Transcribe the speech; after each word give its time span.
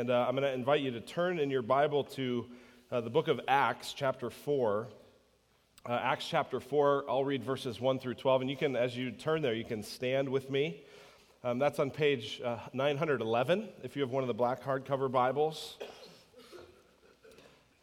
And 0.00 0.10
uh, 0.10 0.26
I'm 0.28 0.36
going 0.36 0.44
to 0.44 0.52
invite 0.52 0.80
you 0.80 0.92
to 0.92 1.00
turn 1.00 1.40
in 1.40 1.50
your 1.50 1.60
Bible 1.60 2.04
to 2.04 2.46
uh, 2.92 3.00
the 3.00 3.10
book 3.10 3.26
of 3.26 3.40
Acts, 3.48 3.92
chapter 3.92 4.30
4. 4.30 4.86
Uh, 5.84 5.92
Acts 5.92 6.24
chapter 6.28 6.60
4, 6.60 7.06
I'll 7.08 7.24
read 7.24 7.42
verses 7.42 7.80
1 7.80 7.98
through 7.98 8.14
12. 8.14 8.42
And 8.42 8.48
you 8.48 8.56
can, 8.56 8.76
as 8.76 8.96
you 8.96 9.10
turn 9.10 9.42
there, 9.42 9.54
you 9.54 9.64
can 9.64 9.82
stand 9.82 10.28
with 10.28 10.50
me. 10.50 10.84
Um, 11.42 11.58
that's 11.58 11.80
on 11.80 11.90
page 11.90 12.40
uh, 12.44 12.58
911 12.72 13.70
if 13.82 13.96
you 13.96 14.02
have 14.02 14.12
one 14.12 14.22
of 14.22 14.28
the 14.28 14.34
black 14.34 14.62
hardcover 14.62 15.10
Bibles. 15.10 15.78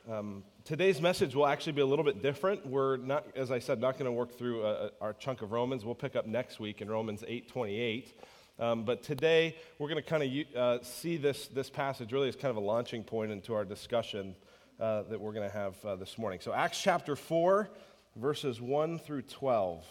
Um, 0.09 0.45
today's 0.63 1.01
message 1.01 1.35
will 1.35 1.47
actually 1.47 1.73
be 1.73 1.81
a 1.81 1.85
little 1.85 2.05
bit 2.05 2.21
different. 2.21 2.65
We're 2.65 2.95
not, 2.95 3.25
as 3.35 3.51
I 3.51 3.59
said, 3.59 3.81
not 3.81 3.97
going 3.97 4.05
to 4.05 4.13
work 4.13 4.37
through 4.37 4.63
uh, 4.63 4.89
our 5.01 5.11
chunk 5.11 5.41
of 5.41 5.51
Romans. 5.51 5.83
We'll 5.83 5.95
pick 5.95 6.15
up 6.15 6.25
next 6.25 6.61
week 6.61 6.79
in 6.79 6.87
Romans 6.87 7.25
8 7.27 7.49
28. 7.49 8.17
Um, 8.57 8.85
but 8.85 9.03
today, 9.03 9.57
we're 9.79 9.89
going 9.89 10.01
to 10.01 10.09
kind 10.09 10.23
of 10.23 10.55
uh, 10.55 10.83
see 10.83 11.17
this, 11.17 11.47
this 11.47 11.69
passage 11.69 12.13
really 12.13 12.29
as 12.29 12.37
kind 12.37 12.51
of 12.51 12.55
a 12.55 12.65
launching 12.65 13.03
point 13.03 13.31
into 13.31 13.53
our 13.53 13.65
discussion 13.65 14.33
uh, 14.79 15.01
that 15.03 15.19
we're 15.19 15.33
going 15.33 15.49
to 15.49 15.53
have 15.53 15.75
uh, 15.83 15.97
this 15.97 16.17
morning. 16.17 16.39
So, 16.41 16.53
Acts 16.53 16.81
chapter 16.81 17.17
4, 17.17 17.69
verses 18.15 18.61
1 18.61 18.99
through 18.99 19.23
12. 19.23 19.85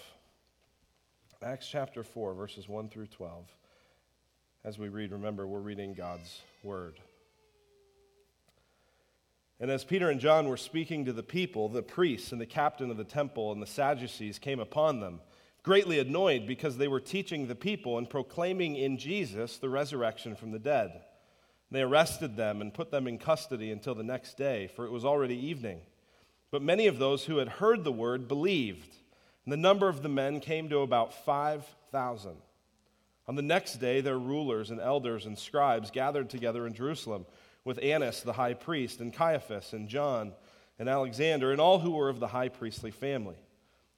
Acts 1.42 1.68
chapter 1.68 2.02
4, 2.02 2.32
verses 2.32 2.66
1 2.66 2.88
through 2.88 3.08
12. 3.08 3.44
As 4.64 4.78
we 4.78 4.88
read, 4.88 5.12
remember, 5.12 5.46
we're 5.46 5.60
reading 5.60 5.92
God's 5.92 6.40
word. 6.62 6.98
And 9.60 9.70
as 9.70 9.84
Peter 9.84 10.08
and 10.08 10.20
John 10.20 10.48
were 10.48 10.56
speaking 10.56 11.04
to 11.04 11.12
the 11.12 11.22
people, 11.22 11.68
the 11.68 11.82
priests 11.82 12.32
and 12.32 12.40
the 12.40 12.46
captain 12.46 12.90
of 12.90 12.96
the 12.96 13.04
temple 13.04 13.52
and 13.52 13.60
the 13.60 13.66
Sadducees 13.66 14.38
came 14.38 14.58
upon 14.58 15.00
them 15.00 15.20
greatly 15.64 15.98
annoyed 15.98 16.46
because 16.46 16.76
they 16.76 16.86
were 16.86 17.00
teaching 17.00 17.48
the 17.48 17.54
people 17.54 17.98
and 17.98 18.08
proclaiming 18.08 18.76
in 18.76 18.98
Jesus 18.98 19.56
the 19.56 19.68
resurrection 19.68 20.36
from 20.36 20.52
the 20.52 20.58
dead. 20.58 21.00
They 21.70 21.82
arrested 21.82 22.36
them 22.36 22.60
and 22.60 22.72
put 22.72 22.90
them 22.92 23.08
in 23.08 23.18
custody 23.18 23.72
until 23.72 23.94
the 23.94 24.04
next 24.04 24.36
day, 24.36 24.68
for 24.76 24.84
it 24.84 24.92
was 24.92 25.04
already 25.04 25.34
evening. 25.34 25.80
But 26.52 26.62
many 26.62 26.86
of 26.86 26.98
those 26.98 27.24
who 27.24 27.38
had 27.38 27.48
heard 27.48 27.82
the 27.82 27.90
word 27.90 28.28
believed, 28.28 28.94
and 29.44 29.52
the 29.52 29.56
number 29.56 29.88
of 29.88 30.02
the 30.02 30.08
men 30.08 30.38
came 30.38 30.68
to 30.68 30.80
about 30.80 31.24
5,000. 31.24 32.36
On 33.26 33.34
the 33.34 33.42
next 33.42 33.76
day, 33.76 34.02
their 34.02 34.18
rulers 34.18 34.70
and 34.70 34.78
elders 34.78 35.24
and 35.24 35.36
scribes 35.36 35.90
gathered 35.90 36.28
together 36.28 36.66
in 36.66 36.74
Jerusalem 36.74 37.24
with 37.64 37.82
Annas 37.82 38.20
the 38.20 38.34
high 38.34 38.54
priest, 38.54 39.00
and 39.00 39.12
Caiaphas, 39.12 39.72
and 39.72 39.88
John, 39.88 40.34
and 40.78 40.90
Alexander, 40.90 41.50
and 41.50 41.60
all 41.60 41.78
who 41.78 41.92
were 41.92 42.10
of 42.10 42.20
the 42.20 42.28
high 42.28 42.50
priestly 42.50 42.90
family. 42.90 43.36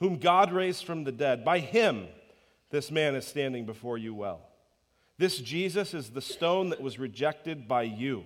whom 0.00 0.18
God 0.18 0.52
raised 0.52 0.84
from 0.84 1.04
the 1.04 1.12
dead. 1.12 1.44
By 1.44 1.60
him, 1.60 2.08
this 2.70 2.90
man 2.90 3.14
is 3.14 3.26
standing 3.26 3.66
before 3.66 3.98
you 3.98 4.14
well. 4.14 4.40
This 5.18 5.38
Jesus 5.38 5.94
is 5.94 6.10
the 6.10 6.22
stone 6.22 6.70
that 6.70 6.80
was 6.80 6.98
rejected 6.98 7.68
by 7.68 7.82
you, 7.82 8.24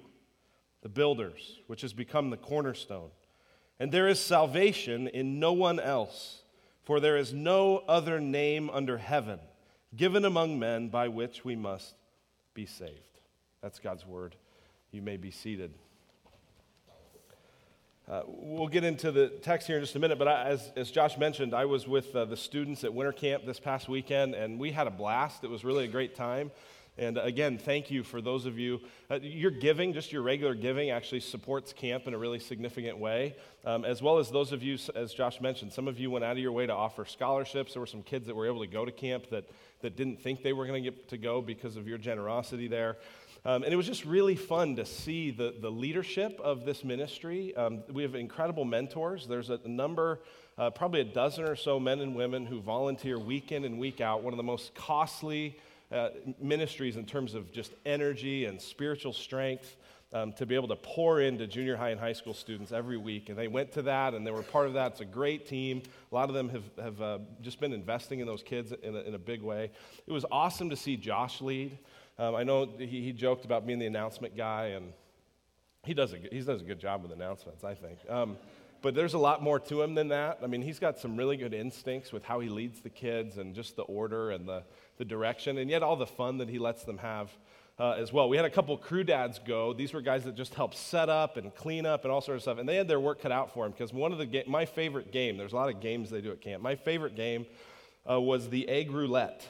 the 0.83 0.89
builders, 0.89 1.59
which 1.67 1.83
has 1.83 1.93
become 1.93 2.31
the 2.31 2.37
cornerstone. 2.37 3.11
And 3.81 3.91
there 3.91 4.09
is 4.09 4.21
salvation 4.21 5.09
in 5.09 5.41
no 5.41 5.53
one 5.53 5.81
else, 5.81 6.43
for 6.85 7.01
there 7.01 7.17
is 7.17 7.33
no 7.33 7.79
other 7.89 8.21
name 8.21 8.71
under 8.71 8.99
heaven 8.99 9.41
given 9.97 10.25
among 10.25 10.59
men 10.59 10.89
by 10.89 11.09
which 11.09 11.45
we 11.45 11.57
must 11.57 11.95
be 12.53 12.67
saved. 12.67 13.19
That's 13.63 13.79
God's 13.79 14.07
word. 14.07 14.37
You 14.91 15.03
may 15.03 15.17
be 15.17 15.31
seated. 15.31 15.73
Uh, 18.07 18.21
we'll 18.27 18.69
get 18.69 18.85
into 18.85 19.11
the 19.11 19.29
text 19.29 19.67
here 19.67 19.77
in 19.77 19.83
just 19.83 19.97
a 19.97 19.99
minute, 19.99 20.19
but 20.19 20.29
I, 20.29 20.45
as, 20.45 20.71
as 20.77 20.91
Josh 20.91 21.17
mentioned, 21.17 21.55
I 21.55 21.65
was 21.65 21.89
with 21.89 22.15
uh, 22.15 22.27
the 22.27 22.37
students 22.37 22.85
at 22.85 22.93
winter 22.93 23.13
camp 23.13 23.47
this 23.47 23.59
past 23.59 23.89
weekend, 23.89 24.35
and 24.35 24.59
we 24.59 24.73
had 24.73 24.87
a 24.87 24.91
blast. 24.91 25.43
It 25.43 25.49
was 25.49 25.65
really 25.65 25.87
a 25.87 25.89
great 25.89 26.15
time. 26.15 26.51
And 26.99 27.17
again, 27.17 27.57
thank 27.57 27.91
you 27.91 28.03
for 28.03 28.21
those 28.21 28.45
of 28.45 28.59
you. 28.59 28.81
Uh, 29.11 29.19
your 29.23 29.51
giving, 29.51 29.95
just 29.95 30.13
your 30.13 30.21
regular 30.21 30.55
giving, 30.55 30.91
actually 30.91 31.21
supports 31.21 31.73
camp 31.73 32.07
in 32.07 32.13
a 32.13 32.19
really 32.19 32.39
significant 32.39 32.99
way, 32.99 33.35
um, 33.65 33.87
as 33.87 34.03
well 34.03 34.19
as 34.19 34.31
those 34.31 34.53
of 34.53 34.63
you, 34.63 34.77
as 34.95 35.15
Josh 35.15 35.41
mentioned, 35.41 35.73
some 35.73 35.89
of 35.89 35.99
you 35.99 36.11
went 36.11 36.27
out 36.27 36.33
of 36.33 36.39
your 36.39 36.53
way 36.53 36.67
to 36.67 36.75
offer 36.75 37.07
scholarships. 37.07 37.73
There 37.73 37.81
were 37.81 37.87
some 37.87 38.03
kids 38.03 38.27
that 38.27 38.37
were 38.37 38.47
able 38.47 38.61
to 38.61 38.67
go 38.67 38.85
to 38.85 38.93
camp 38.93 39.31
that, 39.31 39.45
that 39.81 39.97
didn't 39.97 40.21
think 40.21 40.43
they 40.43 40.53
were 40.53 40.67
going 40.67 40.85
to 40.85 40.91
get 40.91 41.09
to 41.09 41.17
go 41.17 41.41
because 41.41 41.77
of 41.77 41.89
your 41.89 41.99
generosity 41.99 42.69
there. 42.69 42.99
Um, 43.47 43.63
and 43.63 43.75
it 43.75 43.77
was 43.77 43.87
just 43.87 44.07
really 44.07 44.37
fun 44.37 44.77
to 44.77 44.87
see 44.87 45.31
the, 45.31 45.55
the 45.61 45.71
leadership 45.71 46.41
of 46.43 46.65
this 46.65 46.83
ministry. 46.83 47.55
Um, 47.55 47.83
we 47.93 48.03
have 48.03 48.15
incredible 48.15 48.65
mentors. 48.65 49.27
There's 49.27 49.51
a 49.51 49.61
number, 49.67 50.21
uh, 50.57 50.71
probably 50.71 51.03
a 51.03 51.05
dozen 51.05 51.45
or 51.45 51.55
so 51.55 51.79
men 51.79 52.01
and 52.01 52.17
women 52.17 52.47
who 52.47 52.63
volunteer 52.63 53.19
week 53.19 53.53
in 53.53 53.67
and 53.67 53.79
week 53.79 54.01
out. 54.01 54.23
One 54.23 54.33
of 54.33 54.39
the 54.39 54.43
most 54.43 54.75
costly 54.75 55.59
uh, 55.93 56.09
ministries 56.41 56.97
in 56.97 57.05
terms 57.05 57.35
of 57.35 57.53
just 57.53 57.73
energy 57.85 58.47
and 58.47 58.61
spiritual 58.61 59.13
strength. 59.13 59.77
Um, 60.13 60.33
to 60.35 60.47
be 60.47 60.55
able 60.55 60.69
to 60.69 60.77
pour 60.77 61.21
into 61.21 61.45
junior 61.49 61.75
high 61.75 61.89
and 61.89 61.99
high 61.99 62.13
school 62.13 62.35
students 62.35 62.71
every 62.71 62.97
week. 62.97 63.31
And 63.31 63.37
they 63.37 63.49
went 63.49 63.73
to 63.73 63.83
that 63.83 64.15
and 64.15 64.25
they 64.25 64.31
were 64.31 64.45
part 64.45 64.69
of 64.69 64.75
that. 64.75 64.93
It's 64.93 65.01
a 65.01 65.05
great 65.05 65.45
team. 65.49 65.83
A 66.13 66.15
lot 66.15 66.29
of 66.29 66.37
them 66.37 66.49
have, 66.51 66.63
have 66.81 67.03
uh, 67.03 67.19
just 67.43 67.59
been 67.59 67.73
investing 67.73 68.21
in 68.21 68.27
those 68.29 68.45
kids 68.45 68.73
in 68.81 68.95
a, 68.95 69.01
in 69.01 69.15
a 69.15 69.19
big 69.19 69.43
way. 69.43 69.73
It 70.07 70.13
was 70.13 70.25
awesome 70.31 70.71
to 70.71 70.77
see 70.77 70.97
Josh 70.97 71.41
lead. 71.41 71.77
Um, 72.19 72.35
I 72.35 72.45
know 72.45 72.69
he, 72.79 72.87
he, 72.87 73.13
joked 73.13 73.45
about 73.45 73.67
being 73.67 73.79
the 73.79 73.87
announcement 73.87 74.37
guy, 74.37 74.67
and 74.67 74.93
he 75.85 75.95
does 75.95 76.13
a, 76.13 76.19
he 76.19 76.41
does 76.41 76.61
a 76.61 76.65
good 76.65 76.79
job 76.79 77.03
with 77.03 77.13
announcements, 77.13 77.65
I 77.65 77.75
think. 77.75 77.99
Um, 78.09 78.37
but 78.83 78.95
there's 78.95 79.15
a 79.15 79.19
lot 79.19 79.43
more 79.43 79.59
to 79.61 79.83
him 79.83 79.95
than 79.95 80.09
that. 80.09 80.39
I 80.43 80.47
mean, 80.47 80.63
he's 80.63 80.79
got 80.79 80.99
some 80.99 81.17
really 81.17 81.37
good 81.37 81.55
instincts 81.55 82.13
with 82.13 82.23
how 82.23 82.41
he 82.41 82.49
leads 82.49 82.83
the 82.83 82.91
kids 82.91 83.39
and 83.39 83.55
just 83.55 83.77
the 83.77 83.83
order 83.83 84.31
and 84.31 84.47
the, 84.47 84.63
the 84.99 85.05
direction, 85.05 85.59
and 85.59 85.71
yet 85.71 85.83
all 85.83 85.97
the 85.97 86.07
fun 86.07 86.39
that 86.39 86.49
he 86.49 86.59
lets 86.59 86.85
them 86.85 86.99
have 86.99 87.31
uh, 87.79 87.93
as 87.93 88.13
well. 88.13 88.29
We 88.29 88.37
had 88.37 88.47
a 88.47 88.51
couple 88.51 88.77
crew 88.77 89.03
dads 89.03 89.41
go. 89.45 89.73
These 89.73 89.93
were 89.93 90.01
guys 90.01 90.25
that 90.25 90.37
just 90.37 90.55
helped 90.55 90.77
set 90.77 91.09
up 91.09 91.37
and 91.37 91.55
clean 91.55 91.87
up 91.87 92.05
and 92.05 92.13
all 92.13 92.21
sorts 92.21 92.41
of 92.41 92.43
stuff, 92.43 92.59
and 92.59 92.69
they 92.69 92.77
had 92.77 92.87
their 92.87 93.01
work 93.01 93.21
cut 93.21 93.33
out 93.33 93.53
for 93.53 93.65
them 93.65 93.73
because 93.73 93.93
one 93.93 94.13
of 94.13 94.19
the 94.19 94.27
ga- 94.27 94.45
my 94.47 94.65
favorite 94.65 95.11
game. 95.11 95.37
There's 95.37 95.53
a 95.53 95.57
lot 95.57 95.69
of 95.69 95.81
games 95.81 96.11
they 96.11 96.21
do 96.21 96.31
at 96.31 96.41
camp. 96.41 96.63
My 96.63 96.77
favorite 96.77 97.17
game 97.17 97.47
uh, 98.09 98.21
was 98.21 98.49
the 98.51 98.69
egg 98.69 98.91
roulette. 98.93 99.47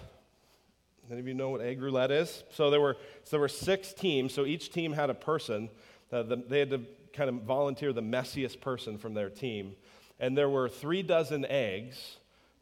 Any 1.10 1.20
of 1.20 1.28
you 1.28 1.34
know 1.34 1.50
what 1.50 1.60
egg 1.60 1.82
roulette 1.82 2.10
is? 2.10 2.44
So 2.50 2.70
there 2.70 2.80
were, 2.80 2.96
so 3.24 3.30
there 3.32 3.40
were 3.40 3.48
six 3.48 3.92
teams, 3.92 4.32
so 4.32 4.46
each 4.46 4.72
team 4.72 4.92
had 4.92 5.10
a 5.10 5.14
person. 5.14 5.68
Uh, 6.10 6.22
the, 6.22 6.36
they 6.36 6.58
had 6.60 6.70
to 6.70 6.80
kind 7.12 7.28
of 7.28 7.42
volunteer 7.42 7.92
the 7.92 8.02
messiest 8.02 8.60
person 8.60 8.96
from 8.96 9.14
their 9.14 9.28
team. 9.28 9.74
And 10.18 10.36
there 10.36 10.48
were 10.48 10.68
three 10.68 11.02
dozen 11.02 11.44
eggs. 11.44 12.16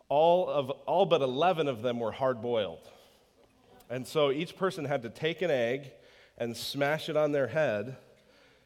All, 0.08 0.48
of, 0.48 0.70
all 0.86 1.06
but 1.06 1.22
11 1.22 1.68
of 1.68 1.82
them 1.82 2.00
were 2.00 2.12
hard 2.12 2.42
boiled. 2.42 2.88
And 3.88 4.06
so 4.06 4.30
each 4.30 4.56
person 4.56 4.84
had 4.84 5.02
to 5.02 5.10
take 5.10 5.42
an 5.42 5.50
egg 5.50 5.92
and 6.36 6.56
smash 6.56 7.08
it 7.08 7.16
on 7.16 7.32
their 7.32 7.46
head. 7.46 7.96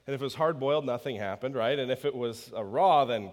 And 0.07 0.15
if 0.15 0.21
it 0.21 0.25
was 0.25 0.37
hard 0.37 0.59
boiled, 0.59 0.87
nothing 0.87 1.17
happened, 1.17 1.55
right? 1.55 1.79
And 1.79 1.91
if 1.91 2.05
it 2.05 2.15
was 2.15 2.51
raw, 2.57 3.05
then 3.05 3.33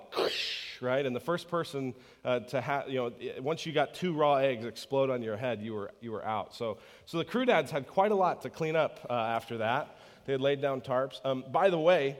right? 0.84 1.06
And 1.06 1.16
the 1.16 1.22
first 1.22 1.48
person 1.48 1.94
uh, 2.24 2.42
to 2.42 2.62
have, 2.62 2.90
you 2.90 2.96
know, 2.96 3.12
once 3.42 3.66
you 3.66 3.72
got 3.72 3.94
two 3.94 4.14
raw 4.14 4.36
eggs 4.36 4.66
explode 4.66 5.10
on 5.10 5.22
your 5.22 5.38
head, 5.38 5.62
you 5.62 5.74
were, 5.74 5.92
you 6.02 6.12
were 6.12 6.26
out. 6.26 6.54
So, 6.54 6.78
so 7.06 7.18
the 7.18 7.26
crew 7.26 7.46
dads 7.46 7.72
had 7.72 7.88
quite 7.88 8.12
a 8.12 8.16
lot 8.16 8.42
to 8.44 8.50
clean 8.50 8.76
up 8.76 9.06
uh, 9.10 9.14
after 9.14 9.58
that. 9.60 9.98
They 10.26 10.34
had 10.34 10.42
laid 10.42 10.62
down 10.62 10.82
tarps. 10.82 11.20
Um, 11.26 11.44
by 11.52 11.70
the 11.70 11.80
way, 11.80 12.18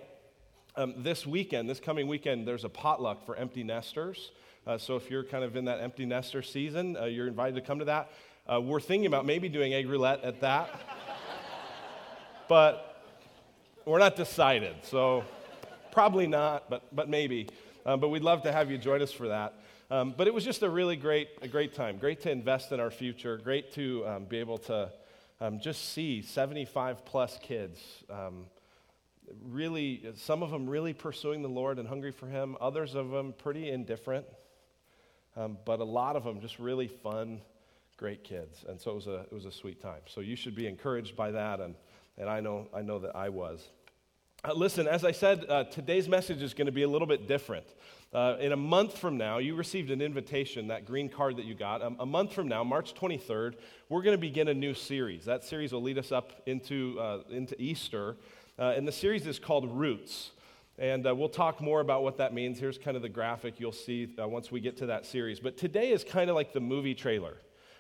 um, 0.76 0.96
this 0.98 1.28
weekend, 1.28 1.70
this 1.70 1.80
coming 1.80 2.08
weekend, 2.08 2.48
there's 2.48 2.64
a 2.64 2.70
potluck 2.70 3.26
for 3.26 3.36
empty 3.36 3.64
nesters. 3.64 4.32
Uh, 4.66 4.78
so 4.78 4.96
if 4.96 5.12
you're 5.12 5.24
kind 5.24 5.44
of 5.44 5.56
in 5.56 5.66
that 5.66 5.82
empty 5.82 6.06
nester 6.06 6.42
season, 6.42 6.98
uh, 6.98 7.06
you're 7.06 7.28
invited 7.28 7.56
to 7.56 7.62
come 7.62 7.80
to 7.80 7.86
that. 7.86 8.10
Uh, 8.52 8.60
we're 8.60 8.80
thinking 8.80 9.06
about 9.06 9.26
maybe 9.26 9.50
doing 9.50 9.74
egg 9.74 9.88
roulette 9.88 10.24
at 10.24 10.42
that. 10.42 10.70
but 12.48 13.02
we're 13.86 14.00
not 14.00 14.16
decided. 14.16 14.76
So 14.84 15.24
probably 15.92 16.28
not, 16.28 16.70
but, 16.70 16.84
but 16.94 17.08
maybe. 17.08 17.48
Um, 17.86 18.00
but 18.00 18.10
we'd 18.10 18.24
love 18.24 18.44
to 18.44 18.52
have 18.52 18.72
you 18.72 18.78
join 18.78 19.02
us 19.02 19.12
for 19.12 19.28
that. 19.28 19.54
Um, 19.92 20.14
but 20.18 20.28
it 20.28 20.34
was 20.34 20.46
just 20.46 20.64
a 20.64 20.70
really 20.70 20.96
great, 20.96 21.30
a 21.42 21.48
great 21.48 21.74
time. 21.74 21.98
Great 21.98 22.22
to 22.22 22.32
invest 22.32 22.72
in 22.72 22.80
our 22.80 22.90
future. 22.90 23.38
Great 23.38 23.74
to 23.74 24.08
um, 24.08 24.26
be 24.26 24.38
able 24.38 24.58
to 24.60 24.90
um, 25.42 25.60
just 25.60 25.90
see 25.90 26.22
75 26.22 27.06
plus 27.06 27.38
kids. 27.42 27.80
Um, 28.10 28.46
really, 29.46 30.04
some 30.16 30.42
of 30.42 30.52
them 30.52 30.70
really 30.70 30.94
pursuing 30.94 31.42
the 31.42 31.50
Lord 31.50 31.80
and 31.80 31.88
hungry 31.88 32.12
for 32.12 32.28
Him. 32.28 32.56
Others 32.62 32.96
of 32.96 33.10
them 33.10 33.34
pretty 33.38 33.70
indifferent. 33.70 34.26
Um, 35.36 35.58
but 35.66 35.80
a 35.80 35.86
lot 35.86 36.16
of 36.16 36.24
them 36.24 36.40
just 36.40 36.60
really 36.60 36.88
fun, 36.88 37.42
great 37.98 38.24
kids. 38.24 38.64
And 38.68 38.80
so 38.80 38.92
it 38.92 38.96
was 38.96 39.08
a, 39.08 39.20
it 39.22 39.34
was 39.34 39.46
a 39.46 39.52
sweet 39.52 39.82
time. 39.82 40.02
So 40.06 40.22
you 40.22 40.36
should 40.36 40.56
be 40.56 40.68
encouraged 40.68 41.16
by 41.16 41.32
that. 41.32 41.60
And, 41.60 41.76
and 42.18 42.30
I, 42.30 42.40
know, 42.40 42.68
I 42.74 42.82
know 42.82 43.00
that 43.00 43.16
I 43.16 43.30
was. 43.30 43.68
Uh, 44.46 44.52
listen, 44.54 44.90
as 44.90 45.06
I 45.06 45.14
said, 45.14 45.46
uh, 45.48 45.64
today's 45.64 46.10
message 46.10 46.42
is 46.42 46.54
going 46.54 46.66
to 46.66 46.74
be 46.74 46.84
a 46.84 46.88
little 46.90 47.08
bit 47.08 47.30
different. 47.30 47.66
Uh, 48.14 48.36
in 48.42 48.52
a 48.52 48.58
month 48.58 48.98
from 48.98 49.16
now, 49.16 49.38
you 49.38 49.56
received 49.56 49.90
an 49.90 50.02
invitation, 50.02 50.68
that 50.68 50.86
green 50.86 51.08
card 51.08 51.38
that 51.38 51.46
you 51.46 51.56
got. 51.56 51.82
Um, 51.82 51.96
a 51.98 52.06
month 52.06 52.34
from 52.34 52.50
now, 52.50 52.62
March 52.62 52.94
23rd, 52.94 53.54
we're 53.88 54.02
going 54.02 54.18
to 54.18 54.22
begin 54.22 54.50
a 54.50 54.54
new 54.54 54.74
series. 54.74 55.24
That 55.24 55.46
series 55.46 55.72
will 55.72 55.82
lead 55.82 55.98
us 55.98 56.12
up 56.12 56.42
into, 56.46 57.00
uh, 57.00 57.20
into 57.30 57.56
Easter. 57.58 58.18
Uh, 58.60 58.74
and 58.76 58.86
the 58.86 58.92
series 58.92 59.26
is 59.28 59.40
called 59.40 59.72
Roots. 59.72 60.32
And 60.78 61.08
uh, 61.08 61.16
we'll 61.16 61.30
talk 61.30 61.62
more 61.62 61.80
about 61.80 62.04
what 62.04 62.18
that 62.18 62.34
means. 62.34 62.60
Here's 62.60 62.78
kind 62.78 62.98
of 62.98 63.02
the 63.02 63.08
graphic 63.08 63.62
you'll 63.62 63.72
see 63.72 64.14
uh, 64.22 64.28
once 64.28 64.52
we 64.52 64.60
get 64.60 64.76
to 64.80 64.88
that 64.88 65.06
series. 65.06 65.40
But 65.40 65.56
today 65.56 65.92
is 65.92 66.04
kind 66.04 66.30
of 66.30 66.36
like 66.36 66.52
the 66.52 66.60
movie 66.60 66.96
trailer. 66.96 67.38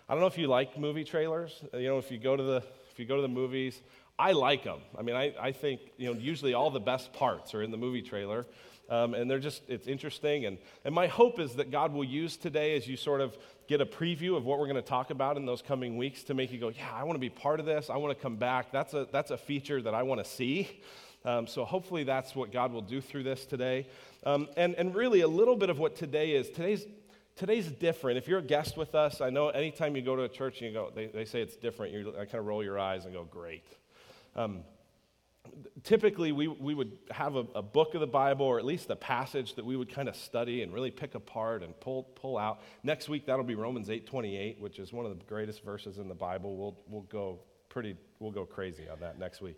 I 0.07 0.13
don't 0.13 0.21
know 0.21 0.27
if 0.27 0.37
you 0.37 0.47
like 0.47 0.77
movie 0.77 1.03
trailers. 1.03 1.61
You 1.73 1.89
know, 1.89 1.97
if 1.97 2.09
you 2.09 2.19
go 2.19 2.37
to 2.37 2.43
the, 2.43 2.63
if 2.89 2.99
you 2.99 3.05
go 3.05 3.17
to 3.17 3.21
the 3.21 3.27
movies, 3.27 3.81
I 4.19 4.31
like 4.33 4.63
them. 4.63 4.79
I 4.97 5.01
mean, 5.01 5.15
I, 5.15 5.33
I 5.39 5.51
think, 5.51 5.81
you 5.97 6.13
know, 6.13 6.19
usually 6.19 6.53
all 6.53 6.69
the 6.69 6.79
best 6.79 7.13
parts 7.13 7.53
are 7.53 7.63
in 7.63 7.71
the 7.71 7.77
movie 7.77 8.01
trailer. 8.01 8.45
Um, 8.89 9.13
and 9.13 9.31
they're 9.31 9.39
just, 9.39 9.63
it's 9.69 9.87
interesting. 9.87 10.45
And, 10.45 10.57
and 10.85 10.93
my 10.93 11.07
hope 11.07 11.39
is 11.39 11.55
that 11.55 11.71
God 11.71 11.93
will 11.93 12.03
use 12.03 12.37
today 12.37 12.75
as 12.75 12.87
you 12.87 12.97
sort 12.97 13.21
of 13.21 13.37
get 13.67 13.81
a 13.81 13.85
preview 13.85 14.35
of 14.35 14.45
what 14.45 14.59
we're 14.59 14.67
going 14.67 14.75
to 14.75 14.81
talk 14.81 15.09
about 15.09 15.37
in 15.37 15.45
those 15.45 15.61
coming 15.61 15.97
weeks 15.97 16.23
to 16.23 16.33
make 16.33 16.51
you 16.51 16.59
go, 16.59 16.69
yeah, 16.69 16.91
I 16.93 17.03
want 17.03 17.15
to 17.15 17.19
be 17.19 17.29
part 17.29 17.59
of 17.59 17.65
this. 17.65 17.89
I 17.89 17.97
want 17.97 18.15
to 18.15 18.21
come 18.21 18.35
back. 18.35 18.71
That's 18.71 18.93
a, 18.93 19.07
that's 19.11 19.31
a 19.31 19.37
feature 19.37 19.81
that 19.81 19.95
I 19.95 20.03
want 20.03 20.23
to 20.23 20.29
see. 20.29 20.81
Um, 21.25 21.47
so 21.47 21.63
hopefully 21.63 22.03
that's 22.03 22.35
what 22.35 22.51
God 22.51 22.73
will 22.73 22.81
do 22.81 22.99
through 22.99 23.23
this 23.23 23.45
today. 23.45 23.87
Um, 24.25 24.49
and, 24.57 24.75
and 24.75 24.93
really, 24.93 25.21
a 25.21 25.27
little 25.27 25.55
bit 25.55 25.69
of 25.69 25.79
what 25.79 25.95
today 25.95 26.31
is 26.31 26.49
today's, 26.49 26.85
today's 27.37 27.71
different. 27.71 28.17
If 28.17 28.27
you're 28.27 28.39
a 28.39 28.43
guest 28.43 28.75
with 28.75 28.93
us, 28.93 29.21
I 29.21 29.29
know 29.29 29.47
anytime 29.47 29.95
you 29.95 30.01
go 30.01 30.17
to 30.17 30.23
a 30.23 30.29
church 30.29 30.61
and 30.61 30.67
you 30.67 30.73
go, 30.73 30.91
they, 30.93 31.07
they 31.07 31.23
say 31.23 31.41
it's 31.41 31.55
different, 31.55 31.93
you 31.93 32.11
kind 32.11 32.35
of 32.35 32.45
roll 32.45 32.61
your 32.61 32.77
eyes 32.77 33.05
and 33.05 33.13
go, 33.13 33.23
great. 33.23 33.63
Um, 34.35 34.63
typically 35.83 36.31
we, 36.31 36.47
we 36.47 36.73
would 36.73 36.97
have 37.11 37.35
a, 37.35 37.45
a, 37.55 37.61
book 37.61 37.93
of 37.93 38.01
the 38.01 38.07
bible 38.07 38.45
or 38.45 38.57
at 38.57 38.65
least 38.65 38.89
a 38.89 38.95
passage 38.95 39.55
that 39.55 39.65
we 39.65 39.75
would 39.75 39.93
kind 39.93 40.07
of 40.07 40.15
study 40.15 40.61
and 40.61 40.73
really 40.73 40.89
pick 40.89 41.15
apart 41.15 41.63
and 41.63 41.77
pull, 41.79 42.03
pull 42.15 42.37
out. 42.37 42.61
Next 42.83 43.09
week 43.09 43.25
that'll 43.25 43.43
be 43.43 43.55
romans 43.55 43.89
8.28 43.89 44.59
which 44.59 44.79
is 44.79 44.93
one 44.93 45.05
of 45.05 45.17
the 45.17 45.23
greatest 45.25 45.63
verses 45.63 45.97
in 45.97 46.07
the 46.07 46.15
bible. 46.15 46.55
We'll, 46.55 46.77
we'll 46.87 47.01
go 47.03 47.39
pretty 47.69 47.95
we'll 48.19 48.31
go 48.31 48.45
crazy 48.45 48.87
on 48.89 48.99
that 49.01 49.19
next 49.19 49.41
week. 49.41 49.57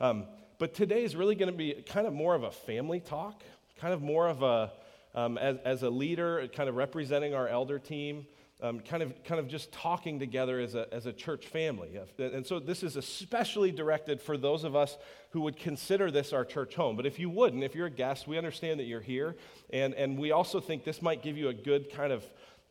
Um, 0.00 0.26
but 0.58 0.74
today 0.74 1.04
is 1.04 1.16
really 1.16 1.34
going 1.34 1.50
to 1.50 1.56
be 1.56 1.82
kind 1.86 2.06
of 2.06 2.12
more 2.12 2.34
of 2.34 2.42
a 2.42 2.50
family 2.50 3.00
talk 3.00 3.42
kind 3.80 3.94
of 3.94 4.02
more 4.02 4.28
of 4.28 4.42
a 4.42 4.72
um, 5.14 5.38
as, 5.38 5.56
as 5.64 5.82
a 5.82 5.90
leader 5.90 6.48
kind 6.48 6.68
of 6.68 6.74
representing 6.74 7.34
our 7.34 7.48
elder 7.48 7.78
team 7.78 8.26
um, 8.60 8.80
kind, 8.80 9.02
of, 9.02 9.22
kind 9.24 9.40
of 9.40 9.48
just 9.48 9.72
talking 9.72 10.18
together 10.18 10.60
as 10.60 10.74
a, 10.74 10.92
as 10.92 11.06
a 11.06 11.12
church 11.12 11.46
family. 11.46 11.98
And 12.18 12.46
so 12.46 12.60
this 12.60 12.82
is 12.82 12.96
especially 12.96 13.72
directed 13.72 14.22
for 14.22 14.36
those 14.36 14.64
of 14.64 14.74
us 14.76 14.96
who 15.30 15.42
would 15.42 15.56
consider 15.56 16.10
this 16.10 16.32
our 16.32 16.44
church 16.44 16.74
home. 16.74 16.96
But 16.96 17.06
if 17.06 17.18
you 17.18 17.28
wouldn't, 17.28 17.64
if 17.64 17.74
you're 17.74 17.86
a 17.86 17.90
guest, 17.90 18.26
we 18.28 18.38
understand 18.38 18.80
that 18.80 18.84
you're 18.84 19.00
here. 19.00 19.36
And, 19.70 19.92
and 19.94 20.18
we 20.18 20.30
also 20.30 20.60
think 20.60 20.84
this 20.84 21.02
might 21.02 21.22
give 21.22 21.36
you 21.36 21.48
a 21.48 21.54
good 21.54 21.92
kind 21.92 22.12
of 22.12 22.24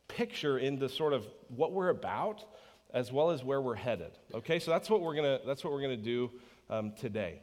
picture 0.08 0.58
into 0.58 0.90
sort 0.90 1.14
of 1.14 1.28
what 1.50 1.72
we're 1.72 1.90
about 1.90 2.44
as 2.94 3.12
well 3.12 3.32
as 3.32 3.44
where 3.44 3.62
we're 3.62 3.76
headed. 3.76 4.12
Okay, 4.34 4.60
so 4.60 4.72
that's 4.72 4.90
what 4.90 5.02
we're 5.02 5.16
to 5.16 5.42
that's 5.46 5.64
what 5.64 5.74
we're 5.74 5.82
to 5.82 5.98
do 5.98 6.32
um, 6.70 6.94
today. 7.00 7.42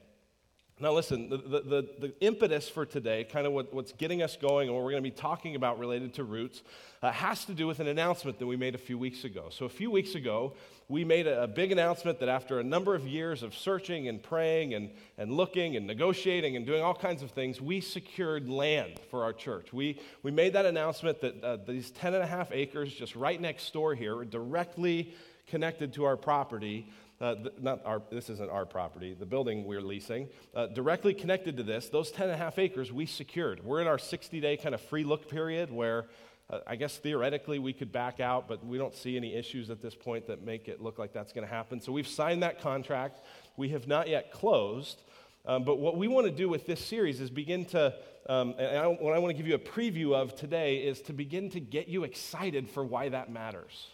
Now, 0.82 0.92
listen, 0.92 1.28
the, 1.28 1.36
the, 1.36 1.88
the, 1.98 2.12
impetus 2.20 2.66
for 2.66 2.86
today, 2.86 3.24
kind 3.24 3.46
of 3.46 3.52
what, 3.52 3.74
what's 3.74 3.92
getting 3.92 4.22
us 4.22 4.36
going 4.36 4.68
and 4.68 4.74
what 4.74 4.82
we're 4.82 4.92
going 4.92 5.02
to 5.02 5.10
be 5.10 5.14
talking 5.14 5.54
about 5.54 5.78
related 5.78 6.14
to 6.14 6.24
roots, 6.24 6.62
uh, 7.02 7.12
has 7.12 7.44
to 7.44 7.52
do 7.52 7.66
with 7.66 7.80
an 7.80 7.86
announcement 7.86 8.38
that 8.38 8.46
we 8.46 8.56
made 8.56 8.74
a 8.74 8.78
few 8.78 8.96
weeks 8.96 9.24
ago. 9.24 9.48
So, 9.50 9.66
a 9.66 9.68
few 9.68 9.90
weeks 9.90 10.14
ago, 10.14 10.54
we 10.88 11.04
made 11.04 11.26
a, 11.26 11.42
a, 11.42 11.46
big 11.46 11.70
announcement 11.70 12.18
that 12.20 12.30
after 12.30 12.60
a 12.60 12.64
number 12.64 12.94
of 12.94 13.06
years 13.06 13.42
of 13.42 13.54
searching 13.54 14.08
and 14.08 14.22
praying 14.22 14.72
and, 14.72 14.90
and 15.18 15.32
looking 15.32 15.76
and 15.76 15.86
negotiating 15.86 16.56
and 16.56 16.64
doing 16.64 16.82
all 16.82 16.94
kinds 16.94 17.22
of 17.22 17.30
things, 17.30 17.60
we 17.60 17.82
secured 17.82 18.48
land 18.48 18.98
for 19.10 19.22
our 19.22 19.34
church. 19.34 19.74
We, 19.74 20.00
we 20.22 20.30
made 20.30 20.54
that 20.54 20.64
announcement 20.64 21.20
that 21.20 21.44
uh, 21.44 21.58
these 21.68 21.90
10 21.90 22.14
and 22.14 22.22
a 22.22 22.26
half 22.26 22.52
acres 22.52 22.94
just 22.94 23.14
right 23.14 23.40
next 23.40 23.70
door 23.74 23.94
here, 23.94 24.24
directly 24.24 25.12
connected 25.46 25.92
to 25.94 26.04
our 26.04 26.16
property, 26.16 26.88
uh, 27.20 27.34
not 27.60 27.84
our, 27.84 28.02
this 28.10 28.30
isn't 28.30 28.50
our 28.50 28.64
property, 28.64 29.14
the 29.18 29.26
building 29.26 29.64
we're 29.64 29.82
leasing, 29.82 30.28
uh, 30.54 30.66
directly 30.66 31.12
connected 31.12 31.56
to 31.58 31.62
this, 31.62 31.88
those 31.88 32.10
10 32.10 32.24
and 32.24 32.32
a 32.32 32.36
half 32.36 32.58
acres 32.58 32.92
we 32.92 33.06
secured. 33.06 33.62
We're 33.62 33.80
in 33.80 33.86
our 33.86 33.98
60 33.98 34.40
day 34.40 34.56
kind 34.56 34.74
of 34.74 34.80
free 34.80 35.04
look 35.04 35.28
period 35.28 35.70
where 35.70 36.06
uh, 36.48 36.60
I 36.66 36.76
guess 36.76 36.96
theoretically 36.96 37.58
we 37.58 37.72
could 37.72 37.92
back 37.92 38.20
out, 38.20 38.48
but 38.48 38.64
we 38.64 38.78
don't 38.78 38.94
see 38.94 39.16
any 39.16 39.34
issues 39.34 39.70
at 39.70 39.82
this 39.82 39.94
point 39.94 40.26
that 40.26 40.42
make 40.42 40.66
it 40.66 40.80
look 40.80 40.98
like 40.98 41.12
that's 41.12 41.32
going 41.32 41.46
to 41.46 41.52
happen. 41.52 41.80
So 41.80 41.92
we've 41.92 42.08
signed 42.08 42.42
that 42.42 42.60
contract. 42.60 43.20
We 43.56 43.68
have 43.70 43.86
not 43.86 44.08
yet 44.08 44.32
closed. 44.32 45.02
Um, 45.46 45.64
but 45.64 45.78
what 45.78 45.96
we 45.96 46.08
want 46.08 46.26
to 46.26 46.32
do 46.32 46.48
with 46.48 46.66
this 46.66 46.84
series 46.84 47.20
is 47.20 47.30
begin 47.30 47.64
to, 47.66 47.94
um, 48.28 48.54
and 48.58 48.78
I, 48.78 48.86
what 48.86 49.14
I 49.14 49.18
want 49.18 49.30
to 49.30 49.36
give 49.36 49.46
you 49.46 49.54
a 49.54 49.58
preview 49.58 50.14
of 50.14 50.34
today 50.34 50.78
is 50.78 51.00
to 51.02 51.12
begin 51.12 51.50
to 51.50 51.60
get 51.60 51.88
you 51.88 52.04
excited 52.04 52.68
for 52.68 52.84
why 52.84 53.08
that 53.10 53.32
matters. 53.32 53.88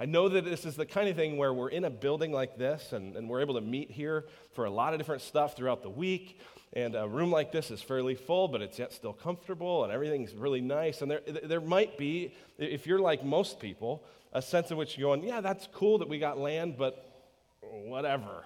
I 0.00 0.06
know 0.06 0.28
that 0.28 0.44
this 0.44 0.64
is 0.64 0.74
the 0.74 0.86
kind 0.86 1.08
of 1.08 1.14
thing 1.14 1.36
where 1.36 1.54
we're 1.54 1.68
in 1.68 1.84
a 1.84 1.90
building 1.90 2.32
like 2.32 2.58
this 2.58 2.92
and, 2.92 3.16
and 3.16 3.28
we're 3.28 3.40
able 3.40 3.54
to 3.54 3.60
meet 3.60 3.90
here 3.92 4.24
for 4.52 4.64
a 4.64 4.70
lot 4.70 4.92
of 4.92 4.98
different 4.98 5.22
stuff 5.22 5.56
throughout 5.56 5.82
the 5.82 5.90
week. 5.90 6.40
And 6.72 6.96
a 6.96 7.06
room 7.06 7.30
like 7.30 7.52
this 7.52 7.70
is 7.70 7.80
fairly 7.80 8.16
full, 8.16 8.48
but 8.48 8.60
it's 8.60 8.76
yet 8.76 8.92
still 8.92 9.12
comfortable 9.12 9.84
and 9.84 9.92
everything's 9.92 10.34
really 10.34 10.60
nice. 10.60 11.00
And 11.00 11.10
there, 11.10 11.20
there 11.44 11.60
might 11.60 11.96
be, 11.96 12.34
if 12.58 12.88
you're 12.88 12.98
like 12.98 13.24
most 13.24 13.60
people, 13.60 14.02
a 14.32 14.42
sense 14.42 14.72
in 14.72 14.76
which 14.76 14.98
you're 14.98 15.14
going, 15.14 15.26
yeah, 15.26 15.40
that's 15.40 15.68
cool 15.72 15.98
that 15.98 16.08
we 16.08 16.18
got 16.18 16.38
land, 16.38 16.74
but 16.76 17.28
whatever. 17.60 18.42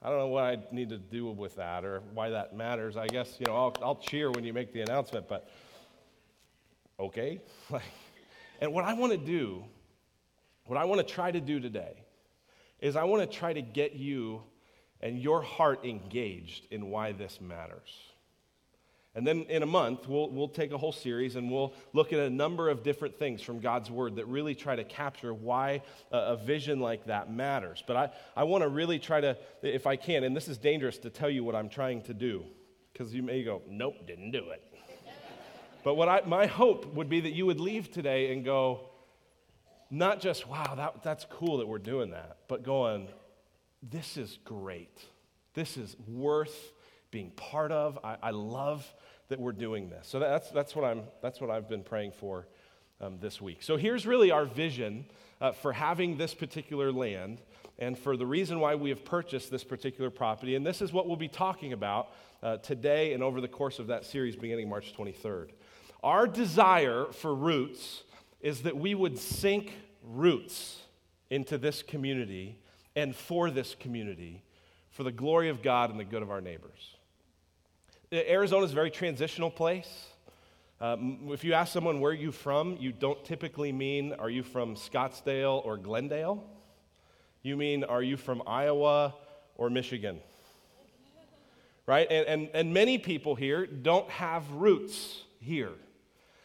I 0.00 0.08
don't 0.08 0.18
know 0.18 0.28
what 0.28 0.44
I 0.44 0.58
need 0.70 0.90
to 0.90 0.98
do 0.98 1.26
with 1.26 1.56
that 1.56 1.84
or 1.84 2.00
why 2.14 2.30
that 2.30 2.54
matters. 2.54 2.96
I 2.96 3.08
guess, 3.08 3.36
you 3.40 3.46
know, 3.46 3.56
I'll, 3.56 3.76
I'll 3.82 3.96
cheer 3.96 4.30
when 4.30 4.44
you 4.44 4.52
make 4.52 4.72
the 4.72 4.82
announcement, 4.82 5.28
but 5.28 5.50
okay. 7.00 7.40
and 8.60 8.72
what 8.72 8.84
I 8.84 8.94
want 8.94 9.10
to 9.12 9.18
do 9.18 9.64
what 10.66 10.78
I 10.78 10.84
want 10.84 11.06
to 11.06 11.14
try 11.14 11.30
to 11.30 11.40
do 11.40 11.60
today 11.60 12.04
is 12.80 12.96
I 12.96 13.04
want 13.04 13.28
to 13.28 13.38
try 13.38 13.52
to 13.52 13.62
get 13.62 13.94
you 13.94 14.42
and 15.00 15.18
your 15.18 15.42
heart 15.42 15.84
engaged 15.84 16.66
in 16.70 16.90
why 16.90 17.12
this 17.12 17.40
matters. 17.40 17.90
And 19.14 19.26
then 19.26 19.42
in 19.50 19.62
a 19.62 19.66
month, 19.66 20.08
we'll, 20.08 20.30
we'll 20.30 20.48
take 20.48 20.72
a 20.72 20.78
whole 20.78 20.92
series 20.92 21.36
and 21.36 21.50
we'll 21.50 21.74
look 21.92 22.14
at 22.14 22.18
a 22.18 22.30
number 22.30 22.70
of 22.70 22.82
different 22.82 23.18
things 23.18 23.42
from 23.42 23.60
God's 23.60 23.90
Word 23.90 24.16
that 24.16 24.26
really 24.26 24.54
try 24.54 24.74
to 24.74 24.84
capture 24.84 25.34
why 25.34 25.82
a, 26.10 26.18
a 26.18 26.36
vision 26.36 26.80
like 26.80 27.04
that 27.06 27.30
matters. 27.30 27.84
But 27.86 27.96
I, 27.96 28.10
I 28.34 28.44
want 28.44 28.62
to 28.62 28.68
really 28.68 28.98
try 28.98 29.20
to, 29.20 29.36
if 29.60 29.86
I 29.86 29.96
can, 29.96 30.24
and 30.24 30.34
this 30.34 30.48
is 30.48 30.56
dangerous 30.56 30.96
to 30.98 31.10
tell 31.10 31.28
you 31.28 31.44
what 31.44 31.54
I'm 31.54 31.68
trying 31.68 32.00
to 32.02 32.14
do, 32.14 32.44
because 32.92 33.12
you 33.12 33.22
may 33.22 33.42
go, 33.42 33.60
nope, 33.68 34.06
didn't 34.06 34.30
do 34.30 34.48
it. 34.50 34.62
but 35.84 35.94
what 35.94 36.08
I, 36.08 36.22
my 36.24 36.46
hope 36.46 36.94
would 36.94 37.10
be 37.10 37.20
that 37.20 37.32
you 37.32 37.44
would 37.44 37.60
leave 37.60 37.90
today 37.90 38.32
and 38.32 38.42
go, 38.42 38.91
not 39.92 40.20
just, 40.20 40.48
wow, 40.48 40.74
that, 40.74 41.02
that's 41.02 41.26
cool 41.26 41.58
that 41.58 41.68
we're 41.68 41.78
doing 41.78 42.10
that, 42.12 42.38
but 42.48 42.62
going, 42.62 43.08
this 43.82 44.16
is 44.16 44.38
great. 44.42 44.98
This 45.52 45.76
is 45.76 45.94
worth 46.08 46.72
being 47.10 47.30
part 47.32 47.70
of. 47.70 47.98
I, 48.02 48.16
I 48.22 48.30
love 48.30 48.90
that 49.28 49.38
we're 49.38 49.52
doing 49.52 49.90
this. 49.90 50.08
So 50.08 50.18
that's, 50.18 50.50
that's, 50.50 50.74
what, 50.74 50.86
I'm, 50.86 51.02
that's 51.20 51.42
what 51.42 51.50
I've 51.50 51.68
been 51.68 51.82
praying 51.82 52.12
for 52.12 52.46
um, 53.02 53.18
this 53.20 53.42
week. 53.42 53.62
So 53.62 53.76
here's 53.76 54.06
really 54.06 54.30
our 54.30 54.46
vision 54.46 55.04
uh, 55.42 55.52
for 55.52 55.74
having 55.74 56.16
this 56.16 56.32
particular 56.32 56.90
land 56.90 57.42
and 57.78 57.98
for 57.98 58.16
the 58.16 58.26
reason 58.26 58.60
why 58.60 58.76
we 58.76 58.88
have 58.88 59.04
purchased 59.04 59.50
this 59.50 59.62
particular 59.62 60.08
property. 60.08 60.56
And 60.56 60.64
this 60.64 60.80
is 60.80 60.90
what 60.90 61.06
we'll 61.06 61.16
be 61.16 61.28
talking 61.28 61.74
about 61.74 62.08
uh, 62.42 62.56
today 62.56 63.12
and 63.12 63.22
over 63.22 63.42
the 63.42 63.48
course 63.48 63.78
of 63.78 63.88
that 63.88 64.06
series 64.06 64.36
beginning 64.36 64.70
March 64.70 64.94
23rd. 64.96 65.50
Our 66.02 66.26
desire 66.26 67.06
for 67.12 67.34
roots 67.34 68.04
is 68.42 68.62
that 68.62 68.76
we 68.76 68.94
would 68.94 69.18
sink 69.18 69.72
roots 70.02 70.82
into 71.30 71.56
this 71.56 71.82
community 71.82 72.58
and 72.94 73.16
for 73.16 73.50
this 73.50 73.74
community 73.74 74.42
for 74.90 75.04
the 75.04 75.12
glory 75.12 75.48
of 75.48 75.62
God 75.62 75.90
and 75.90 75.98
the 75.98 76.04
good 76.04 76.22
of 76.22 76.30
our 76.30 76.40
neighbors. 76.40 76.96
Arizona 78.12 78.66
is 78.66 78.72
a 78.72 78.74
very 78.74 78.90
transitional 78.90 79.50
place. 79.50 80.08
Um, 80.80 81.28
if 81.30 81.44
you 81.44 81.54
ask 81.54 81.72
someone 81.72 82.00
where 82.00 82.12
you 82.12 82.30
from, 82.30 82.76
you 82.78 82.92
don't 82.92 83.24
typically 83.24 83.72
mean 83.72 84.12
are 84.18 84.28
you 84.28 84.42
from 84.42 84.74
Scottsdale 84.74 85.64
or 85.64 85.78
Glendale? 85.78 86.44
You 87.42 87.56
mean 87.56 87.84
are 87.84 88.02
you 88.02 88.16
from 88.16 88.42
Iowa 88.46 89.14
or 89.54 89.70
Michigan? 89.70 90.20
Right? 91.86 92.06
And, 92.10 92.26
and, 92.26 92.50
and 92.52 92.74
many 92.74 92.98
people 92.98 93.34
here 93.34 93.66
don't 93.66 94.08
have 94.10 94.50
roots 94.50 95.22
here. 95.40 95.72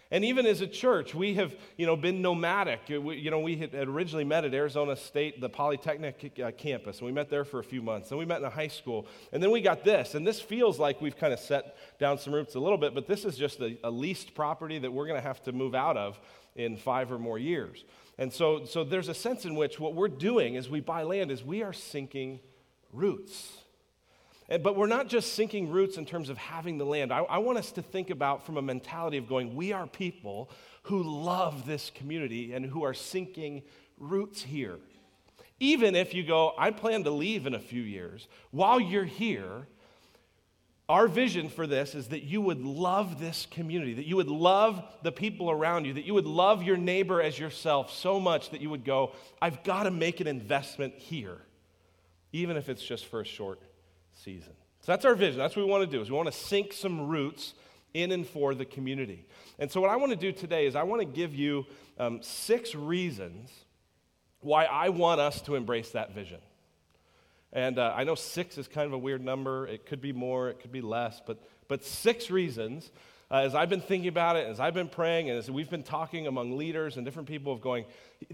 And 0.09 0.23
even 0.23 0.45
as 0.45 0.61
a 0.61 0.67
church, 0.67 1.13
we 1.13 1.33
have, 1.33 1.53
you 1.75 1.85
know, 1.85 1.97
been 1.97 2.21
nomadic. 2.21 2.79
We, 2.87 3.17
you 3.17 3.29
know, 3.29 3.39
we 3.39 3.57
had 3.57 3.73
originally 3.75 4.23
met 4.23 4.45
at 4.45 4.53
Arizona 4.53 4.95
State, 4.95 5.41
the 5.41 5.49
Polytechnic 5.49 6.39
uh, 6.41 6.51
campus, 6.51 6.99
and 6.99 7.05
we 7.05 7.11
met 7.11 7.29
there 7.29 7.43
for 7.43 7.59
a 7.59 7.63
few 7.63 7.81
months. 7.81 8.09
Then 8.09 8.17
we 8.17 8.25
met 8.25 8.39
in 8.39 8.45
a 8.45 8.49
high 8.49 8.69
school, 8.69 9.07
and 9.33 9.43
then 9.43 9.51
we 9.51 9.59
got 9.59 9.83
this. 9.83 10.15
And 10.15 10.25
this 10.25 10.39
feels 10.39 10.79
like 10.79 11.01
we've 11.01 11.17
kind 11.17 11.33
of 11.33 11.39
set 11.39 11.75
down 11.99 12.17
some 12.17 12.33
roots 12.33 12.55
a 12.55 12.59
little 12.59 12.77
bit, 12.77 12.95
but 12.95 13.05
this 13.05 13.25
is 13.25 13.35
just 13.37 13.59
a, 13.59 13.77
a 13.83 13.91
leased 13.91 14.33
property 14.33 14.79
that 14.79 14.91
we're 14.91 15.07
going 15.07 15.19
to 15.19 15.27
have 15.27 15.43
to 15.43 15.51
move 15.51 15.75
out 15.75 15.97
of 15.97 16.19
in 16.55 16.77
five 16.77 17.11
or 17.11 17.19
more 17.19 17.37
years. 17.37 17.83
And 18.17 18.31
so, 18.31 18.65
so 18.65 18.83
there's 18.83 19.09
a 19.09 19.13
sense 19.13 19.45
in 19.45 19.55
which 19.55 19.79
what 19.79 19.93
we're 19.93 20.07
doing 20.07 20.55
as 20.57 20.69
we 20.69 20.79
buy 20.79 21.03
land 21.03 21.31
is 21.31 21.43
we 21.43 21.63
are 21.63 21.73
sinking 21.73 22.39
roots. 22.93 23.63
Eh, 24.49 24.57
but 24.57 24.75
we're 24.75 24.87
not 24.87 25.07
just 25.07 25.33
sinking 25.33 25.69
roots 25.69 25.97
in 25.97 26.05
terms 26.05 26.29
of 26.29 26.37
having 26.37 26.77
the 26.77 26.85
land. 26.85 27.11
I, 27.11 27.19
I, 27.19 27.37
want 27.39 27.57
us 27.57 27.71
to 27.73 27.81
think 27.81 28.09
about 28.09 28.45
from 28.45 28.57
a 28.57 28.61
mentality 28.61 29.17
of 29.17 29.27
going, 29.27 29.55
we 29.55 29.73
are 29.73 29.87
people 29.87 30.49
who 30.83 31.03
love 31.03 31.65
this 31.65 31.91
community 31.93 32.53
and 32.53 32.65
who 32.65 32.83
are 32.83 32.93
sinking 32.93 33.63
roots 33.97 34.41
here. 34.41 34.77
Even 35.59 35.95
if 35.95 36.13
you 36.13 36.23
go, 36.23 36.53
I 36.57 36.71
plan 36.71 37.03
to 37.03 37.11
leave 37.11 37.45
in 37.45 37.55
a 37.55 37.59
few 37.59 37.81
years, 37.81 38.27
while 38.51 38.79
you're 38.79 39.03
here, 39.03 39.67
our 40.87 41.09
vision 41.09 41.49
for 41.49 41.67
this 41.67 41.95
is 41.95 42.07
that 42.09 42.23
you 42.23 42.39
would 42.39 42.63
love 42.63 43.19
this 43.19 43.45
community, 43.51 43.95
that 43.95 44.05
you 44.05 44.15
would 44.15 44.29
love 44.29 44.81
the 45.03 45.11
people 45.11 45.51
around 45.51 45.83
you, 45.83 45.93
that 45.93 46.05
you 46.05 46.13
would 46.13 46.27
love 46.27 46.63
your 46.63 46.77
neighbor 46.77 47.21
as 47.21 47.37
yourself 47.37 47.91
so 47.91 48.19
much 48.19 48.51
that 48.51 48.61
you 48.61 48.69
would 48.69 48.85
go, 48.85 49.11
I've 49.41 49.63
got 49.63 49.83
to 49.83 49.91
make 49.91 50.21
an 50.21 50.27
investment 50.27 50.93
here, 50.93 51.41
even 52.31 52.55
if 52.55 52.69
it's 52.69 52.83
just 52.83 53.07
for 53.07 53.19
a 53.19 53.25
short 53.25 53.59
season. 54.23 54.53
So 54.81 54.91
that's 54.91 55.05
our 55.05 55.15
vision. 55.15 55.37
That's 55.37 55.55
what 55.55 55.65
we 55.65 55.71
want 55.71 55.89
to 55.89 55.97
do. 55.97 56.01
Is 56.01 56.09
we 56.09 56.15
want 56.15 56.31
to 56.31 56.37
sink 56.37 56.73
some 56.73 57.07
roots 57.07 57.53
in 57.93 58.11
and 58.11 58.27
for 58.27 58.53
the 58.53 58.65
community. 58.65 59.25
And 59.59 59.71
so 59.71 59.81
what 59.81 59.89
I 59.89 59.95
want 59.95 60.11
to 60.11 60.17
do 60.17 60.31
today 60.31 60.65
is 60.65 60.75
I 60.75 60.83
want 60.83 61.01
to 61.01 61.07
give 61.07 61.33
you 61.33 61.65
um, 61.97 62.21
six 62.21 62.75
reasons 62.75 63.51
why 64.41 64.65
I 64.65 64.89
want 64.89 65.19
us 65.19 65.41
to 65.41 65.55
embrace 65.55 65.91
that 65.91 66.13
vision. 66.13 66.39
And 67.53 67.79
uh, 67.79 67.93
I 67.95 68.03
know 68.03 68.15
six 68.15 68.57
is 68.57 68.67
kind 68.67 68.85
of 68.85 68.93
a 68.93 68.97
weird 68.97 69.23
number. 69.23 69.67
It 69.67 69.85
could 69.85 70.01
be 70.01 70.13
more, 70.13 70.49
it 70.49 70.59
could 70.59 70.71
be 70.71 70.81
less, 70.81 71.21
but, 71.25 71.41
but 71.67 71.83
six 71.83 72.29
reasons 72.29 72.91
uh, 73.29 73.35
as 73.35 73.55
I've 73.55 73.69
been 73.69 73.81
thinking 73.81 74.07
about 74.07 74.37
it, 74.37 74.47
as 74.47 74.59
I've 74.59 74.73
been 74.73 74.87
praying, 74.87 75.29
and 75.29 75.37
as 75.37 75.51
we've 75.51 75.69
been 75.69 75.83
talking 75.83 76.27
among 76.27 76.57
leaders 76.57 76.95
and 76.95 77.05
different 77.05 77.27
people 77.27 77.51
of 77.51 77.59
going, 77.59 77.85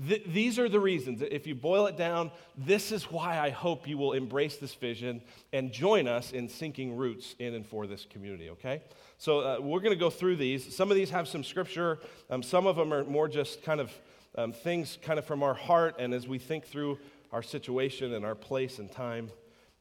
th- 0.07 0.23
these 0.27 0.59
are 0.59 0.69
the 0.69 0.79
reasons. 0.79 1.21
If 1.21 1.47
you 1.47 1.55
boil 1.55 1.87
it 1.87 1.97
down, 1.97 2.31
this 2.55 2.91
is 2.91 3.11
why 3.11 3.39
I 3.39 3.49
hope 3.49 3.87
you 3.87 3.97
will 3.97 4.13
embrace 4.13 4.57
this 4.57 4.75
vision 4.75 5.21
and 5.51 5.71
join 5.71 6.07
us 6.07 6.31
in 6.31 6.47
sinking 6.47 6.95
roots 6.95 7.35
in 7.39 7.55
and 7.55 7.65
for 7.65 7.87
this 7.87 8.05
community, 8.05 8.51
okay? 8.51 8.83
So 9.17 9.39
uh, 9.39 9.57
we're 9.59 9.79
going 9.79 9.93
to 9.93 9.99
go 9.99 10.11
through 10.11 10.35
these. 10.35 10.75
Some 10.75 10.91
of 10.91 10.95
these 10.95 11.09
have 11.09 11.27
some 11.27 11.43
scripture, 11.43 11.99
um, 12.29 12.43
some 12.43 12.67
of 12.67 12.75
them 12.75 12.93
are 12.93 13.03
more 13.03 13.27
just 13.27 13.63
kind 13.63 13.79
of 13.79 13.91
um, 14.35 14.51
things 14.51 14.99
kind 15.01 15.17
of 15.17 15.25
from 15.25 15.41
our 15.43 15.53
heart, 15.53 15.95
and 15.97 16.13
as 16.13 16.27
we 16.27 16.37
think 16.37 16.65
through 16.65 16.99
our 17.31 17.41
situation 17.41 18.13
and 18.13 18.23
our 18.23 18.35
place 18.35 18.77
and 18.77 18.91
time 18.91 19.31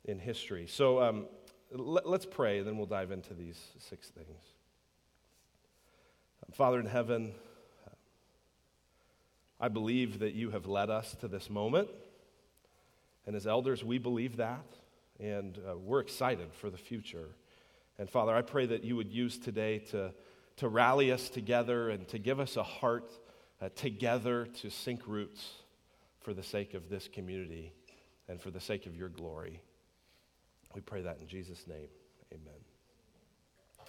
in 0.06 0.18
history. 0.18 0.66
So 0.66 1.02
um, 1.02 1.26
let, 1.70 2.08
let's 2.08 2.26
pray, 2.26 2.58
and 2.58 2.66
then 2.66 2.78
we'll 2.78 2.86
dive 2.86 3.10
into 3.10 3.34
these 3.34 3.60
six 3.78 4.08
things. 4.08 4.51
Father 6.54 6.78
in 6.78 6.86
heaven, 6.86 7.32
I 9.58 9.68
believe 9.68 10.18
that 10.18 10.34
you 10.34 10.50
have 10.50 10.66
led 10.66 10.90
us 10.90 11.16
to 11.20 11.28
this 11.28 11.48
moment. 11.48 11.88
And 13.26 13.34
as 13.34 13.46
elders, 13.46 13.82
we 13.82 13.96
believe 13.96 14.36
that. 14.36 14.66
And 15.18 15.58
uh, 15.58 15.78
we're 15.78 16.00
excited 16.00 16.52
for 16.52 16.68
the 16.68 16.76
future. 16.76 17.28
And 17.98 18.10
Father, 18.10 18.34
I 18.34 18.42
pray 18.42 18.66
that 18.66 18.84
you 18.84 18.96
would 18.96 19.10
use 19.10 19.38
today 19.38 19.78
to, 19.90 20.12
to 20.56 20.68
rally 20.68 21.10
us 21.10 21.30
together 21.30 21.88
and 21.88 22.06
to 22.08 22.18
give 22.18 22.38
us 22.38 22.56
a 22.58 22.62
heart 22.62 23.10
uh, 23.62 23.70
together 23.74 24.46
to 24.60 24.68
sink 24.68 25.06
roots 25.06 25.52
for 26.20 26.34
the 26.34 26.42
sake 26.42 26.74
of 26.74 26.90
this 26.90 27.08
community 27.08 27.72
and 28.28 28.40
for 28.40 28.50
the 28.50 28.60
sake 28.60 28.84
of 28.84 28.94
your 28.94 29.08
glory. 29.08 29.62
We 30.74 30.82
pray 30.82 31.02
that 31.02 31.18
in 31.20 31.28
Jesus' 31.28 31.66
name. 31.66 31.88
Amen. 32.30 32.60
All 33.78 33.86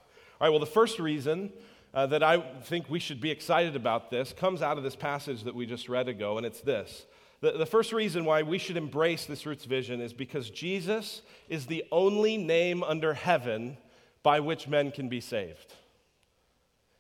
right, 0.48 0.50
well, 0.50 0.60
the 0.60 0.66
first 0.66 1.00
reason 1.00 1.52
uh, 1.94 2.08
that 2.08 2.24
I 2.24 2.40
think 2.64 2.90
we 2.90 3.00
should 3.00 3.22
be 3.22 3.32
excited 3.32 3.76
about 3.76 4.10
this 4.10 4.34
comes 4.34 4.62
out 4.62 4.78
of 4.78 4.84
this 4.84 4.96
passage 4.96 5.44
that 5.44 5.56
we 5.56 5.66
just 5.66 5.90
read 5.90 6.08
ago, 6.08 6.38
and 6.38 6.46
it's 6.46 6.62
this. 6.62 7.06
The, 7.42 7.52
the 7.52 7.66
first 7.66 7.94
reason 7.94 8.26
why 8.26 8.42
we 8.44 8.58
should 8.58 8.78
embrace 8.78 9.26
this 9.26 9.46
roots 9.46 9.66
vision 9.66 10.02
is 10.02 10.14
because 10.14 10.50
Jesus 10.50 11.22
is 11.50 11.66
the 11.66 11.84
only 11.92 12.38
name 12.38 12.84
under 12.84 13.14
heaven 13.14 13.78
by 14.24 14.40
which 14.40 14.68
men 14.68 14.92
can 14.92 15.10
be 15.10 15.20
saved. 15.20 15.74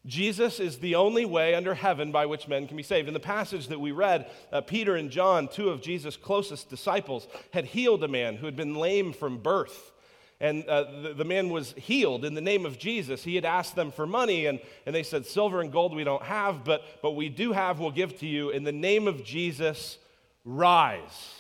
Jesus 0.05 0.59
is 0.59 0.79
the 0.79 0.95
only 0.95 1.23
way 1.23 1.55
under 1.55 1.73
heaven 1.73 2.11
by 2.11 2.25
which 2.25 2.49
men 2.49 2.67
can 2.67 2.75
be 2.75 2.83
saved. 2.83 3.07
In 3.07 3.13
the 3.13 3.21
passage 3.21 3.69
that 3.69 3.79
we 3.79 3.93
read, 3.93 4.29
uh, 4.51 4.59
Peter 4.59 4.97
and 4.97 5.09
John, 5.09 5.47
two 5.47 5.69
of 5.69 5.81
Jesus' 5.81 6.17
closest 6.17 6.69
disciples, 6.69 7.25
had 7.51 7.63
healed 7.63 8.03
a 8.03 8.09
man 8.09 8.35
who 8.35 8.45
had 8.45 8.57
been 8.57 8.75
lame 8.75 9.13
from 9.13 9.37
birth 9.37 9.92
and 10.39 10.65
uh, 10.65 11.01
the, 11.01 11.13
the, 11.13 11.25
man 11.25 11.49
was 11.49 11.73
healed 11.77 12.25
in 12.25 12.33
the 12.33 12.41
name 12.41 12.65
of 12.65 12.77
Jesus. 12.77 13.23
He 13.23 13.35
had 13.35 13.45
asked 13.45 13.75
them 13.75 13.91
for 13.91 14.05
money, 14.05 14.47
and, 14.47 14.59
and 14.85 14.93
they 14.93 15.03
said, 15.03 15.25
Silver 15.25 15.61
and 15.61 15.71
gold 15.71 15.95
we 15.95 16.03
don't 16.03 16.23
have, 16.23 16.63
but, 16.63 16.83
but 17.01 17.11
we 17.11 17.29
do 17.29 17.53
have, 17.53 17.79
we'll 17.79 17.91
give 17.91 18.19
to 18.19 18.27
you. 18.27 18.49
In 18.49 18.63
the 18.63 18.71
name 18.71 19.07
of 19.07 19.23
Jesus, 19.23 19.97
rise. 20.43 21.33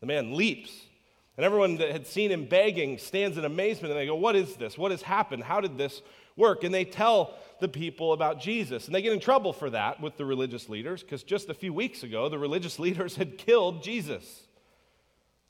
The 0.00 0.06
man 0.06 0.36
leaps. 0.36 0.70
And 1.36 1.44
everyone 1.44 1.78
that 1.78 1.90
had 1.90 2.06
seen 2.06 2.30
him 2.30 2.44
begging 2.44 2.98
stands 2.98 3.36
in 3.36 3.44
amazement, 3.44 3.92
and 3.92 4.00
they 4.00 4.06
go, 4.06 4.14
What 4.14 4.36
is 4.36 4.54
this? 4.56 4.78
What 4.78 4.92
has 4.92 5.02
happened? 5.02 5.42
How 5.42 5.60
did 5.60 5.76
this 5.76 6.02
work? 6.36 6.62
And 6.62 6.72
they 6.72 6.84
tell 6.84 7.34
the 7.60 7.68
people 7.68 8.12
about 8.12 8.40
Jesus. 8.40 8.86
And 8.86 8.94
they 8.94 9.02
get 9.02 9.12
in 9.12 9.20
trouble 9.20 9.52
for 9.52 9.70
that 9.70 10.00
with 10.00 10.16
the 10.16 10.24
religious 10.24 10.68
leaders, 10.68 11.02
because 11.02 11.22
just 11.22 11.48
a 11.48 11.54
few 11.54 11.72
weeks 11.72 12.02
ago, 12.02 12.28
the 12.28 12.38
religious 12.48 12.78
leaders 12.78 13.16
had 13.16 13.38
killed 13.38 13.82
Jesus. 13.82 14.42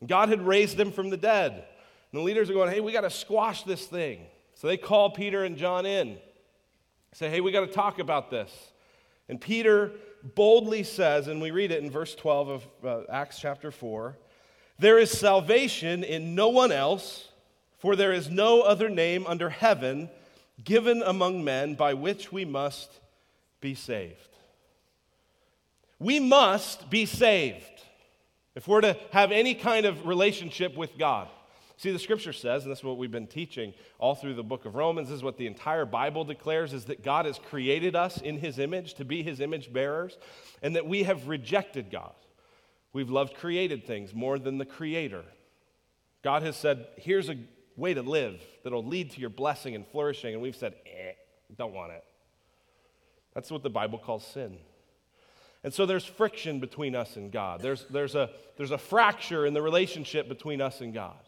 God 0.06 0.28
had 0.28 0.46
raised 0.46 0.78
him 0.78 0.92
from 0.92 1.10
the 1.10 1.16
dead. 1.16 1.64
And 2.14 2.20
the 2.20 2.26
leaders 2.26 2.48
are 2.48 2.52
going, 2.52 2.70
hey, 2.70 2.78
we 2.78 2.92
got 2.92 3.00
to 3.00 3.10
squash 3.10 3.64
this 3.64 3.86
thing. 3.86 4.20
So 4.54 4.68
they 4.68 4.76
call 4.76 5.10
Peter 5.10 5.42
and 5.42 5.56
John 5.56 5.84
in. 5.84 6.16
Say, 7.12 7.28
hey, 7.28 7.40
we 7.40 7.50
got 7.50 7.62
to 7.62 7.66
talk 7.66 7.98
about 7.98 8.30
this. 8.30 8.52
And 9.28 9.40
Peter 9.40 9.90
boldly 10.22 10.84
says, 10.84 11.26
and 11.26 11.42
we 11.42 11.50
read 11.50 11.72
it 11.72 11.82
in 11.82 11.90
verse 11.90 12.14
12 12.14 12.48
of 12.48 12.66
uh, 12.84 13.02
Acts 13.10 13.40
chapter 13.40 13.72
4 13.72 14.16
there 14.78 14.96
is 14.96 15.10
salvation 15.10 16.04
in 16.04 16.36
no 16.36 16.50
one 16.50 16.70
else, 16.70 17.30
for 17.78 17.96
there 17.96 18.12
is 18.12 18.30
no 18.30 18.60
other 18.60 18.88
name 18.88 19.26
under 19.26 19.48
heaven 19.48 20.08
given 20.62 21.02
among 21.02 21.42
men 21.42 21.74
by 21.74 21.94
which 21.94 22.30
we 22.30 22.44
must 22.44 23.00
be 23.60 23.74
saved. 23.74 24.28
We 25.98 26.20
must 26.20 26.90
be 26.90 27.06
saved 27.06 27.82
if 28.54 28.68
we're 28.68 28.82
to 28.82 28.96
have 29.10 29.32
any 29.32 29.56
kind 29.56 29.84
of 29.84 30.06
relationship 30.06 30.76
with 30.76 30.96
God. 30.96 31.28
See, 31.84 31.92
the 31.92 31.98
scripture 31.98 32.32
says, 32.32 32.62
and 32.62 32.72
this 32.72 32.78
is 32.78 32.84
what 32.84 32.96
we've 32.96 33.10
been 33.10 33.26
teaching 33.26 33.74
all 33.98 34.14
through 34.14 34.36
the 34.36 34.42
book 34.42 34.64
of 34.64 34.74
Romans, 34.74 35.10
this 35.10 35.18
is 35.18 35.22
what 35.22 35.36
the 35.36 35.46
entire 35.46 35.84
Bible 35.84 36.24
declares, 36.24 36.72
is 36.72 36.86
that 36.86 37.04
God 37.04 37.26
has 37.26 37.38
created 37.38 37.94
us 37.94 38.22
in 38.22 38.38
his 38.38 38.58
image 38.58 38.94
to 38.94 39.04
be 39.04 39.22
his 39.22 39.38
image 39.38 39.70
bearers, 39.70 40.16
and 40.62 40.76
that 40.76 40.86
we 40.86 41.02
have 41.02 41.28
rejected 41.28 41.90
God. 41.90 42.14
We've 42.94 43.10
loved 43.10 43.34
created 43.34 43.86
things 43.86 44.14
more 44.14 44.38
than 44.38 44.56
the 44.56 44.64
creator. 44.64 45.24
God 46.22 46.42
has 46.42 46.56
said, 46.56 46.86
here's 46.96 47.28
a 47.28 47.36
way 47.76 47.92
to 47.92 48.00
live 48.00 48.40
that'll 48.62 48.86
lead 48.86 49.10
to 49.10 49.20
your 49.20 49.28
blessing 49.28 49.74
and 49.74 49.86
flourishing, 49.86 50.32
and 50.32 50.42
we've 50.42 50.56
said, 50.56 50.72
eh, 50.86 51.12
don't 51.58 51.74
want 51.74 51.92
it. 51.92 52.04
That's 53.34 53.50
what 53.50 53.62
the 53.62 53.68
Bible 53.68 53.98
calls 53.98 54.26
sin. 54.26 54.56
And 55.62 55.74
so 55.74 55.84
there's 55.84 56.06
friction 56.06 56.60
between 56.60 56.96
us 56.96 57.16
and 57.16 57.30
God. 57.30 57.60
There's, 57.60 57.84
there's, 57.90 58.14
a, 58.14 58.30
there's 58.56 58.70
a 58.70 58.78
fracture 58.78 59.44
in 59.44 59.52
the 59.52 59.60
relationship 59.60 60.30
between 60.30 60.62
us 60.62 60.80
and 60.80 60.94
God. 60.94 61.18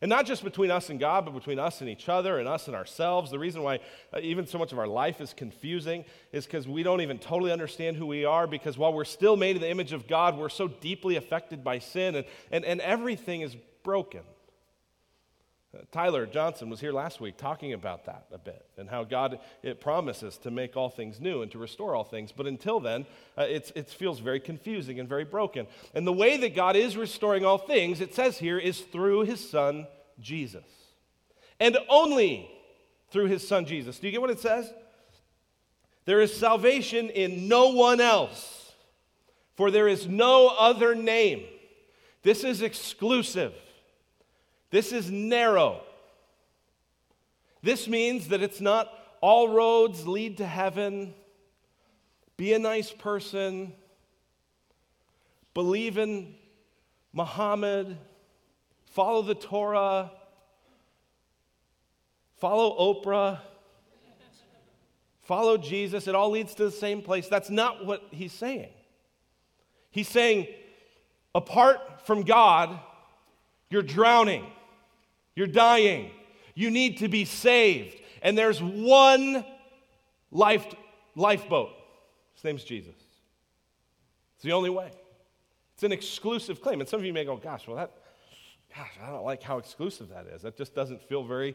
And 0.00 0.08
not 0.08 0.26
just 0.26 0.44
between 0.44 0.70
us 0.70 0.90
and 0.90 1.00
God, 1.00 1.24
but 1.24 1.34
between 1.34 1.58
us 1.58 1.80
and 1.80 1.90
each 1.90 2.08
other 2.08 2.38
and 2.38 2.46
us 2.46 2.68
and 2.68 2.76
ourselves. 2.76 3.30
The 3.30 3.38
reason 3.38 3.62
why 3.62 3.80
uh, 4.12 4.20
even 4.22 4.46
so 4.46 4.56
much 4.56 4.72
of 4.72 4.78
our 4.78 4.86
life 4.86 5.20
is 5.20 5.32
confusing 5.32 6.04
is 6.30 6.46
because 6.46 6.68
we 6.68 6.84
don't 6.84 7.00
even 7.00 7.18
totally 7.18 7.50
understand 7.50 7.96
who 7.96 8.06
we 8.06 8.24
are, 8.24 8.46
because 8.46 8.78
while 8.78 8.92
we're 8.92 9.04
still 9.04 9.36
made 9.36 9.56
in 9.56 9.62
the 9.62 9.70
image 9.70 9.92
of 9.92 10.06
God, 10.06 10.38
we're 10.38 10.48
so 10.48 10.68
deeply 10.68 11.16
affected 11.16 11.64
by 11.64 11.80
sin, 11.80 12.14
and, 12.14 12.26
and, 12.52 12.64
and 12.64 12.80
everything 12.80 13.40
is 13.40 13.56
broken. 13.82 14.22
Uh, 15.74 15.82
Tyler 15.92 16.24
Johnson 16.24 16.70
was 16.70 16.80
here 16.80 16.92
last 16.92 17.20
week 17.20 17.36
talking 17.36 17.74
about 17.74 18.06
that 18.06 18.24
a 18.32 18.38
bit 18.38 18.64
and 18.78 18.88
how 18.88 19.04
God 19.04 19.38
it 19.62 19.80
promises 19.80 20.38
to 20.38 20.50
make 20.50 20.76
all 20.76 20.88
things 20.88 21.20
new 21.20 21.42
and 21.42 21.52
to 21.52 21.58
restore 21.58 21.94
all 21.94 22.04
things. 22.04 22.32
But 22.32 22.46
until 22.46 22.80
then, 22.80 23.04
uh, 23.36 23.44
it 23.48 23.90
feels 23.90 24.18
very 24.18 24.40
confusing 24.40 24.98
and 24.98 25.06
very 25.06 25.24
broken. 25.24 25.66
And 25.94 26.06
the 26.06 26.12
way 26.12 26.38
that 26.38 26.54
God 26.54 26.74
is 26.74 26.96
restoring 26.96 27.44
all 27.44 27.58
things, 27.58 28.00
it 28.00 28.14
says 28.14 28.38
here, 28.38 28.58
is 28.58 28.80
through 28.80 29.24
his 29.24 29.46
son 29.46 29.86
Jesus. 30.20 30.64
And 31.60 31.76
only 31.90 32.50
through 33.10 33.26
his 33.26 33.46
son 33.46 33.66
Jesus. 33.66 33.98
Do 33.98 34.06
you 34.06 34.12
get 34.12 34.22
what 34.22 34.30
it 34.30 34.40
says? 34.40 34.72
There 36.06 36.22
is 36.22 36.34
salvation 36.34 37.10
in 37.10 37.46
no 37.46 37.68
one 37.68 38.00
else, 38.00 38.72
for 39.54 39.70
there 39.70 39.88
is 39.88 40.06
no 40.06 40.48
other 40.58 40.94
name. 40.94 41.44
This 42.22 42.42
is 42.42 42.62
exclusive. 42.62 43.52
This 44.70 44.92
is 44.92 45.10
narrow. 45.10 45.80
This 47.62 47.88
means 47.88 48.28
that 48.28 48.42
it's 48.42 48.60
not 48.60 48.92
all 49.20 49.48
roads 49.48 50.06
lead 50.06 50.38
to 50.38 50.46
heaven. 50.46 51.14
Be 52.36 52.52
a 52.52 52.58
nice 52.58 52.92
person. 52.92 53.72
Believe 55.54 55.98
in 55.98 56.34
Muhammad. 57.12 57.96
Follow 58.86 59.22
the 59.22 59.34
Torah. 59.34 60.12
Follow 62.36 62.94
Oprah. 62.94 63.40
Follow 65.22 65.58
Jesus. 65.58 66.06
It 66.06 66.14
all 66.14 66.30
leads 66.30 66.54
to 66.54 66.64
the 66.64 66.70
same 66.70 67.02
place. 67.02 67.28
That's 67.28 67.50
not 67.50 67.84
what 67.84 68.02
he's 68.10 68.32
saying. 68.32 68.70
He's 69.90 70.08
saying, 70.08 70.46
apart 71.34 72.06
from 72.06 72.22
God, 72.22 72.78
you're 73.68 73.82
drowning. 73.82 74.46
You're 75.38 75.46
dying. 75.46 76.10
You 76.56 76.68
need 76.68 76.98
to 76.98 77.06
be 77.06 77.24
saved. 77.24 77.94
And 78.22 78.36
there's 78.36 78.60
one 78.60 79.44
life, 80.32 80.66
lifeboat. 81.14 81.70
His 82.34 82.42
name's 82.42 82.64
Jesus. 82.64 82.96
It's 84.34 84.42
the 84.42 84.50
only 84.50 84.68
way. 84.68 84.90
It's 85.74 85.84
an 85.84 85.92
exclusive 85.92 86.60
claim. 86.60 86.80
And 86.80 86.88
some 86.88 86.98
of 86.98 87.06
you 87.06 87.12
may 87.12 87.24
go, 87.24 87.36
gosh, 87.36 87.68
well, 87.68 87.76
that, 87.76 87.92
gosh, 88.76 88.90
I 89.00 89.10
don't 89.10 89.24
like 89.24 89.40
how 89.40 89.58
exclusive 89.58 90.08
that 90.08 90.26
is. 90.26 90.42
That 90.42 90.56
just 90.56 90.74
doesn't 90.74 91.00
feel 91.08 91.22
very, 91.22 91.54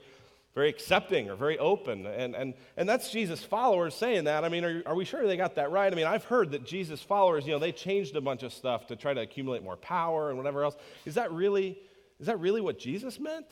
very 0.55 0.69
accepting 0.69 1.29
or 1.29 1.35
very 1.35 1.59
open. 1.59 2.05
And, 2.05 2.35
and, 2.37 2.53
and 2.77 2.87
that's 2.87 3.11
Jesus' 3.11 3.43
followers 3.43 3.93
saying 3.93 4.23
that. 4.23 4.45
I 4.45 4.47
mean, 4.47 4.63
are, 4.63 4.81
are 4.85 4.95
we 4.95 5.03
sure 5.03 5.27
they 5.27 5.35
got 5.35 5.55
that 5.55 5.71
right? 5.71 5.91
I 5.91 5.95
mean, 5.97 6.07
I've 6.07 6.23
heard 6.23 6.51
that 6.51 6.63
Jesus' 6.63 7.01
followers, 7.01 7.45
you 7.45 7.51
know, 7.51 7.59
they 7.59 7.73
changed 7.73 8.15
a 8.15 8.21
bunch 8.21 8.43
of 8.43 8.53
stuff 8.53 8.87
to 8.87 8.95
try 8.95 9.13
to 9.13 9.19
accumulate 9.19 9.61
more 9.61 9.75
power 9.75 10.29
and 10.29 10.37
whatever 10.37 10.63
else. 10.63 10.77
Is 11.03 11.15
that 11.15 11.33
really, 11.33 11.77
is 12.21 12.27
that 12.27 12.39
really 12.39 12.61
what 12.61 12.79
Jesus 12.79 13.19
meant? 13.19 13.47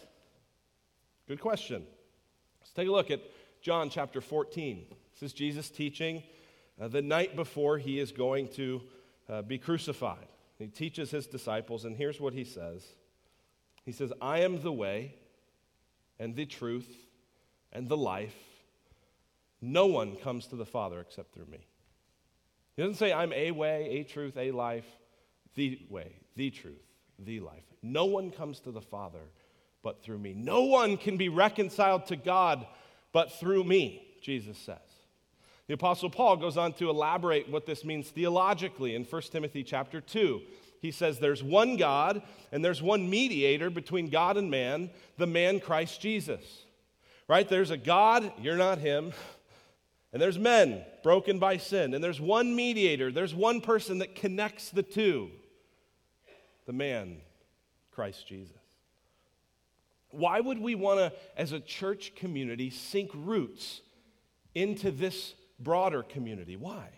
Good 1.32 1.40
question. 1.40 1.86
Let's 2.60 2.74
take 2.74 2.90
a 2.90 2.92
look 2.92 3.10
at 3.10 3.22
John 3.62 3.90
chapter 3.90 4.20
14. 4.20 4.86
This 5.14 5.30
is 5.30 5.32
Jesus 5.32 5.70
teaching 5.70 6.24
uh, 6.78 6.90
the 6.90 7.02
night 7.02 7.38
before 7.38 7.78
he 7.78 8.00
is 8.00 8.12
going 8.12 8.50
to 8.50 8.82
uh, 9.30 9.42
be 9.42 9.58
crucified. 9.58 10.28
He 10.60 10.68
teaches 10.68 11.10
his 11.10 11.28
disciples, 11.28 11.86
and 11.86 11.96
here's 11.96 12.20
what 12.20 12.34
he 12.34 12.44
says 12.44 12.86
He 13.86 13.94
says, 13.94 14.12
I 14.22 14.40
am 14.40 14.62
the 14.62 14.74
way 14.74 15.16
and 16.20 16.36
the 16.36 16.46
truth 16.46 16.94
and 17.72 17.88
the 17.88 17.96
life. 17.96 18.36
No 19.62 19.86
one 19.86 20.18
comes 20.18 20.48
to 20.48 20.58
the 20.58 20.66
Father 20.66 21.00
except 21.00 21.34
through 21.34 21.46
me. 21.46 21.66
He 22.76 22.82
doesn't 22.82 22.96
say, 22.96 23.14
I'm 23.14 23.32
a 23.32 23.52
way, 23.52 23.88
a 23.90 24.04
truth, 24.04 24.36
a 24.36 24.52
life, 24.52 24.98
the 25.56 25.80
way, 25.90 26.12
the 26.36 26.50
truth, 26.50 26.84
the 27.18 27.40
life. 27.40 27.64
No 27.82 28.04
one 28.04 28.32
comes 28.32 28.60
to 28.60 28.72
the 28.72 28.82
Father 28.82 29.30
but 29.84 30.04
through 30.04 30.20
me. 30.20 30.34
No 30.34 30.64
one 30.64 30.98
can 30.98 31.18
be 31.18 31.30
reconciled 31.30 32.08
to 32.08 32.16
God 32.16 32.66
but 33.12 33.32
through 33.34 33.64
me, 33.64 34.08
Jesus 34.22 34.58
says. 34.58 34.78
The 35.68 35.74
apostle 35.74 36.10
Paul 36.10 36.38
goes 36.38 36.58
on 36.58 36.74
to 36.74 36.90
elaborate 36.90 37.50
what 37.50 37.66
this 37.66 37.86
means 37.86 38.10
theologically 38.10 38.96
in 38.96 39.06
1 39.06 39.22
Timothy 39.32 39.64
chapter 39.64 40.02
2. 40.02 40.42
He 40.82 40.92
says 40.92 41.20
there's 41.20 41.44
one 41.44 41.78
God 41.78 42.22
and 42.52 42.66
there's 42.66 42.82
one 42.82 43.10
mediator 43.10 43.70
between 43.70 44.10
God 44.10 44.38
and 44.38 44.50
man, 44.50 44.90
the 45.18 45.28
man 45.28 45.60
Christ 45.60 46.02
Jesus. 46.02 46.66
Right? 47.28 47.48
There's 47.48 47.72
a 47.72 47.78
God, 47.78 48.34
you're 48.42 48.58
not 48.58 48.80
him. 48.80 49.14
And 50.12 50.22
there's 50.22 50.38
men 50.38 50.84
broken 51.04 51.40
by 51.40 51.56
sin. 51.58 51.94
And 51.94 52.04
there's 52.04 52.20
one 52.20 52.54
mediator, 52.56 53.12
there's 53.12 53.34
one 53.34 53.62
person 53.62 54.00
that 54.00 54.16
connects 54.16 54.70
the 54.70 54.84
two 54.84 55.30
the 56.68 56.74
man, 56.74 57.18
Christ 57.92 58.28
Jesus. 58.28 58.61
Why 60.12 60.40
would 60.40 60.60
we 60.60 60.76
want 60.76 61.00
to, 61.00 61.14
as 61.38 61.52
a 61.52 61.60
church 61.60 62.14
community, 62.16 62.70
sink 62.70 63.12
roots 63.14 63.82
into 64.54 64.92
this 64.92 65.34
broader 65.60 66.04
community. 66.04 66.56
Why? 66.56 66.90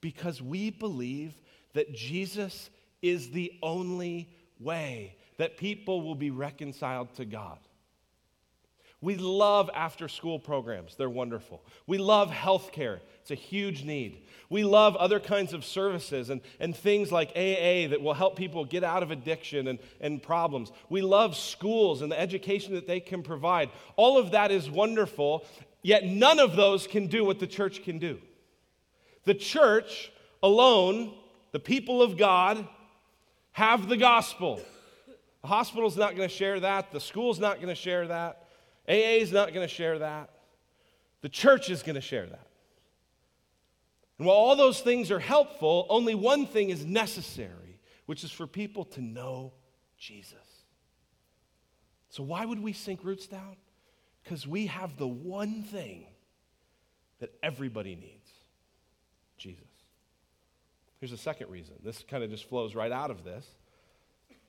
Because 0.00 0.40
we 0.40 0.70
believe 0.70 1.34
that 1.74 1.94
Jesus 1.94 2.70
is 3.02 3.30
the 3.30 3.52
only 3.62 4.30
way 4.58 5.16
that 5.36 5.56
people 5.56 6.02
will 6.02 6.14
be 6.14 6.30
reconciled 6.30 7.14
to 7.14 7.24
God. 7.24 7.58
We 9.02 9.16
love 9.16 9.70
after 9.74 10.08
school 10.08 10.38
programs, 10.38 10.94
they're 10.96 11.08
wonderful. 11.08 11.64
We 11.86 11.96
love 11.96 12.30
healthcare, 12.30 13.00
it's 13.30 13.40
a 13.40 13.42
huge 13.42 13.84
need. 13.84 14.22
We 14.48 14.64
love 14.64 14.96
other 14.96 15.20
kinds 15.20 15.52
of 15.52 15.64
services 15.64 16.30
and, 16.30 16.40
and 16.58 16.76
things 16.76 17.12
like 17.12 17.30
AA 17.30 17.88
that 17.88 18.00
will 18.00 18.14
help 18.14 18.36
people 18.36 18.64
get 18.64 18.82
out 18.82 19.02
of 19.02 19.10
addiction 19.10 19.68
and, 19.68 19.78
and 20.00 20.20
problems. 20.22 20.72
We 20.88 21.02
love 21.02 21.36
schools 21.36 22.02
and 22.02 22.10
the 22.10 22.18
education 22.20 22.74
that 22.74 22.88
they 22.88 22.98
can 22.98 23.22
provide. 23.22 23.70
All 23.96 24.18
of 24.18 24.32
that 24.32 24.50
is 24.50 24.68
wonderful, 24.68 25.44
Yet 25.82 26.04
none 26.04 26.38
of 26.38 26.56
those 26.56 26.86
can 26.86 27.06
do 27.06 27.24
what 27.24 27.38
the 27.38 27.46
church 27.46 27.82
can 27.82 27.98
do. 27.98 28.18
The 29.24 29.34
church 29.34 30.12
alone, 30.42 31.14
the 31.52 31.60
people 31.60 32.02
of 32.02 32.18
God, 32.18 32.66
have 33.52 33.88
the 33.88 33.96
gospel. 33.96 34.60
The 35.42 35.48
hospital's 35.48 35.96
not 35.96 36.16
going 36.16 36.28
to 36.28 36.34
share 36.34 36.60
that. 36.60 36.92
The 36.92 37.00
school's 37.00 37.38
not 37.38 37.56
going 37.56 37.68
to 37.68 37.74
share 37.74 38.06
that. 38.08 38.44
AA 38.88 39.20
is 39.20 39.32
not 39.32 39.54
going 39.54 39.66
to 39.66 39.72
share 39.72 39.98
that. 40.00 40.30
The 41.22 41.28
church 41.28 41.70
is 41.70 41.82
going 41.82 41.94
to 41.94 42.00
share 42.00 42.26
that. 42.26 42.46
And 44.20 44.26
while 44.26 44.36
all 44.36 44.54
those 44.54 44.82
things 44.82 45.10
are 45.10 45.18
helpful, 45.18 45.86
only 45.88 46.14
one 46.14 46.46
thing 46.46 46.68
is 46.68 46.84
necessary, 46.84 47.80
which 48.04 48.22
is 48.22 48.30
for 48.30 48.46
people 48.46 48.84
to 48.84 49.00
know 49.00 49.54
Jesus. 49.96 50.34
So, 52.10 52.22
why 52.22 52.44
would 52.44 52.62
we 52.62 52.74
sink 52.74 53.02
roots 53.02 53.26
down? 53.26 53.56
Because 54.22 54.46
we 54.46 54.66
have 54.66 54.98
the 54.98 55.08
one 55.08 55.62
thing 55.62 56.04
that 57.20 57.32
everybody 57.42 57.94
needs 57.94 58.30
Jesus. 59.38 59.64
Here's 60.98 61.12
a 61.12 61.16
second 61.16 61.48
reason. 61.48 61.76
This 61.82 62.04
kind 62.06 62.22
of 62.22 62.28
just 62.28 62.46
flows 62.46 62.74
right 62.74 62.92
out 62.92 63.10
of 63.10 63.24
this. 63.24 63.46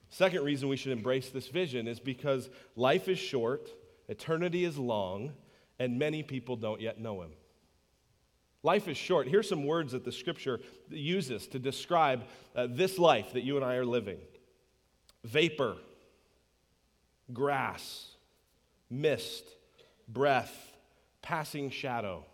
Second 0.10 0.44
reason 0.44 0.68
we 0.68 0.76
should 0.76 0.92
embrace 0.92 1.30
this 1.30 1.48
vision 1.48 1.88
is 1.88 2.02
because 2.02 2.50
life 2.76 3.08
is 3.08 3.20
short, 3.20 3.70
eternity 4.10 4.66
is 4.66 4.78
long, 4.78 5.32
and 5.80 5.98
many 5.98 6.24
people 6.24 6.58
don't 6.58 6.82
yet 6.82 7.00
know 7.00 7.22
him. 7.22 7.32
Life 8.64 8.88
is 8.88 8.98
short. 8.98 9.28
Here's 9.28 9.50
some 9.50 9.66
words 9.66 9.94
that 9.94 10.06
the 10.06 10.12
scripture 10.12 10.60
uses 10.90 11.48
to 11.48 11.60
describe 11.60 12.24
uh, 12.56 12.68
this 12.70 13.00
life 13.00 13.34
that 13.34 13.44
you 13.44 13.56
and 13.56 13.66
I 13.66 13.76
are 13.76 13.86
living 13.86 14.20
vapor, 15.24 15.78
grass, 17.34 18.16
mist, 18.90 19.46
breath, 20.08 20.74
passing 21.22 21.70
shadow. 21.70 22.26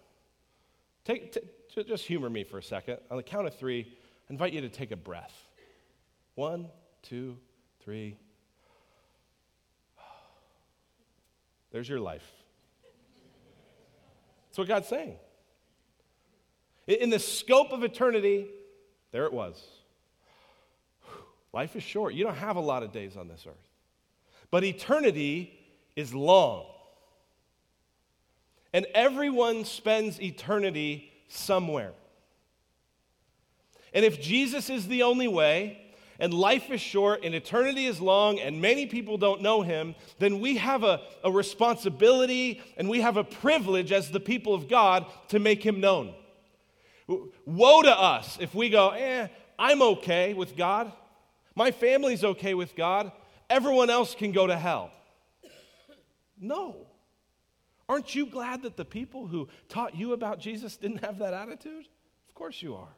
Take, 1.06 1.34
t- 1.34 1.84
just 1.84 2.06
humor 2.06 2.30
me 2.30 2.44
for 2.44 2.58
a 2.58 2.64
second. 2.64 2.98
On 3.12 3.18
the 3.18 3.24
count 3.24 3.48
of 3.48 3.56
three, 3.56 3.98
I 4.30 4.34
invite 4.34 4.54
you 4.54 4.62
to 4.62 4.70
take 4.70 4.92
a 4.92 4.98
breath. 4.98 5.34
One, 6.36 6.68
two, 7.04 7.38
three. 7.82 8.18
There's 11.72 11.88
your 11.88 12.00
life. 12.00 12.26
That's 14.48 14.58
what 14.58 14.68
God's 14.68 14.88
saying. 14.88 15.18
In 16.88 17.10
the 17.10 17.20
scope 17.20 17.72
of 17.72 17.84
eternity, 17.84 18.48
there 19.12 19.26
it 19.26 19.34
was. 19.34 19.62
Life 21.54 21.76
is 21.76 21.84
short. 21.84 22.14
You 22.14 22.24
don't 22.24 22.38
have 22.38 22.56
a 22.56 22.62
lot 22.62 22.84
of 22.84 22.92
days 22.92 23.18
on 23.18 23.28
this 23.28 23.46
earth. 23.48 23.56
But 24.52 24.64
eternity 24.64 25.54
is 25.96 26.14
long. 26.14 26.66
And 28.74 28.86
everyone 28.94 29.66
spends 29.66 30.22
eternity 30.22 31.12
somewhere. 31.28 31.94
And 33.94 34.06
if 34.06 34.22
Jesus 34.22 34.70
is 34.70 34.88
the 34.88 35.04
only 35.04 35.28
way, 35.28 35.82
and 36.20 36.34
life 36.34 36.70
is 36.70 36.82
short, 36.82 37.24
and 37.24 37.34
eternity 37.34 37.86
is 37.86 38.00
long, 38.00 38.40
and 38.40 38.62
many 38.62 38.86
people 38.86 39.18
don't 39.18 39.42
know 39.42 39.62
him, 39.62 39.96
then 40.20 40.40
we 40.40 40.58
have 40.58 40.84
a, 40.84 41.02
a 41.24 41.32
responsibility 41.32 42.62
and 42.78 42.90
we 42.90 43.02
have 43.02 43.18
a 43.18 43.24
privilege 43.24 43.92
as 43.92 44.12
the 44.12 44.20
people 44.20 44.54
of 44.54 44.68
God 44.68 45.06
to 45.30 45.40
make 45.40 45.66
him 45.66 45.80
known. 45.80 46.14
Woe 47.08 47.82
to 47.82 48.00
us 48.00 48.38
if 48.40 48.54
we 48.54 48.70
go, 48.70 48.90
eh, 48.90 49.28
I'm 49.58 49.82
okay 49.82 50.34
with 50.34 50.56
God. 50.56 50.92
My 51.56 51.72
family's 51.72 52.24
okay 52.24 52.54
with 52.54 52.76
God. 52.76 53.12
Everyone 53.50 53.90
else 53.90 54.14
can 54.14 54.32
go 54.32 54.46
to 54.46 54.58
hell. 54.58 54.92
No. 56.40 56.88
Aren't 57.90 58.14
you 58.14 58.26
glad 58.26 58.64
that 58.64 58.76
the 58.76 58.86
people 58.86 59.28
who 59.28 59.48
taught 59.70 59.96
you 59.96 60.14
about 60.14 60.40
Jesus 60.40 60.76
didn't 60.76 61.04
have 61.04 61.20
that 61.20 61.34
attitude? 61.34 61.88
Of 62.28 62.36
course 62.36 62.62
you 62.62 62.76
are. 62.76 62.90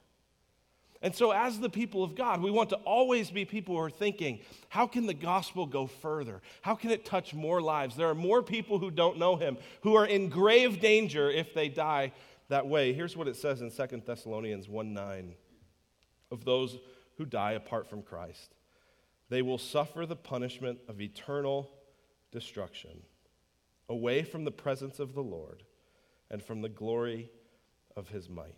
And 1.02 1.16
so, 1.16 1.32
as 1.32 1.60
the 1.60 1.70
people 1.70 2.04
of 2.04 2.14
God, 2.14 2.42
we 2.42 2.52
want 2.52 2.72
to 2.72 2.76
always 2.78 3.32
be 3.32 3.46
people 3.46 3.76
who 3.76 3.82
are 3.82 3.90
thinking, 3.90 4.40
how 4.68 4.86
can 4.86 5.06
the 5.06 5.14
gospel 5.14 5.66
go 5.66 5.88
further? 5.88 6.42
How 6.62 6.76
can 6.76 6.92
it 6.92 7.06
touch 7.06 7.34
more 7.34 7.62
lives? 7.62 7.96
There 7.96 8.10
are 8.10 8.16
more 8.16 8.44
people 8.44 8.80
who 8.80 8.92
don't 8.92 9.18
know 9.18 9.38
him, 9.38 9.58
who 9.82 9.96
are 9.96 10.06
in 10.06 10.28
grave 10.28 10.82
danger 10.82 11.32
if 11.32 11.54
they 11.54 11.70
die 11.70 12.12
that 12.50 12.68
way. 12.68 12.94
Here's 12.94 13.16
what 13.16 13.28
it 13.28 13.36
says 13.36 13.62
in 13.62 13.72
2 13.72 14.02
Thessalonians 14.06 14.68
1 14.68 14.94
9 14.94 15.36
of 16.32 16.46
those 16.46 16.78
who 17.18 17.26
die 17.26 17.54
apart 17.54 17.90
from 17.90 18.02
Christ. 18.02 18.54
They 19.30 19.42
will 19.42 19.58
suffer 19.58 20.06
the 20.06 20.16
punishment 20.16 20.80
of 20.88 21.02
eternal 21.02 21.70
destruction 22.32 23.04
away 23.88 24.24
from 24.24 24.44
the 24.44 24.52
presence 24.52 25.00
of 25.00 25.14
the 25.14 25.24
Lord 25.24 25.64
and 26.30 26.44
from 26.44 26.62
the 26.62 26.70
glory 26.70 27.32
of 27.96 28.10
his 28.10 28.30
might. 28.30 28.56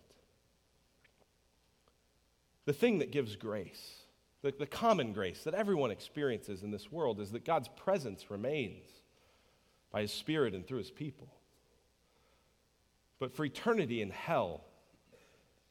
The 2.64 2.72
thing 2.72 2.98
that 2.98 3.10
gives 3.10 3.36
grace, 3.36 4.04
the, 4.42 4.54
the 4.56 4.66
common 4.66 5.12
grace 5.12 5.42
that 5.44 5.54
everyone 5.54 5.90
experiences 5.90 6.62
in 6.62 6.70
this 6.70 6.92
world, 6.92 7.20
is 7.20 7.32
that 7.32 7.44
God's 7.44 7.68
presence 7.68 8.30
remains 8.30 8.86
by 9.90 10.02
his 10.02 10.12
Spirit 10.12 10.54
and 10.54 10.66
through 10.66 10.78
his 10.78 10.90
people. 10.90 11.28
But 13.22 13.36
for 13.36 13.44
eternity 13.44 14.02
in 14.02 14.10
hell, 14.10 14.64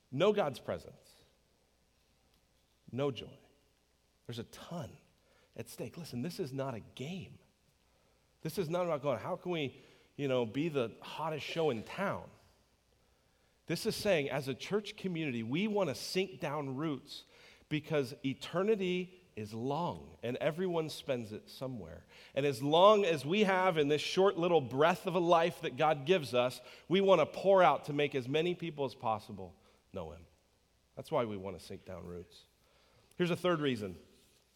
no 0.09 0.31
God's 0.31 0.57
presence, 0.57 0.95
no 2.93 3.11
joy. 3.11 3.37
There's 4.25 4.39
a 4.39 4.43
ton 4.43 4.89
at 5.57 5.69
stake. 5.69 5.97
Listen, 5.97 6.21
this 6.21 6.39
is 6.39 6.53
not 6.53 6.75
a 6.75 6.79
game. 6.95 7.33
This 8.41 8.57
is 8.57 8.69
not 8.69 8.85
about 8.85 9.01
going, 9.01 9.19
how 9.19 9.35
can 9.35 9.51
we, 9.51 9.75
you 10.15 10.29
know, 10.29 10.45
be 10.45 10.69
the 10.69 10.91
hottest 11.01 11.45
show 11.45 11.71
in 11.71 11.83
town? 11.83 12.23
This 13.67 13.85
is 13.85 13.97
saying, 13.97 14.29
as 14.29 14.47
a 14.47 14.53
church 14.53 14.95
community, 14.95 15.43
we 15.43 15.67
want 15.67 15.89
to 15.89 15.95
sink 15.95 16.39
down 16.39 16.77
roots 16.77 17.25
because 17.67 18.13
eternity 18.23 19.11
is 19.35 19.53
long 19.53 20.07
and 20.23 20.37
everyone 20.37 20.89
spends 20.89 21.31
it 21.31 21.49
somewhere. 21.49 22.03
And 22.35 22.45
as 22.45 22.61
long 22.61 23.05
as 23.05 23.25
we 23.25 23.43
have 23.43 23.77
in 23.77 23.87
this 23.87 24.01
short 24.01 24.37
little 24.37 24.61
breath 24.61 25.07
of 25.07 25.15
a 25.15 25.19
life 25.19 25.61
that 25.61 25.77
God 25.77 26.05
gives 26.05 26.33
us, 26.33 26.61
we 26.87 27.01
want 27.01 27.21
to 27.21 27.25
pour 27.25 27.63
out 27.63 27.85
to 27.85 27.93
make 27.93 28.15
as 28.15 28.27
many 28.27 28.53
people 28.53 28.85
as 28.85 28.95
possible 28.95 29.53
know 29.93 30.11
Him. 30.11 30.21
That's 30.95 31.11
why 31.11 31.25
we 31.25 31.37
want 31.37 31.57
to 31.57 31.65
sink 31.65 31.85
down 31.85 32.05
roots. 32.05 32.35
Here's 33.17 33.31
a 33.31 33.35
third 33.35 33.61
reason 33.61 33.95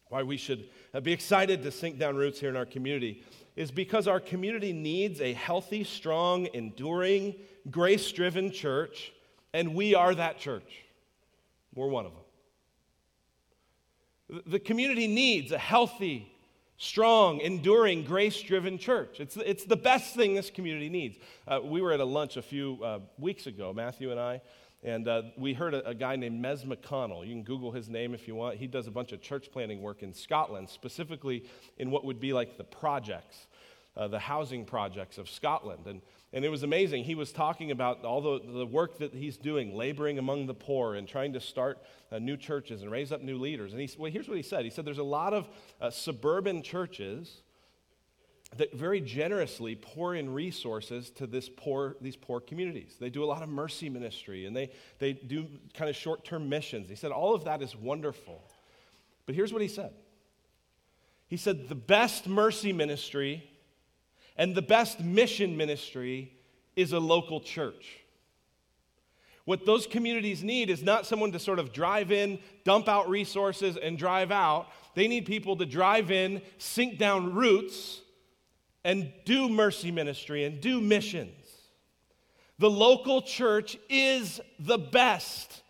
why 0.08 0.22
we 0.22 0.36
should 0.36 0.68
uh, 0.94 1.00
be 1.00 1.12
excited 1.12 1.62
to 1.62 1.70
sink 1.70 1.98
down 1.98 2.16
roots 2.16 2.38
here 2.38 2.48
in 2.48 2.56
our 2.56 2.66
community 2.66 3.24
is 3.56 3.70
because 3.70 4.06
our 4.06 4.20
community 4.20 4.72
needs 4.72 5.20
a 5.20 5.32
healthy, 5.32 5.82
strong, 5.82 6.46
enduring, 6.52 7.34
grace 7.70 8.12
driven 8.12 8.50
church, 8.52 9.12
and 9.52 9.74
we 9.74 9.94
are 9.94 10.14
that 10.14 10.38
church. 10.38 10.84
We're 11.74 11.88
one 11.88 12.06
of 12.06 12.12
them. 12.12 12.25
The 14.28 14.58
community 14.58 15.06
needs 15.06 15.52
a 15.52 15.58
healthy, 15.58 16.32
strong, 16.78 17.40
enduring, 17.40 18.04
grace 18.04 18.40
driven 18.42 18.76
church. 18.76 19.20
It's, 19.20 19.36
it's 19.36 19.64
the 19.64 19.76
best 19.76 20.16
thing 20.16 20.34
this 20.34 20.50
community 20.50 20.88
needs. 20.88 21.18
Uh, 21.46 21.60
we 21.62 21.80
were 21.80 21.92
at 21.92 22.00
a 22.00 22.04
lunch 22.04 22.36
a 22.36 22.42
few 22.42 22.78
uh, 22.82 22.98
weeks 23.18 23.46
ago, 23.46 23.72
Matthew 23.72 24.10
and 24.10 24.18
I, 24.18 24.40
and 24.82 25.06
uh, 25.06 25.22
we 25.38 25.54
heard 25.54 25.74
a, 25.74 25.88
a, 25.88 25.94
guy 25.94 26.16
named 26.16 26.44
Mez 26.44 26.64
McConnell. 26.64 27.24
You 27.24 27.34
can 27.34 27.44
Google 27.44 27.70
his 27.70 27.88
name 27.88 28.14
if 28.14 28.26
you 28.26 28.34
want. 28.34 28.56
He 28.56 28.66
does 28.66 28.88
a 28.88 28.90
bunch 28.90 29.12
of 29.12 29.20
church 29.20 29.48
planting 29.52 29.80
work 29.80 30.02
in 30.02 30.12
Scotland, 30.12 30.68
specifically 30.68 31.44
in 31.78 31.92
what 31.92 32.04
would 32.04 32.18
be 32.18 32.32
like 32.32 32.58
the 32.58 32.64
projects, 32.64 33.46
uh, 33.96 34.08
the 34.08 34.18
housing 34.18 34.64
projects 34.64 35.18
of 35.18 35.30
Scotland. 35.30 35.86
And, 35.86 36.02
and 36.36 36.44
it 36.44 36.50
was 36.50 36.62
amazing. 36.62 37.02
He 37.02 37.14
was 37.14 37.32
talking 37.32 37.70
about 37.70 38.04
all 38.04 38.20
the, 38.20 38.58
the 38.58 38.66
work 38.66 38.98
that 38.98 39.14
he's 39.14 39.38
doing, 39.38 39.74
laboring 39.74 40.18
among 40.18 40.46
the 40.46 40.52
poor 40.52 40.94
and 40.94 41.08
trying 41.08 41.32
to 41.32 41.40
start 41.40 41.78
uh, 42.12 42.18
new 42.18 42.36
churches 42.36 42.82
and 42.82 42.90
raise 42.90 43.10
up 43.10 43.22
new 43.22 43.38
leaders. 43.38 43.72
And 43.72 43.80
he, 43.80 43.88
well, 43.96 44.12
here's 44.12 44.28
what 44.28 44.36
he 44.36 44.42
said 44.42 44.62
He 44.62 44.70
said, 44.70 44.84
There's 44.84 44.98
a 44.98 45.02
lot 45.02 45.32
of 45.32 45.48
uh, 45.80 45.88
suburban 45.88 46.62
churches 46.62 47.40
that 48.58 48.74
very 48.74 49.00
generously 49.00 49.76
pour 49.76 50.14
in 50.14 50.28
resources 50.28 51.08
to 51.12 51.26
this 51.26 51.48
poor, 51.48 51.96
these 52.02 52.16
poor 52.16 52.40
communities. 52.40 52.96
They 53.00 53.08
do 53.08 53.24
a 53.24 53.26
lot 53.26 53.42
of 53.42 53.48
mercy 53.48 53.88
ministry 53.88 54.44
and 54.44 54.54
they, 54.54 54.72
they 54.98 55.14
do 55.14 55.46
kind 55.72 55.88
of 55.88 55.96
short 55.96 56.22
term 56.22 56.50
missions. 56.50 56.90
He 56.90 56.96
said, 56.96 57.12
All 57.12 57.34
of 57.34 57.44
that 57.44 57.62
is 57.62 57.74
wonderful. 57.74 58.42
But 59.24 59.36
here's 59.36 59.54
what 59.54 59.62
he 59.62 59.68
said 59.68 59.94
He 61.28 61.38
said, 61.38 61.70
The 61.70 61.74
best 61.74 62.28
mercy 62.28 62.74
ministry 62.74 63.48
and 64.36 64.54
the 64.54 64.62
best 64.62 65.00
mission 65.00 65.56
ministry 65.56 66.32
is 66.74 66.92
a 66.92 67.00
local 67.00 67.40
church. 67.40 68.00
What 69.44 69.64
those 69.64 69.86
communities 69.86 70.42
need 70.42 70.70
is 70.70 70.82
not 70.82 71.06
someone 71.06 71.32
to 71.32 71.38
sort 71.38 71.60
of 71.60 71.72
drive 71.72 72.10
in, 72.10 72.40
dump 72.64 72.88
out 72.88 73.08
resources, 73.08 73.76
and 73.76 73.96
drive 73.96 74.32
out. 74.32 74.66
They 74.94 75.06
need 75.06 75.24
people 75.24 75.56
to 75.56 75.64
drive 75.66 76.10
in, 76.10 76.42
sink 76.58 76.98
down 76.98 77.32
roots, 77.32 78.00
and 78.84 79.12
do 79.24 79.48
mercy 79.48 79.90
ministry 79.90 80.44
and 80.44 80.60
do 80.60 80.80
missions. 80.80 81.44
The 82.58 82.70
local 82.70 83.22
church 83.22 83.76
is 83.88 84.40
the 84.58 84.78
best 84.78 85.62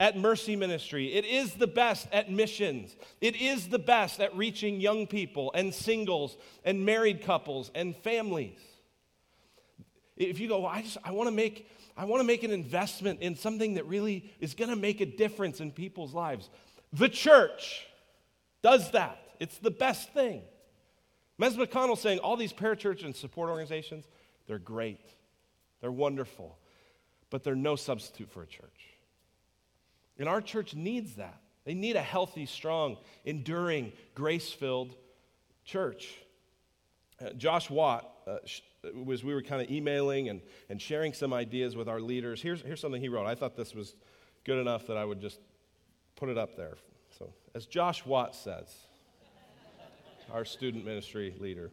at 0.00 0.16
mercy 0.16 0.56
ministry. 0.56 1.12
It 1.12 1.26
is 1.26 1.52
the 1.54 1.66
best 1.66 2.08
at 2.10 2.30
missions. 2.30 2.96
It 3.20 3.36
is 3.36 3.68
the 3.68 3.78
best 3.78 4.18
at 4.18 4.34
reaching 4.34 4.80
young 4.80 5.06
people 5.06 5.52
and 5.54 5.72
singles 5.72 6.38
and 6.64 6.86
married 6.86 7.22
couples 7.22 7.70
and 7.74 7.94
families. 7.94 8.58
If 10.16 10.40
you 10.40 10.48
go, 10.48 10.60
well, 10.60 10.72
I 10.72 10.82
just 10.82 10.96
I 11.04 11.12
want 11.12 11.28
to 11.28 11.34
make 11.34 11.70
I 11.96 12.06
want 12.06 12.20
to 12.20 12.26
make 12.26 12.42
an 12.42 12.50
investment 12.50 13.20
in 13.20 13.36
something 13.36 13.74
that 13.74 13.86
really 13.86 14.32
is 14.40 14.54
going 14.54 14.70
to 14.70 14.76
make 14.76 15.02
a 15.02 15.06
difference 15.06 15.60
in 15.60 15.70
people's 15.70 16.14
lives. 16.14 16.48
The 16.94 17.08
church 17.08 17.86
does 18.62 18.90
that. 18.92 19.18
It's 19.38 19.58
the 19.58 19.70
best 19.70 20.12
thing. 20.14 20.42
Mez 21.40 21.56
McConnell 21.56 21.96
saying 21.96 22.18
all 22.18 22.36
these 22.36 22.52
parachurch 22.52 23.04
and 23.04 23.14
support 23.14 23.50
organizations, 23.50 24.06
they're 24.46 24.58
great. 24.58 25.00
They're 25.80 25.92
wonderful. 25.92 26.58
But 27.30 27.44
they're 27.44 27.54
no 27.54 27.76
substitute 27.76 28.30
for 28.30 28.42
a 28.42 28.46
church. 28.46 28.89
And 30.20 30.28
our 30.28 30.42
church 30.42 30.74
needs 30.74 31.14
that. 31.14 31.40
They 31.64 31.72
need 31.72 31.96
a 31.96 32.02
healthy, 32.02 32.44
strong, 32.44 32.98
enduring, 33.24 33.92
grace 34.14 34.52
filled 34.52 34.94
church. 35.64 36.14
Uh, 37.24 37.30
Josh 37.30 37.70
Watt, 37.70 38.06
uh, 38.26 38.36
was 38.94 39.24
we 39.24 39.32
were 39.32 39.42
kind 39.42 39.62
of 39.62 39.70
emailing 39.70 40.28
and, 40.28 40.42
and 40.68 40.80
sharing 40.80 41.14
some 41.14 41.32
ideas 41.32 41.74
with 41.74 41.88
our 41.88 42.00
leaders. 42.00 42.42
Here's, 42.42 42.60
here's 42.60 42.80
something 42.80 43.00
he 43.00 43.08
wrote. 43.08 43.26
I 43.26 43.34
thought 43.34 43.56
this 43.56 43.74
was 43.74 43.96
good 44.44 44.58
enough 44.58 44.86
that 44.88 44.98
I 44.98 45.04
would 45.06 45.22
just 45.22 45.40
put 46.16 46.28
it 46.28 46.36
up 46.36 46.54
there. 46.54 46.76
So, 47.18 47.32
as 47.54 47.64
Josh 47.64 48.04
Watt 48.04 48.34
says, 48.34 48.74
our 50.32 50.44
student 50.44 50.84
ministry 50.84 51.34
leader. 51.38 51.70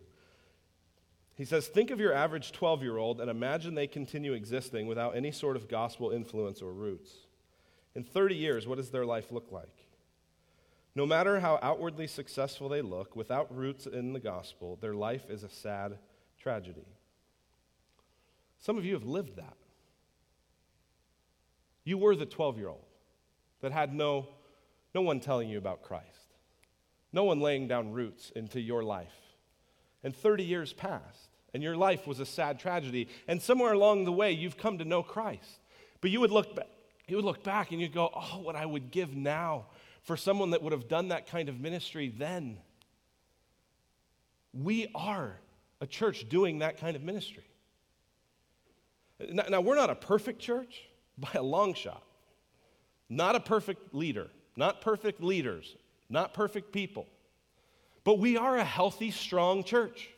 He 1.35 1.43
says, 1.43 1.67
Think 1.67 1.91
of 1.91 1.99
your 1.99 2.13
average 2.13 2.53
12 2.53 2.81
year 2.81 2.97
old 2.97 3.19
and 3.19 3.29
imagine 3.29 3.75
they 3.75 3.87
continue 3.87 4.33
existing 4.33 4.87
without 4.87 5.17
any 5.17 5.31
sort 5.31 5.57
of 5.57 5.67
gospel 5.67 6.11
influence 6.11 6.61
or 6.61 6.71
roots. 6.71 7.26
In 7.97 8.03
30 8.03 8.35
years, 8.35 8.67
what 8.67 8.77
does 8.77 8.91
their 8.91 9.07
life 9.07 9.31
look 9.31 9.51
like? 9.51 9.87
No 10.93 11.07
matter 11.07 11.39
how 11.39 11.57
outwardly 11.63 12.05
successful 12.05 12.69
they 12.69 12.83
look, 12.83 13.15
without 13.15 13.53
roots 13.53 13.87
in 13.87 14.13
the 14.13 14.19
gospel, 14.19 14.77
their 14.79 14.93
life 14.93 15.31
is 15.31 15.41
a 15.41 15.49
sad 15.49 15.97
tragedy. 16.39 16.85
Some 18.59 18.77
of 18.77 18.85
you 18.85 18.93
have 18.93 19.03
lived 19.03 19.37
that. 19.37 19.57
You 21.85 21.97
were 21.97 22.15
the 22.15 22.27
12 22.27 22.59
year 22.59 22.67
old 22.67 22.85
that 23.61 23.71
had 23.71 23.95
no, 23.95 24.27
no 24.93 25.01
one 25.01 25.19
telling 25.19 25.49
you 25.49 25.57
about 25.57 25.81
Christ. 25.81 26.05
No 27.11 27.23
one 27.23 27.39
laying 27.39 27.67
down 27.67 27.93
roots 27.93 28.31
into 28.35 28.61
your 28.61 28.83
life. 28.83 29.17
And 30.03 30.15
30 30.15 30.43
years 30.43 30.71
passed, 30.71 31.29
and 31.51 31.63
your 31.63 31.75
life 31.75 32.05
was 32.05 32.19
a 32.19 32.27
sad 32.27 32.59
tragedy. 32.59 33.07
And 33.27 33.41
somewhere 33.41 33.73
along 33.73 34.05
the 34.05 34.11
way, 34.11 34.33
you've 34.33 34.57
come 34.57 34.77
to 34.77 34.85
know 34.85 35.01
Christ. 35.01 35.61
But 35.99 36.11
you 36.11 36.19
would 36.19 36.29
look 36.29 36.55
back, 36.55 36.67
you 37.07 37.15
would 37.15 37.25
look 37.25 37.43
back 37.43 37.71
and 37.71 37.79
you'd 37.79 37.93
go, 37.93 38.09
oh, 38.13 38.39
what 38.41 38.55
I 38.55 38.65
would 38.65 38.91
give 38.91 39.15
now 39.15 39.67
for 40.03 40.17
someone 40.17 40.51
that 40.51 40.61
would 40.61 40.73
have 40.73 40.87
done 40.87 41.09
that 41.09 41.27
kind 41.27 41.49
of 41.49 41.59
ministry 41.59 42.13
then. 42.15 42.57
We 44.53 44.89
are 44.93 45.37
a 45.79 45.87
church 45.87 46.27
doing 46.29 46.59
that 46.59 46.79
kind 46.79 46.95
of 46.95 47.03
ministry. 47.03 47.43
Now, 49.31 49.43
now, 49.49 49.61
we're 49.61 49.75
not 49.75 49.89
a 49.89 49.95
perfect 49.95 50.39
church 50.39 50.83
by 51.17 51.31
a 51.33 51.41
long 51.41 51.73
shot. 51.73 52.03
Not 53.09 53.35
a 53.35 53.39
perfect 53.39 53.95
leader, 53.95 54.27
not 54.55 54.81
perfect 54.81 55.23
leaders, 55.23 55.75
not 56.09 56.33
perfect 56.33 56.73
people. 56.73 57.07
But 58.03 58.19
we 58.19 58.37
are 58.37 58.57
a 58.57 58.63
healthy, 58.63 59.11
strong 59.11 59.63
church. 59.63 60.09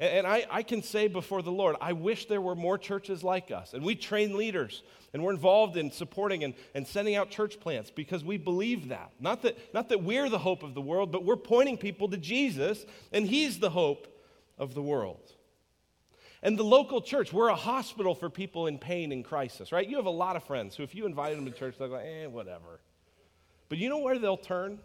And 0.00 0.28
I, 0.28 0.46
I, 0.48 0.62
can 0.62 0.82
say 0.82 1.08
before 1.08 1.42
the 1.42 1.50
Lord, 1.50 1.74
I 1.80 1.92
wish 1.92 2.26
there 2.26 2.40
were 2.40 2.54
more 2.54 2.78
churches 2.78 3.24
like 3.24 3.50
us. 3.50 3.74
And 3.74 3.84
we 3.84 3.96
train 3.96 4.36
leaders, 4.36 4.84
and 5.12 5.24
we're 5.24 5.32
involved 5.32 5.76
in 5.76 5.90
supporting 5.90 6.44
and, 6.44 6.54
and 6.72 6.86
sending 6.86 7.16
out 7.16 7.30
church 7.30 7.58
plants 7.58 7.90
because 7.90 8.22
we 8.22 8.36
believe 8.36 8.88
that. 8.88 9.10
Not, 9.18 9.42
that. 9.42 9.74
not 9.74 9.88
that 9.88 10.04
we're 10.04 10.28
the 10.28 10.38
hope 10.38 10.62
of 10.62 10.74
the 10.74 10.80
world, 10.80 11.10
but 11.10 11.24
we're 11.24 11.36
pointing 11.36 11.76
people 11.76 12.08
to 12.10 12.16
Jesus, 12.16 12.86
and 13.12 13.26
He's 13.26 13.58
the 13.58 13.70
hope 13.70 14.06
of 14.56 14.74
the 14.74 14.82
world. 14.82 15.32
And 16.44 16.56
the 16.56 16.64
local 16.64 17.00
church, 17.00 17.32
we're 17.32 17.48
a 17.48 17.56
hospital 17.56 18.14
for 18.14 18.30
people 18.30 18.68
in 18.68 18.78
pain 18.78 19.10
and 19.10 19.24
crisis, 19.24 19.72
right? 19.72 19.88
You 19.88 19.96
have 19.96 20.06
a 20.06 20.10
lot 20.10 20.36
of 20.36 20.44
friends 20.44 20.76
who, 20.76 20.84
if 20.84 20.94
you 20.94 21.06
invited 21.06 21.38
them 21.38 21.46
to 21.46 21.50
church, 21.50 21.74
they're 21.76 21.88
like, 21.88 22.06
eh, 22.06 22.26
whatever. 22.26 22.80
But 23.68 23.78
you 23.78 23.88
know 23.88 23.98
where 23.98 24.16
they'll 24.16 24.36
turn? 24.36 24.78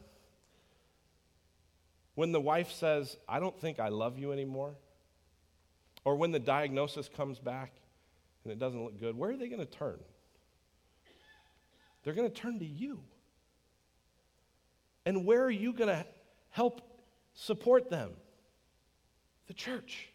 When 2.16 2.32
the 2.32 2.42
wife 2.42 2.72
says, 2.72 3.16
I 3.30 3.40
don't 3.40 3.60
think 3.60 3.80
I 3.80 3.90
love 3.90 4.18
you 4.18 4.32
anymore. 4.32 4.74
Or 6.06 6.16
when 6.16 6.32
the 6.32 6.40
diagnosis 6.40 7.10
comes 7.10 7.40
back 7.40 7.74
and 8.44 8.52
it 8.52 8.60
doesn't 8.60 8.84
look 8.84 9.00
good, 9.00 9.18
where 9.18 9.32
are 9.32 9.38
they 9.38 9.48
going 9.48 9.60
to 9.60 9.66
turn? 9.66 10.00
They're 12.04 12.14
going 12.14 12.30
to 12.30 12.36
turn 12.36 12.60
to 12.60 12.66
you. 12.66 13.00
And 15.06 15.26
where 15.26 15.44
are 15.44 15.52
you 15.52 15.74
going 15.74 15.90
to 15.90 16.06
help 16.50 16.82
support 17.34 17.90
them? 17.90 18.12
The 19.48 19.54
church. 19.54 20.10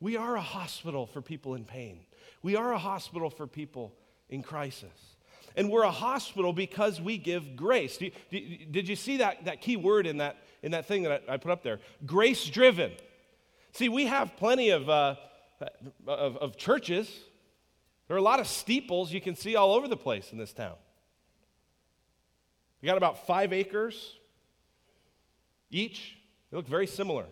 We 0.00 0.16
are 0.16 0.36
a 0.36 0.42
hospital 0.42 1.06
for 1.06 1.22
people 1.22 1.54
in 1.54 1.64
pain. 1.64 2.00
We 2.42 2.56
are 2.56 2.72
a 2.72 2.78
hospital 2.78 3.30
for 3.30 3.46
people 3.46 3.94
in 4.28 4.42
crisis. 4.42 5.16
And 5.56 5.70
we're 5.70 5.84
a 5.84 5.90
hospital 5.90 6.52
because 6.52 7.00
we 7.00 7.16
give 7.16 7.56
grace. 7.56 7.98
Did 7.98 8.88
you 8.88 8.96
see 8.96 9.18
that, 9.18 9.46
that 9.46 9.62
key 9.62 9.76
word 9.76 10.06
in 10.06 10.18
that, 10.18 10.36
in 10.62 10.72
that 10.72 10.86
thing 10.86 11.04
that 11.04 11.22
I, 11.28 11.38
put 11.38 11.50
up 11.50 11.62
there? 11.62 11.80
Grace 12.04 12.44
driven. 12.44 12.92
See, 13.72 13.88
we 13.88 14.06
have 14.06 14.36
plenty 14.36 14.70
of, 14.70 14.88
uh, 14.88 15.16
of, 16.06 16.36
of 16.36 16.56
churches. 16.56 17.10
There 18.08 18.16
are 18.16 18.18
a 18.18 18.22
lot 18.22 18.40
of 18.40 18.46
steeples 18.46 19.12
you 19.12 19.20
can 19.20 19.34
see 19.34 19.56
all 19.56 19.74
over 19.74 19.88
the 19.88 19.96
place 19.96 20.32
in 20.32 20.38
this 20.38 20.52
town. 20.52 20.74
We 22.80 22.86
got 22.86 22.96
about 22.96 23.26
five 23.26 23.52
acres 23.52 24.14
each. 25.70 26.16
They 26.50 26.56
look 26.56 26.68
very 26.68 26.86
similar. 26.86 27.26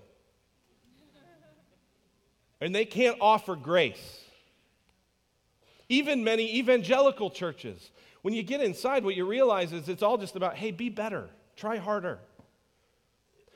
and 2.61 2.75
they 2.75 2.85
can't 2.85 3.16
offer 3.20 3.57
grace. 3.57 4.23
Even 5.88 6.25
many 6.25 6.57
evangelical 6.59 7.31
churches, 7.31 7.90
when 8.23 8.33
you 8.35 8.42
get 8.42 8.61
inside, 8.61 9.05
what 9.05 9.14
you 9.14 9.27
realize 9.27 9.73
is 9.73 9.88
it's 9.88 10.03
all 10.03 10.16
just 10.16 10.35
about, 10.35 10.57
hey, 10.57 10.70
be 10.70 10.88
better, 10.88 11.29
try 11.57 11.77
harder. 11.77 12.18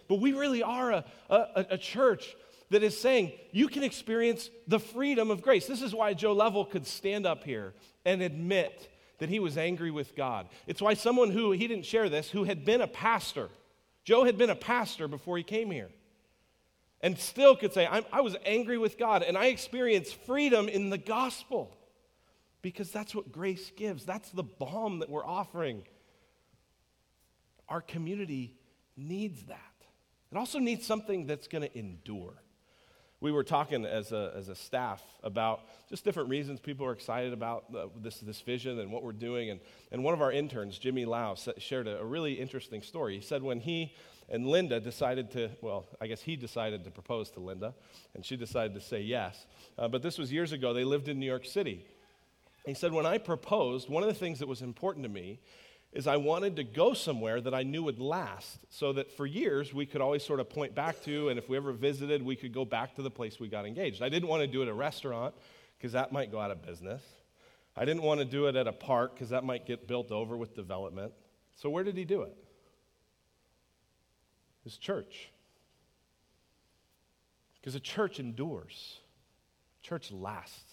But 0.09 0.21
we 0.21 0.33
really 0.33 0.63
are 0.63 0.93
a, 0.93 1.05
a, 1.31 1.67
a 1.71 1.79
church 1.79 2.37
that 2.71 2.83
is 2.83 2.99
saying 2.99 3.33
you 3.51 3.69
can 3.69 3.83
experience 3.83 4.51
the 4.67 4.79
freedom 4.79 5.31
of 5.31 5.43
grace. 5.43 5.67
This 5.67 5.83
is 5.83 5.95
why 5.95 6.15
Joe 6.15 6.33
Level 6.33 6.65
could 6.65 6.87
stand 6.87 7.27
up 7.27 7.45
here 7.45 7.75
and 8.05 8.23
admit 8.23 8.91
that 9.19 9.29
he 9.29 9.41
was 9.41 9.57
angry 9.57 9.91
with 9.91 10.15
God. 10.15 10.49
It's 10.67 10.83
why 10.83 10.95
someone 10.95 11.31
who, 11.31 11.53
he 11.53 11.67
didn't 11.67 11.87
share 11.87 12.09
this, 12.09 12.31
who 12.31 12.45
had 12.45 12.65
been 12.65 12.81
a 12.81 12.87
pastor, 12.87 13.49
Joe 14.05 14.25
had 14.25 14.39
been 14.39 14.51
a 14.51 14.57
pastor 14.57 15.09
before 15.09 15.37
he 15.37 15.43
came 15.43 15.71
here, 15.71 15.91
and 17.01 17.19
still 17.19 17.57
could 17.57 17.73
say, 17.73 17.87
i 17.87 18.21
was 18.21 18.37
angry 18.45 18.79
with 18.79 18.99
God 18.99 19.23
and 19.23 19.39
I 19.39 19.47
experienced 19.47 20.17
freedom 20.27 20.69
in 20.69 20.91
the 20.91 20.99
gospel 20.99 21.77
because 22.61 22.91
that's 22.91 23.15
what 23.15 23.31
grace 23.31 23.71
gives. 23.77 24.05
That's 24.05 24.31
the 24.31 24.43
balm 24.43 24.99
that 24.99 25.09
we're 25.09 25.25
offering. 25.25 25.85
Our 27.69 27.81
community 27.81 28.57
needs 28.97 29.45
that. 29.45 29.59
It 30.33 30.37
also 30.37 30.59
needs 30.59 30.85
something 30.85 31.27
that's 31.27 31.47
going 31.47 31.63
to 31.63 31.79
endure 31.79 32.43
we 33.21 33.33
were 33.33 33.43
talking 33.43 33.85
as 33.85 34.13
a, 34.13 34.33
as 34.37 34.49
a 34.49 34.55
staff 34.55 35.03
about 35.23 35.63
just 35.89 36.05
different 36.05 36.29
reasons 36.29 36.61
people 36.61 36.87
are 36.87 36.93
excited 36.93 37.33
about 37.33 37.73
the, 37.73 37.91
this, 37.97 38.19
this 38.21 38.41
vision 38.41 38.79
and 38.79 38.93
what 38.93 39.03
we're 39.03 39.13
doing. 39.13 39.51
And, 39.51 39.61
and 39.91 40.05
one 40.05 40.15
of 40.15 40.23
our 40.23 40.31
interns, 40.31 40.79
Jimmy 40.79 41.05
Lau, 41.05 41.35
shared 41.59 41.89
a, 41.89 41.99
a 41.99 42.05
really 42.05 42.35
interesting 42.35 42.83
story. 42.83 43.17
He 43.17 43.23
said 43.23 43.43
when 43.43 43.61
he 43.61 43.95
and 44.31 44.47
Linda 44.47 44.79
decided 44.79 45.31
to, 45.33 45.51
well, 45.63 45.87
I 46.01 46.07
guess 46.07 46.21
he 46.21 46.37
decided 46.37 46.85
to 46.85 46.91
propose 46.91 47.31
to 47.31 47.41
Linda, 47.41 47.75
and 48.15 48.25
she 48.25 48.37
decided 48.37 48.75
to 48.75 48.81
say 48.81 49.01
yes. 49.01 49.47
Uh, 49.79 49.89
but 49.89 50.03
this 50.03 50.19
was 50.19 50.31
years 50.31 50.53
ago. 50.53 50.75
They 50.75 50.85
lived 50.85 51.09
in 51.09 51.19
New 51.19 51.27
York 51.27 51.47
City. 51.47 51.87
He 52.67 52.75
said, 52.75 52.93
When 52.93 53.07
I 53.07 53.17
proposed, 53.17 53.89
one 53.89 54.03
of 54.03 54.09
the 54.09 54.15
things 54.15 54.39
that 54.41 54.49
was 54.49 54.61
important 54.61 55.05
to 55.05 55.09
me 55.09 55.41
is 55.93 56.07
I 56.07 56.17
wanted 56.17 56.57
to 56.57 56.65
go 56.65 56.93
somewhere 56.93 57.41
that 57.41 57.55
I 57.55 57.63
knew 57.63 57.83
would 57.85 57.99
last 57.99 58.59
so 58.69 58.93
that 58.93 59.11
for 59.11 59.27
years 59.27 59.73
we 59.73 59.87
could 59.87 60.01
always 60.01 60.23
sort 60.23 60.39
of 60.39 60.51
point 60.51 60.75
back 60.75 61.03
to, 61.05 61.31
and 61.31 61.39
if 61.39 61.49
we 61.49 61.57
ever 61.57 61.73
visited, 61.73 62.23
we 62.23 62.37
could 62.37 62.53
go 62.53 62.65
back 62.65 62.95
to 62.97 63.03
the 63.03 63.11
place 63.11 63.41
we 63.41 63.49
got 63.49 63.67
engaged. 63.67 64.03
I 64.03 64.09
didn't 64.09 64.29
want 64.29 64.43
to 64.43 64.47
do 64.47 64.61
it 64.61 64.67
at 64.67 64.71
a 64.71 64.75
restaurant 64.75 65.35
because 65.79 65.93
that 65.93 66.13
might 66.13 66.31
go 66.31 66.39
out 66.39 66.51
of 66.51 66.63
business. 66.63 67.03
I 67.75 67.85
didn't 67.85 68.03
want 68.03 68.21
to 68.21 68.27
do 68.27 68.47
it 68.47 68.57
at 68.57 68.67
a 68.67 68.73
park 68.73 69.15
because 69.15 69.31
that 69.31 69.45
might 69.45 69.65
get 69.65 69.87
built 69.87 70.11
over 70.11 70.37
with 70.37 70.55
development. 70.55 71.13
So 71.57 71.71
where 71.71 71.85
did 71.85 71.97
he 71.97 72.05
do 72.05 72.23
it? 72.23 72.37
His 74.65 74.77
church. 74.77 75.31
Because 77.55 77.75
a 77.75 77.81
church 77.81 78.21
endures, 78.21 78.99
church 79.83 80.13
lasts. 80.13 80.73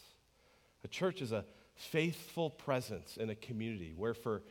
A 0.84 0.88
church 0.88 1.21
is 1.21 1.32
a 1.32 1.45
faithful 1.75 2.49
presence 2.49 3.17
in 3.17 3.30
a 3.30 3.36
community 3.36 3.93
where 3.95 4.13
for 4.13 4.43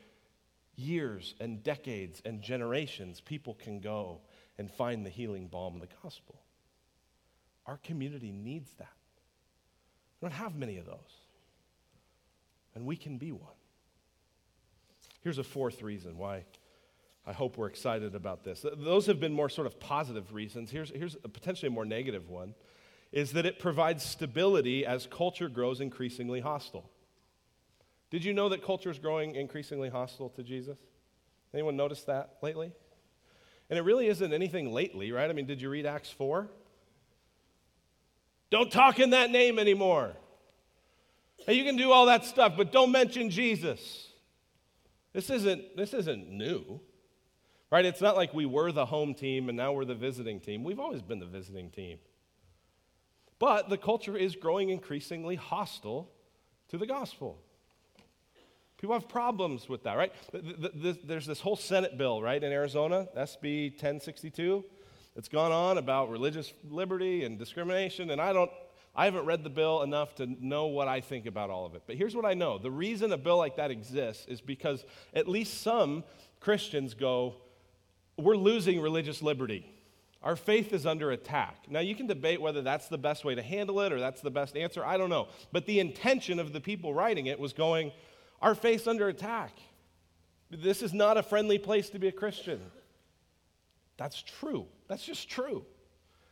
years 0.76 1.34
and 1.40 1.62
decades 1.62 2.22
and 2.24 2.42
generations, 2.42 3.20
people 3.20 3.54
can 3.54 3.80
go 3.80 4.20
and 4.58 4.70
find 4.70 5.04
the 5.04 5.10
healing 5.10 5.46
balm 5.46 5.74
of 5.74 5.80
the 5.80 5.88
gospel. 6.02 6.40
Our 7.66 7.78
community 7.78 8.32
needs 8.32 8.70
that. 8.78 8.88
We 10.20 10.28
don't 10.28 10.36
have 10.36 10.54
many 10.54 10.76
of 10.78 10.86
those. 10.86 11.18
And 12.74 12.86
we 12.86 12.96
can 12.96 13.18
be 13.18 13.32
one. 13.32 13.52
Here's 15.20 15.38
a 15.38 15.44
fourth 15.44 15.82
reason 15.82 16.18
why 16.18 16.44
I 17.26 17.32
hope 17.32 17.56
we're 17.56 17.68
excited 17.68 18.14
about 18.14 18.44
this. 18.44 18.64
Those 18.76 19.06
have 19.06 19.18
been 19.18 19.32
more 19.32 19.48
sort 19.48 19.66
of 19.66 19.80
positive 19.80 20.34
reasons. 20.34 20.70
Here's, 20.70 20.90
here's 20.90 21.16
a 21.24 21.28
potentially 21.28 21.68
a 21.68 21.70
more 21.70 21.86
negative 21.86 22.28
one 22.28 22.54
is 23.12 23.32
that 23.32 23.46
it 23.46 23.60
provides 23.60 24.04
stability 24.04 24.84
as 24.84 25.06
culture 25.06 25.48
grows 25.48 25.80
increasingly 25.80 26.40
hostile. 26.40 26.90
Did 28.14 28.24
you 28.24 28.32
know 28.32 28.48
that 28.50 28.62
culture 28.62 28.92
is 28.92 29.00
growing 29.00 29.34
increasingly 29.34 29.88
hostile 29.88 30.28
to 30.36 30.44
Jesus? 30.44 30.78
Anyone 31.52 31.76
notice 31.76 32.04
that 32.04 32.34
lately? 32.42 32.70
And 33.68 33.76
it 33.76 33.82
really 33.82 34.06
isn't 34.06 34.32
anything 34.32 34.72
lately, 34.72 35.10
right? 35.10 35.28
I 35.28 35.32
mean, 35.32 35.46
did 35.46 35.60
you 35.60 35.68
read 35.68 35.84
Acts 35.84 36.10
4? 36.10 36.48
Don't 38.50 38.70
talk 38.70 39.00
in 39.00 39.10
that 39.10 39.32
name 39.32 39.58
anymore. 39.58 40.12
Hey, 41.44 41.54
you 41.54 41.64
can 41.64 41.76
do 41.76 41.90
all 41.90 42.06
that 42.06 42.24
stuff, 42.24 42.52
but 42.56 42.70
don't 42.70 42.92
mention 42.92 43.30
Jesus. 43.30 44.10
This 45.12 45.28
isn't, 45.28 45.76
this 45.76 45.92
isn't 45.92 46.30
new, 46.30 46.78
right? 47.72 47.84
It's 47.84 48.00
not 48.00 48.14
like 48.14 48.32
we 48.32 48.46
were 48.46 48.70
the 48.70 48.86
home 48.86 49.14
team 49.14 49.48
and 49.48 49.56
now 49.56 49.72
we're 49.72 49.84
the 49.84 49.96
visiting 49.96 50.38
team. 50.38 50.62
We've 50.62 50.78
always 50.78 51.02
been 51.02 51.18
the 51.18 51.26
visiting 51.26 51.68
team. 51.68 51.98
But 53.40 53.70
the 53.70 53.76
culture 53.76 54.16
is 54.16 54.36
growing 54.36 54.70
increasingly 54.70 55.34
hostile 55.34 56.12
to 56.68 56.78
the 56.78 56.86
gospel. 56.86 57.40
People 58.78 58.94
have 58.94 59.08
problems 59.08 59.68
with 59.68 59.84
that, 59.84 59.96
right? 59.96 60.12
There's 60.32 61.26
this 61.26 61.40
whole 61.40 61.56
Senate 61.56 61.96
bill, 61.96 62.20
right, 62.20 62.42
in 62.42 62.52
Arizona, 62.52 63.06
SB 63.16 63.70
1062. 63.72 64.64
It's 65.16 65.28
gone 65.28 65.52
on 65.52 65.78
about 65.78 66.10
religious 66.10 66.52
liberty 66.68 67.24
and 67.24 67.38
discrimination, 67.38 68.10
and 68.10 68.20
I 68.20 68.32
don't, 68.32 68.50
I 68.96 69.04
haven't 69.04 69.26
read 69.26 69.44
the 69.44 69.50
bill 69.50 69.82
enough 69.82 70.16
to 70.16 70.26
know 70.26 70.66
what 70.66 70.88
I 70.88 71.00
think 71.00 71.26
about 71.26 71.50
all 71.50 71.66
of 71.66 71.74
it. 71.74 71.82
But 71.86 71.96
here's 71.96 72.16
what 72.16 72.24
I 72.24 72.34
know 72.34 72.58
the 72.58 72.70
reason 72.70 73.12
a 73.12 73.16
bill 73.16 73.38
like 73.38 73.56
that 73.56 73.70
exists 73.70 74.26
is 74.26 74.40
because 74.40 74.84
at 75.14 75.28
least 75.28 75.62
some 75.62 76.04
Christians 76.40 76.94
go, 76.94 77.36
we're 78.16 78.36
losing 78.36 78.80
religious 78.80 79.22
liberty. 79.22 79.70
Our 80.22 80.36
faith 80.36 80.72
is 80.72 80.86
under 80.86 81.10
attack. 81.10 81.66
Now, 81.68 81.80
you 81.80 81.94
can 81.94 82.06
debate 82.06 82.40
whether 82.40 82.62
that's 82.62 82.88
the 82.88 82.96
best 82.96 83.24
way 83.24 83.34
to 83.34 83.42
handle 83.42 83.80
it 83.82 83.92
or 83.92 84.00
that's 84.00 84.22
the 84.22 84.30
best 84.30 84.56
answer. 84.56 84.84
I 84.84 84.96
don't 84.96 85.10
know. 85.10 85.28
But 85.52 85.66
the 85.66 85.80
intention 85.80 86.38
of 86.38 86.52
the 86.52 86.60
people 86.60 86.94
writing 86.94 87.26
it 87.26 87.38
was 87.38 87.52
going, 87.52 87.92
our 88.44 88.54
faith's 88.54 88.86
under 88.86 89.08
attack. 89.08 89.56
This 90.50 90.82
is 90.82 90.92
not 90.92 91.16
a 91.16 91.22
friendly 91.22 91.56
place 91.56 91.88
to 91.90 91.98
be 91.98 92.08
a 92.08 92.12
Christian. 92.12 92.60
That's 93.96 94.22
true. 94.22 94.66
That's 94.86 95.02
just 95.02 95.30
true. 95.30 95.64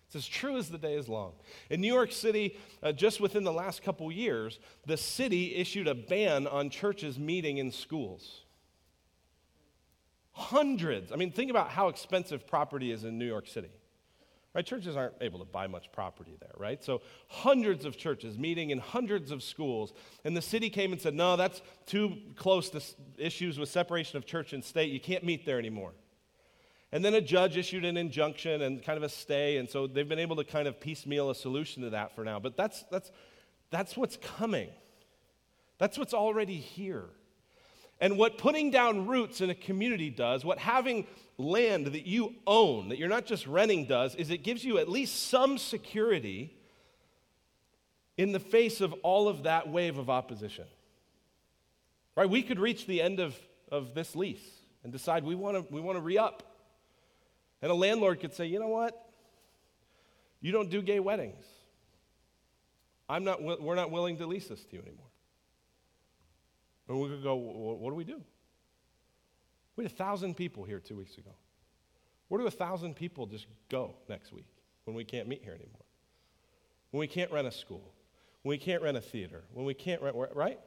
It's 0.06 0.16
as 0.16 0.26
true 0.26 0.58
as 0.58 0.68
the 0.68 0.76
day 0.76 0.92
is 0.92 1.08
long. 1.08 1.32
In 1.70 1.80
New 1.80 1.92
York 1.92 2.12
City, 2.12 2.58
uh, 2.82 2.92
just 2.92 3.18
within 3.18 3.44
the 3.44 3.52
last 3.52 3.82
couple 3.82 4.12
years, 4.12 4.58
the 4.84 4.98
city 4.98 5.54
issued 5.56 5.88
a 5.88 5.94
ban 5.94 6.46
on 6.46 6.68
churches 6.68 7.18
meeting 7.18 7.56
in 7.56 7.70
schools. 7.70 8.42
Hundreds. 10.32 11.12
I 11.12 11.16
mean, 11.16 11.32
think 11.32 11.50
about 11.50 11.70
how 11.70 11.88
expensive 11.88 12.46
property 12.46 12.92
is 12.92 13.04
in 13.04 13.18
New 13.18 13.26
York 13.26 13.46
City. 13.48 13.70
Right? 14.54 14.66
Churches 14.66 14.96
aren't 14.96 15.14
able 15.22 15.38
to 15.38 15.46
buy 15.46 15.66
much 15.66 15.90
property 15.92 16.36
there, 16.38 16.52
right? 16.58 16.84
So 16.84 17.00
hundreds 17.28 17.86
of 17.86 17.96
churches 17.96 18.36
meeting 18.36 18.68
in 18.68 18.78
hundreds 18.78 19.30
of 19.30 19.42
schools. 19.42 19.94
And 20.24 20.36
the 20.36 20.42
city 20.42 20.68
came 20.68 20.92
and 20.92 21.00
said, 21.00 21.14
no, 21.14 21.36
that's 21.36 21.62
too 21.86 22.18
close 22.36 22.68
to 22.70 22.82
issues 23.16 23.58
with 23.58 23.70
separation 23.70 24.18
of 24.18 24.26
church 24.26 24.52
and 24.52 24.62
state. 24.62 24.92
You 24.92 25.00
can't 25.00 25.24
meet 25.24 25.46
there 25.46 25.58
anymore. 25.58 25.92
And 26.92 27.02
then 27.02 27.14
a 27.14 27.22
judge 27.22 27.56
issued 27.56 27.86
an 27.86 27.96
injunction 27.96 28.60
and 28.60 28.82
kind 28.82 28.98
of 28.98 29.02
a 29.02 29.08
stay. 29.08 29.56
And 29.56 29.70
so 29.70 29.86
they've 29.86 30.08
been 30.08 30.18
able 30.18 30.36
to 30.36 30.44
kind 30.44 30.68
of 30.68 30.78
piecemeal 30.78 31.30
a 31.30 31.34
solution 31.34 31.82
to 31.84 31.90
that 31.90 32.14
for 32.14 32.22
now. 32.22 32.38
But 32.38 32.54
that's, 32.54 32.84
that's, 32.90 33.10
that's 33.70 33.96
what's 33.96 34.18
coming. 34.18 34.68
That's 35.78 35.96
what's 35.96 36.12
already 36.12 36.56
here. 36.56 37.06
And 38.02 38.18
what 38.18 38.36
putting 38.36 38.72
down 38.72 39.06
roots 39.06 39.40
in 39.40 39.48
a 39.48 39.54
community 39.54 40.10
does, 40.10 40.44
what 40.44 40.58
having 40.58 41.06
land 41.38 41.86
that 41.86 42.04
you 42.04 42.34
own, 42.48 42.88
that 42.88 42.98
you're 42.98 43.08
not 43.08 43.26
just 43.26 43.46
renting, 43.46 43.86
does, 43.86 44.16
is 44.16 44.28
it 44.28 44.38
gives 44.38 44.64
you 44.64 44.78
at 44.78 44.88
least 44.88 45.28
some 45.28 45.56
security 45.56 46.52
in 48.16 48.32
the 48.32 48.40
face 48.40 48.80
of 48.80 48.92
all 49.04 49.28
of 49.28 49.44
that 49.44 49.68
wave 49.68 49.98
of 49.98 50.10
opposition. 50.10 50.64
Right? 52.16 52.28
We 52.28 52.42
could 52.42 52.58
reach 52.58 52.88
the 52.88 53.00
end 53.00 53.20
of, 53.20 53.36
of 53.70 53.94
this 53.94 54.16
lease 54.16 54.50
and 54.82 54.92
decide 54.92 55.22
we 55.22 55.36
want 55.36 55.56
to 55.56 55.72
we 55.72 55.80
want 55.80 55.96
to 55.96 56.02
re-up. 56.02 56.42
And 57.62 57.70
a 57.70 57.74
landlord 57.74 58.18
could 58.18 58.34
say, 58.34 58.46
you 58.46 58.58
know 58.58 58.66
what? 58.66 59.00
You 60.40 60.50
don't 60.50 60.70
do 60.70 60.82
gay 60.82 60.98
weddings. 60.98 61.44
I'm 63.08 63.22
not, 63.22 63.40
we're 63.40 63.76
not 63.76 63.92
willing 63.92 64.16
to 64.16 64.26
lease 64.26 64.48
this 64.48 64.64
to 64.64 64.76
you 64.76 64.82
anymore. 64.82 65.11
And 66.92 67.00
we 67.00 67.08
could 67.08 67.22
go, 67.22 67.36
what 67.36 67.88
do 67.88 67.94
we 67.94 68.04
do? 68.04 68.20
We 69.76 69.84
had 69.84 69.90
a 69.90 69.96
thousand 69.96 70.36
people 70.36 70.62
here 70.64 70.78
two 70.78 70.94
weeks 70.94 71.16
ago. 71.16 71.30
Where 72.28 72.38
do 72.38 72.46
a 72.46 72.50
thousand 72.50 72.96
people 72.96 73.24
just 73.24 73.46
go 73.70 73.94
next 74.10 74.30
week 74.30 74.44
when 74.84 74.94
we 74.94 75.02
can't 75.02 75.26
meet 75.26 75.42
here 75.42 75.54
anymore? 75.54 75.86
When 76.90 77.00
we 77.00 77.06
can't 77.06 77.32
rent 77.32 77.46
a 77.46 77.50
school, 77.50 77.94
when 78.42 78.50
we 78.50 78.58
can't 78.58 78.82
rent 78.82 78.98
a 78.98 79.00
theater, 79.00 79.42
when 79.54 79.64
we 79.64 79.72
can't 79.72 80.02
rent, 80.02 80.16
right? 80.34 80.60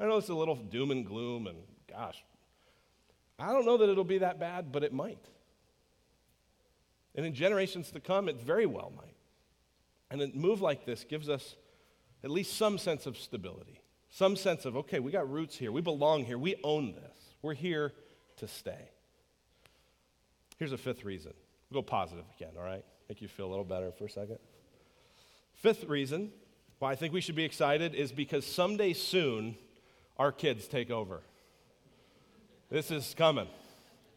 I 0.00 0.06
know 0.06 0.16
it's 0.16 0.30
a 0.30 0.34
little 0.34 0.56
doom 0.56 0.90
and 0.90 1.06
gloom, 1.06 1.46
and 1.46 1.58
gosh, 1.88 2.24
I 3.38 3.52
don't 3.52 3.64
know 3.64 3.76
that 3.76 3.88
it'll 3.88 4.02
be 4.02 4.18
that 4.18 4.40
bad, 4.40 4.72
but 4.72 4.82
it 4.82 4.92
might. 4.92 5.24
And 7.14 7.24
in 7.24 7.34
generations 7.34 7.92
to 7.92 8.00
come, 8.00 8.28
it 8.28 8.42
very 8.42 8.66
well 8.66 8.92
might. 8.96 9.14
And 10.10 10.22
a 10.22 10.36
move 10.36 10.60
like 10.60 10.84
this 10.84 11.04
gives 11.04 11.28
us 11.28 11.54
at 12.24 12.30
least 12.30 12.56
some 12.56 12.78
sense 12.78 13.06
of 13.06 13.16
stability, 13.16 13.80
some 14.10 14.36
sense 14.36 14.64
of, 14.64 14.76
okay, 14.76 15.00
we 15.00 15.10
got 15.12 15.30
roots 15.30 15.56
here, 15.56 15.70
we 15.72 15.80
belong 15.80 16.24
here, 16.24 16.38
we 16.38 16.56
own 16.64 16.92
this, 16.92 17.16
we're 17.42 17.54
here 17.54 17.92
to 18.36 18.48
stay. 18.48 18.90
Here's 20.58 20.72
a 20.72 20.78
fifth 20.78 21.04
reason. 21.04 21.32
We'll 21.70 21.82
go 21.82 21.86
positive 21.86 22.24
again, 22.36 22.52
all 22.58 22.64
right? 22.64 22.84
Make 23.08 23.22
you 23.22 23.28
feel 23.28 23.46
a 23.46 23.50
little 23.50 23.64
better 23.64 23.92
for 23.92 24.06
a 24.06 24.10
second. 24.10 24.38
Fifth 25.54 25.84
reason 25.84 26.30
why 26.78 26.92
I 26.92 26.94
think 26.94 27.12
we 27.12 27.20
should 27.20 27.36
be 27.36 27.44
excited 27.44 27.94
is 27.94 28.12
because 28.12 28.46
someday 28.46 28.92
soon 28.92 29.56
our 30.16 30.32
kids 30.32 30.66
take 30.68 30.90
over. 30.90 31.20
This 32.70 32.90
is 32.90 33.14
coming. 33.16 33.48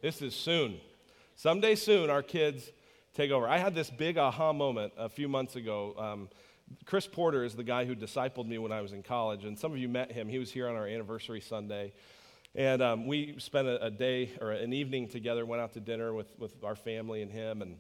This 0.02 0.22
is 0.22 0.36
soon. 0.36 0.80
Someday 1.36 1.76
soon 1.76 2.10
our 2.10 2.24
kids 2.24 2.72
take 3.14 3.32
over. 3.32 3.48
I 3.48 3.58
had 3.58 3.76
this 3.76 3.90
big 3.90 4.18
aha 4.18 4.54
moment 4.54 4.94
a 4.98 5.10
few 5.10 5.28
months 5.28 5.56
ago. 5.56 5.96
Um, 5.98 6.30
Chris 6.86 7.08
Porter 7.08 7.44
is 7.44 7.56
the 7.56 7.64
guy 7.64 7.86
who 7.86 7.96
discipled 7.96 8.48
me 8.48 8.58
when 8.58 8.72
I 8.72 8.82
was 8.82 8.94
in 8.94 9.04
college, 9.04 9.46
and 9.46 9.58
some 9.58 9.72
of 9.72 9.78
you 9.78 9.90
met 9.90 10.12
him. 10.12 10.28
He 10.28 10.40
was 10.40 10.52
here 10.52 10.68
on 10.68 10.76
our 10.76 10.88
anniversary 10.88 11.42
Sunday. 11.42 11.94
And 12.54 12.82
um, 12.82 13.08
we 13.08 13.36
spent 13.38 13.68
a, 13.68 13.86
a, 13.86 13.90
day 13.90 14.32
or 14.42 14.52
an 14.52 14.74
evening 14.74 15.08
together, 15.08 15.46
went 15.46 15.62
out 15.62 15.74
to 15.74 15.80
dinner 15.80 16.14
with, 16.14 16.28
with 16.38 16.64
our 16.64 16.76
family 16.76 17.22
and 17.22 17.32
him. 17.32 17.62
And, 17.62 17.78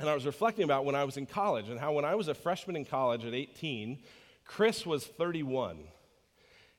and 0.00 0.08
I 0.08 0.14
was 0.14 0.24
reflecting 0.24 0.64
about 0.64 0.86
when 0.86 0.94
I 0.94 1.04
was 1.04 1.18
in 1.18 1.26
college 1.26 1.68
and 1.68 1.78
how 1.78 1.92
when 1.92 2.06
I 2.06 2.14
was 2.14 2.28
a 2.28 2.34
freshman 2.34 2.74
in 2.74 2.86
college 2.86 3.26
at 3.26 3.34
18, 3.34 3.98
Chris 4.46 4.86
was 4.86 5.04
31. 5.04 5.78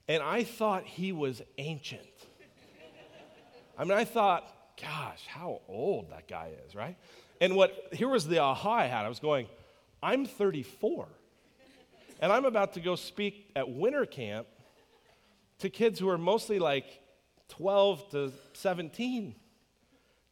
And 0.07 0.23
I 0.23 0.43
thought 0.43 0.85
he 0.85 1.11
was 1.11 1.41
ancient. 1.59 2.01
I 3.77 3.83
mean, 3.83 3.93
I 3.93 4.05
thought, 4.05 4.51
gosh, 4.81 5.25
how 5.27 5.61
old 5.67 6.11
that 6.11 6.27
guy 6.27 6.51
is, 6.65 6.75
right? 6.75 6.97
And 7.39 7.55
what, 7.55 7.89
here 7.93 8.09
was 8.09 8.27
the 8.27 8.39
aha 8.39 8.71
I 8.71 8.85
had. 8.87 9.05
I 9.05 9.09
was 9.09 9.19
going, 9.19 9.47
I'm 10.01 10.25
34. 10.25 11.07
And 12.19 12.31
I'm 12.31 12.45
about 12.45 12.73
to 12.73 12.79
go 12.79 12.95
speak 12.95 13.51
at 13.55 13.69
winter 13.69 14.05
camp 14.05 14.47
to 15.59 15.69
kids 15.69 15.99
who 15.99 16.09
are 16.09 16.17
mostly 16.17 16.59
like 16.59 16.85
12 17.49 18.09
to 18.11 18.31
17. 18.53 19.35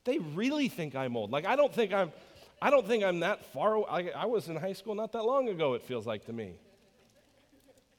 They 0.06 0.18
really 0.20 0.70
think 0.70 0.96
I'm 0.96 1.18
old. 1.18 1.32
Like, 1.32 1.46
I 1.46 1.56
don't 1.56 1.74
think 1.74 1.94
I'm. 1.94 2.12
I 2.60 2.72
don't 2.72 2.88
think 2.88 3.04
I'm 3.04 3.20
that 3.20 3.46
far 3.54 3.76
away. 3.76 4.12
I, 4.16 4.24
I 4.24 4.26
was 4.26 4.48
in 4.48 4.56
high 4.56 4.74
school 4.74 4.96
not 4.96 5.12
that 5.12 5.24
long 5.24 5.48
ago, 5.48 5.76
it 5.76 5.84
feels 5.84 6.08
like 6.08 6.26
to 6.26 6.34
me. 6.34 6.56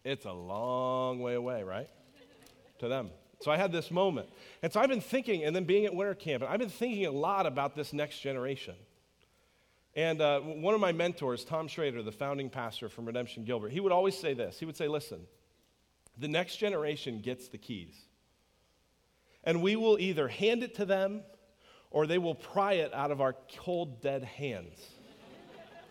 It's 0.04 0.24
a 0.24 0.32
long 0.32 1.20
way 1.20 1.34
away, 1.34 1.62
right? 1.62 1.88
To 2.80 2.88
them. 2.88 3.10
So 3.40 3.52
I 3.52 3.56
had 3.56 3.70
this 3.70 3.90
moment. 3.92 4.28
And 4.62 4.72
so 4.72 4.80
I've 4.80 4.88
been 4.88 5.00
thinking, 5.00 5.44
and 5.44 5.54
then 5.54 5.62
being 5.64 5.84
at 5.84 5.94
winter 5.94 6.14
camp, 6.14 6.42
and 6.42 6.52
I've 6.52 6.58
been 6.58 6.70
thinking 6.70 7.06
a 7.06 7.12
lot 7.12 7.46
about 7.46 7.76
this 7.76 7.92
next 7.92 8.18
generation. 8.20 8.74
And 9.98 10.20
uh, 10.20 10.38
one 10.38 10.74
of 10.74 10.80
my 10.80 10.92
mentors, 10.92 11.44
Tom 11.44 11.66
Shrader, 11.66 12.04
the 12.04 12.12
founding 12.12 12.50
pastor 12.50 12.88
from 12.88 13.04
Redemption 13.04 13.44
Gilbert, 13.44 13.72
he 13.72 13.80
would 13.80 13.90
always 13.90 14.16
say 14.16 14.32
this. 14.32 14.56
He 14.56 14.64
would 14.64 14.76
say, 14.76 14.86
Listen, 14.86 15.26
the 16.16 16.28
next 16.28 16.58
generation 16.58 17.20
gets 17.20 17.48
the 17.48 17.58
keys. 17.58 17.96
And 19.42 19.60
we 19.60 19.74
will 19.74 19.98
either 19.98 20.28
hand 20.28 20.62
it 20.62 20.76
to 20.76 20.84
them 20.84 21.22
or 21.90 22.06
they 22.06 22.18
will 22.18 22.36
pry 22.36 22.74
it 22.74 22.94
out 22.94 23.10
of 23.10 23.20
our 23.20 23.34
cold, 23.56 24.00
dead 24.00 24.22
hands. 24.22 24.78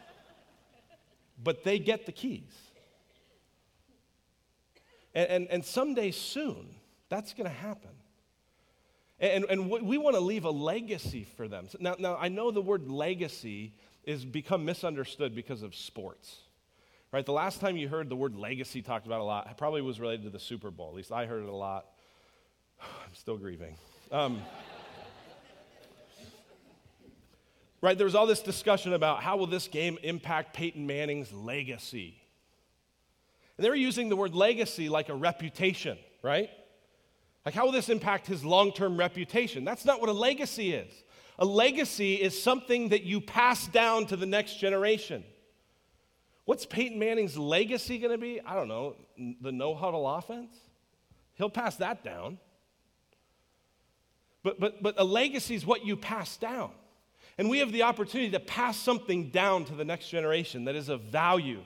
but 1.44 1.66
they 1.66 1.78
get 1.78 2.06
the 2.06 2.14
keys. 2.14 2.54
And, 5.14 5.30
and, 5.30 5.48
and 5.50 5.66
someday 5.66 6.12
soon, 6.12 6.76
that's 7.10 7.34
going 7.34 7.50
to 7.50 7.58
happen. 7.58 7.92
And, 9.20 9.46
and 9.50 9.70
we 9.70 9.98
want 9.98 10.16
to 10.16 10.22
leave 10.22 10.46
a 10.46 10.52
legacy 10.52 11.24
for 11.36 11.48
them. 11.48 11.68
Now, 11.80 11.96
now, 11.98 12.18
I 12.18 12.30
know 12.30 12.52
the 12.52 12.62
word 12.62 12.88
legacy 12.88 13.74
is 14.08 14.24
become 14.26 14.66
misunderstood 14.66 15.36
because 15.36 15.62
of 15.62 15.76
sports. 15.76 16.38
Right? 17.12 17.26
The 17.26 17.34
last 17.34 17.60
time 17.60 17.78
you 17.78 17.90
heard 17.90 18.10
the 18.10 18.16
word 18.16 18.36
legacy 18.36 18.82
talked 18.82 19.06
about 19.06 19.20
a 19.20 19.24
lot, 19.24 19.56
probably 19.58 19.82
was 19.82 20.00
related 20.00 20.24
to 20.24 20.30
the 20.30 20.40
Super 20.40 20.72
Bowl. 20.72 20.90
At 20.90 20.96
least 20.96 21.12
I 21.12 21.26
heard 21.26 21.44
it 21.44 21.50
a 21.50 21.56
lot. 21.56 21.86
I'm 22.82 23.14
still 23.14 23.38
grieving. 23.38 23.76
Um, 24.12 24.42
right? 27.82 27.98
There 27.98 28.06
was 28.06 28.16
all 28.16 28.26
this 28.26 28.42
discussion 28.42 28.94
about 28.94 29.22
how 29.22 29.38
will 29.38 29.48
this 29.48 29.68
game 29.68 29.98
impact 30.04 30.54
Peyton 30.54 30.88
Manning's 30.88 31.32
legacy. 31.34 32.16
And 33.58 33.66
they 33.66 33.70
were 33.70 33.76
using 33.76 34.08
the 34.08 34.16
word 34.16 34.34
legacy 34.34 34.88
like 34.88 35.10
a 35.10 35.16
reputation, 35.16 35.98
right? 36.22 36.50
Like, 37.46 37.56
how 37.56 37.66
will 37.66 37.74
this 37.74 37.90
impact 37.90 38.28
his 38.28 38.46
long 38.46 38.72
term 38.72 38.98
reputation? 38.98 39.66
That's 39.66 39.84
not 39.84 40.00
what 40.00 40.10
a 40.10 40.14
legacy 40.14 40.74
is. 40.74 40.94
A 41.40 41.46
legacy 41.46 42.16
is 42.16 42.42
something 42.42 42.90
that 42.90 43.04
you 43.04 43.22
pass 43.22 43.68
down 43.68 44.08
to 44.08 44.16
the 44.16 44.26
next 44.26 44.56
generation. 44.60 45.24
What's 46.46 46.66
Peyton 46.66 46.98
Manning's 46.98 47.38
legacy 47.38 48.00
going 48.00 48.14
to 48.14 48.18
be? 48.18 48.42
I 48.42 48.56
don't 48.56 48.68
know, 48.68 48.96
the 49.42 49.52
no 49.52 49.76
huddle 49.76 50.08
offense? 50.08 50.56
He'll 51.36 51.50
pass 51.50 51.76
that 51.78 52.04
down. 52.04 52.40
But, 54.44 54.60
but, 54.60 54.82
but 54.82 54.96
a 54.98 55.04
legacy 55.04 55.56
is 55.56 55.66
what 55.66 55.86
you 55.86 55.98
pass 55.98 56.38
down. 56.38 56.72
And 57.38 57.50
we 57.50 57.60
have 57.60 57.72
the 57.72 57.84
opportunity 57.84 58.32
to 58.32 58.40
pass 58.40 58.78
something 58.78 59.30
down 59.30 59.66
to 59.66 59.76
the 59.76 59.86
next 59.86 60.10
generation 60.10 60.66
that 60.66 60.76
is 60.76 60.90
of 60.90 61.02
value, 61.02 61.62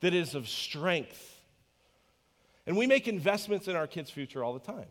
that 0.00 0.14
is 0.14 0.34
of 0.34 0.48
strength. 0.48 1.40
And 2.66 2.76
we 2.76 2.86
make 2.86 3.08
investments 3.08 3.68
in 3.68 3.74
our 3.74 3.86
kids' 3.86 4.10
future 4.10 4.44
all 4.44 4.52
the 4.52 4.60
time. 4.60 4.86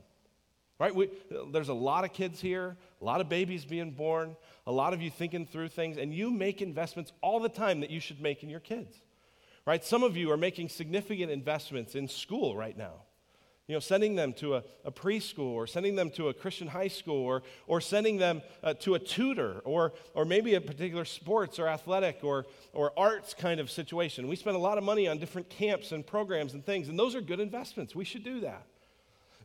Right? 0.79 0.93
We, 0.93 1.09
there's 1.51 1.69
a 1.69 1.73
lot 1.73 2.03
of 2.03 2.11
kids 2.11 2.41
here, 2.41 2.75
a 3.05 3.13
lot 3.15 3.21
of 3.21 3.29
babies 3.29 3.65
being 3.65 3.91
born, 3.91 4.35
a 4.65 4.71
lot 4.71 4.91
of 4.91 4.99
you 4.99 5.11
thinking 5.11 5.45
through 5.45 5.67
things, 5.67 5.95
and 5.97 6.11
you 6.11 6.31
make 6.31 6.59
investments 6.59 7.11
all 7.21 7.39
the 7.39 7.47
time 7.47 7.81
that 7.81 7.91
you 7.91 7.99
should 7.99 8.19
make 8.19 8.41
in 8.41 8.49
your 8.49 8.59
kids. 8.59 8.97
Right? 9.63 9.85
Some 9.85 10.01
of 10.01 10.17
you 10.17 10.31
are 10.31 10.37
making 10.37 10.69
significant 10.69 11.29
investments 11.29 11.93
in 11.93 12.07
school 12.07 12.55
right 12.55 12.75
now. 12.75 13.03
You 13.67 13.75
know, 13.75 13.79
sending 13.79 14.15
them 14.15 14.33
to 14.33 14.55
a, 14.55 14.63
a 14.85 14.91
preschool 14.91 15.51
or 15.53 15.67
sending 15.67 15.95
them 15.95 16.09
to 16.11 16.29
a 16.29 16.33
Christian 16.33 16.67
high 16.67 16.87
school 16.87 17.23
or, 17.23 17.43
or 17.67 17.79
sending 17.79 18.17
them 18.17 18.41
uh, 18.63 18.73
to 18.79 18.95
a 18.95 18.99
tutor 18.99 19.61
or, 19.65 19.93
or 20.15 20.25
maybe 20.25 20.55
a 20.55 20.61
particular 20.61 21.05
sports 21.05 21.59
or 21.59 21.67
athletic 21.67 22.23
or, 22.23 22.47
or 22.73 22.91
arts 22.97 23.35
kind 23.35 23.59
of 23.59 23.69
situation. 23.69 24.27
We 24.27 24.35
spend 24.35 24.55
a 24.55 24.59
lot 24.59 24.79
of 24.79 24.83
money 24.83 25.07
on 25.07 25.19
different 25.19 25.49
camps 25.49 25.91
and 25.91 26.05
programs 26.05 26.55
and 26.55 26.65
things, 26.65 26.89
and 26.89 26.97
those 26.97 27.13
are 27.13 27.21
good 27.21 27.39
investments. 27.39 27.93
We 27.93 28.05
should 28.05 28.23
do 28.23 28.39
that. 28.39 28.65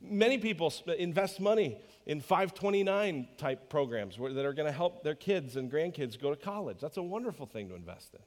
Many 0.01 0.39
people 0.39 0.73
invest 0.99 1.41
money 1.41 1.79
in 2.07 2.21
529 2.21 3.29
type 3.37 3.69
programs 3.69 4.17
that 4.17 4.45
are 4.45 4.55
going 4.55 4.67
to 4.67 4.73
help 4.73 5.05
their 5.05 5.15
kids 5.15 5.57
and 5.57 5.71
grandkids 5.71 6.21
go 6.21 6.31
to 6.31 6.37
college. 6.37 6.79
That's 6.81 6.97
a 6.97 7.03
wonderful 7.03 7.47
thing 7.47 7.69
to 7.69 7.75
invest 7.75 8.15
in. 8.15 8.21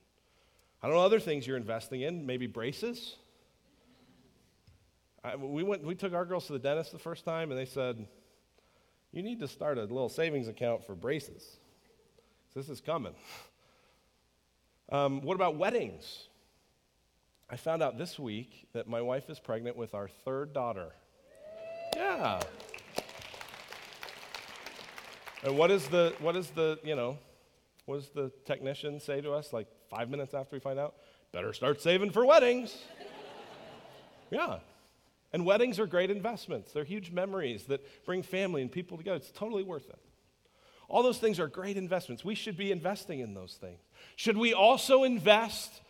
I 0.81 0.87
don't 0.87 0.97
know 0.97 1.03
other 1.03 1.19
things 1.19 1.47
you're 1.47 1.57
investing 1.57 2.01
in, 2.01 2.25
maybe 2.25 2.45
braces. 2.45 3.15
I, 5.23 5.35
we, 5.37 5.63
went, 5.63 5.83
we 5.83 5.95
took 5.95 6.13
our 6.13 6.25
girls 6.25 6.47
to 6.47 6.53
the 6.53 6.59
dentist 6.59 6.91
the 6.91 6.99
first 6.99 7.23
time, 7.23 7.49
and 7.51 7.59
they 7.59 7.65
said, 7.65 8.05
You 9.11 9.23
need 9.23 9.39
to 9.39 9.47
start 9.47 9.77
a 9.77 9.81
little 9.81 10.09
savings 10.09 10.47
account 10.47 10.85
for 10.85 10.93
braces. 10.93 11.57
This 12.53 12.69
is 12.69 12.81
coming. 12.81 13.15
Um, 14.91 15.21
what 15.21 15.35
about 15.35 15.55
weddings? 15.55 16.27
I 17.49 17.55
found 17.55 17.81
out 17.81 17.97
this 17.97 18.19
week 18.19 18.67
that 18.73 18.87
my 18.87 19.01
wife 19.01 19.29
is 19.29 19.39
pregnant 19.39 19.77
with 19.77 19.93
our 19.93 20.07
third 20.07 20.53
daughter. 20.53 20.91
Yeah. 21.95 22.41
And 25.43 25.57
what 25.57 25.71
is 25.71 25.87
the, 25.89 26.13
what 26.19 26.35
is 26.35 26.49
the, 26.51 26.79
you 26.83 26.95
know, 26.95 27.17
what 27.85 27.97
does 27.97 28.09
the 28.09 28.31
technician 28.45 28.99
say 28.99 29.19
to 29.21 29.33
us 29.33 29.51
like 29.51 29.67
five 29.89 30.09
minutes 30.09 30.33
after 30.33 30.55
we 30.55 30.59
find 30.59 30.79
out? 30.79 30.95
Better 31.33 31.51
start 31.51 31.81
saving 31.81 32.11
for 32.11 32.25
weddings. 32.25 32.77
yeah. 34.31 34.59
And 35.33 35.45
weddings 35.45 35.79
are 35.79 35.87
great 35.87 36.11
investments. 36.11 36.71
They're 36.71 36.83
huge 36.83 37.11
memories 37.11 37.63
that 37.65 37.81
bring 38.05 38.23
family 38.23 38.61
and 38.61 38.71
people 38.71 38.97
together. 38.97 39.17
It's 39.17 39.31
totally 39.31 39.63
worth 39.63 39.89
it. 39.89 39.99
All 40.87 41.01
those 41.01 41.17
things 41.17 41.39
are 41.39 41.47
great 41.47 41.75
investments. 41.75 42.23
We 42.23 42.35
should 42.35 42.55
be 42.55 42.71
investing 42.71 43.19
in 43.19 43.33
those 43.33 43.57
things. 43.59 43.79
Should 44.15 44.37
we 44.37 44.53
also 44.53 45.03
invest 45.03 45.81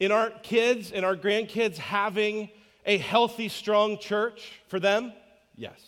in 0.00 0.10
our 0.10 0.30
kids 0.42 0.90
and 0.90 1.04
our 1.04 1.16
grandkids 1.16 1.76
having 1.76 2.50
a 2.84 2.98
healthy, 2.98 3.48
strong 3.48 3.98
church 3.98 4.60
for 4.66 4.80
them? 4.80 5.12
Yes. 5.58 5.84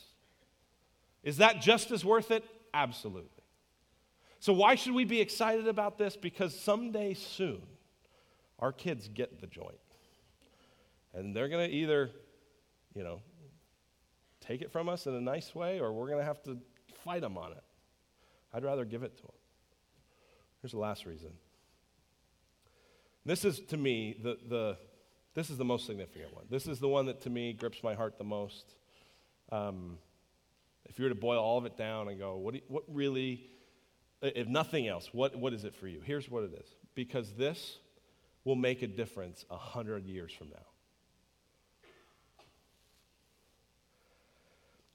Is 1.23 1.39
that 1.39 1.63
just 1.63 1.91
as 1.93 2.05
worth 2.05 2.31
it? 2.31 2.45
Absolutely. 2.75 3.31
So, 4.41 4.53
why 4.53 4.75
should 4.75 4.95
we 4.95 5.05
be 5.05 5.21
excited 5.21 5.69
about 5.69 5.97
this? 5.97 6.17
Because 6.17 6.59
someday 6.59 7.15
soon, 7.15 7.63
our 8.59 8.73
kids 8.73 9.09
get 9.09 9.41
the 9.41 9.47
joint. 9.47 9.79
And 11.15 11.35
they're 11.35 11.49
going 11.49 11.69
to 11.69 11.75
either, 11.75 12.11
you 12.95 13.05
know, 13.05 13.21
take 14.41 14.63
it 14.63 14.73
from 14.73 14.89
us 14.89 15.07
in 15.07 15.15
a 15.15 15.21
nice 15.21 15.55
way 15.55 15.81
or 15.81 15.93
we're 15.93 16.07
going 16.07 16.19
to 16.19 16.25
have 16.25 16.43
to 16.45 16.59
fight 17.05 17.21
them 17.21 17.37
on 17.37 17.53
it. 17.53 17.63
I'd 18.53 18.65
rather 18.65 18.85
give 18.85 19.03
it 19.03 19.17
to 19.17 19.23
them. 19.23 19.33
Here's 20.63 20.73
the 20.73 20.79
last 20.79 21.07
reason. 21.07 21.31
This 23.25 23.45
is, 23.45 23.61
to 23.61 23.77
me, 23.77 24.17
the, 24.23 24.39
the, 24.49 24.77
this 25.35 25.51
is 25.51 25.59
the 25.59 25.65
most 25.65 25.87
significant 25.87 26.35
one. 26.35 26.45
This 26.49 26.67
is 26.67 26.79
the 26.79 26.89
one 26.89 27.07
that, 27.07 27.21
to 27.23 27.31
me, 27.31 27.53
grips 27.53 27.83
my 27.83 27.95
heart 27.95 28.19
the 28.19 28.25
most. 28.25 28.75
Um, 29.53 29.99
if 30.87 30.99
you 30.99 31.05
were 31.05 31.09
to 31.09 31.15
boil 31.15 31.41
all 31.41 31.59
of 31.59 31.67
it 31.67 31.77
down 31.77 32.09
and 32.09 32.19
go, 32.19 32.37
what, 32.37 32.55
what 32.69 32.85
really, 32.89 33.49
if 34.23 34.49
nothing 34.49 34.89
else, 34.89 35.09
what, 35.13 35.37
what 35.37 35.53
is 35.53 35.65
it 35.65 35.75
for 35.75 35.87
you? 35.87 36.01
Here's 36.05 36.31
what 36.31 36.45
it 36.45 36.53
is. 36.55 36.69
Because 36.95 37.33
this 37.33 37.79
will 38.45 38.57
make 38.57 38.83
a 38.83 38.87
difference 38.87 39.45
a 39.51 39.57
hundred 39.57 40.07
years 40.07 40.33
from 40.33 40.49
now. 40.49 40.67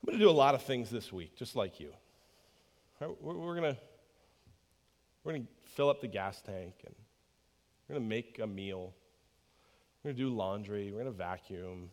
I'm 0.01 0.07
going 0.07 0.19
to 0.19 0.25
do 0.25 0.29
a 0.29 0.31
lot 0.31 0.53
of 0.53 0.61
things 0.61 0.89
this 0.89 1.11
week, 1.11 1.35
just 1.35 1.55
like 1.55 1.79
you. 1.79 1.91
We're 2.99 3.59
going 3.59 3.73
to 3.73 3.77
we're 5.23 5.31
going 5.31 5.43
to 5.43 5.71
fill 5.71 5.89
up 5.89 5.99
the 6.01 6.07
gas 6.07 6.39
tank 6.41 6.75
and 6.85 6.93
we're 7.89 7.95
going 7.95 8.05
to 8.05 8.09
make 8.09 8.39
a 8.39 8.45
meal. 8.45 8.93
We're 10.03 10.09
going 10.09 10.17
to 10.17 10.21
do 10.21 10.29
laundry. 10.29 10.91
We're 10.91 11.01
going 11.01 11.11
to 11.11 11.17
vacuum. 11.17 11.89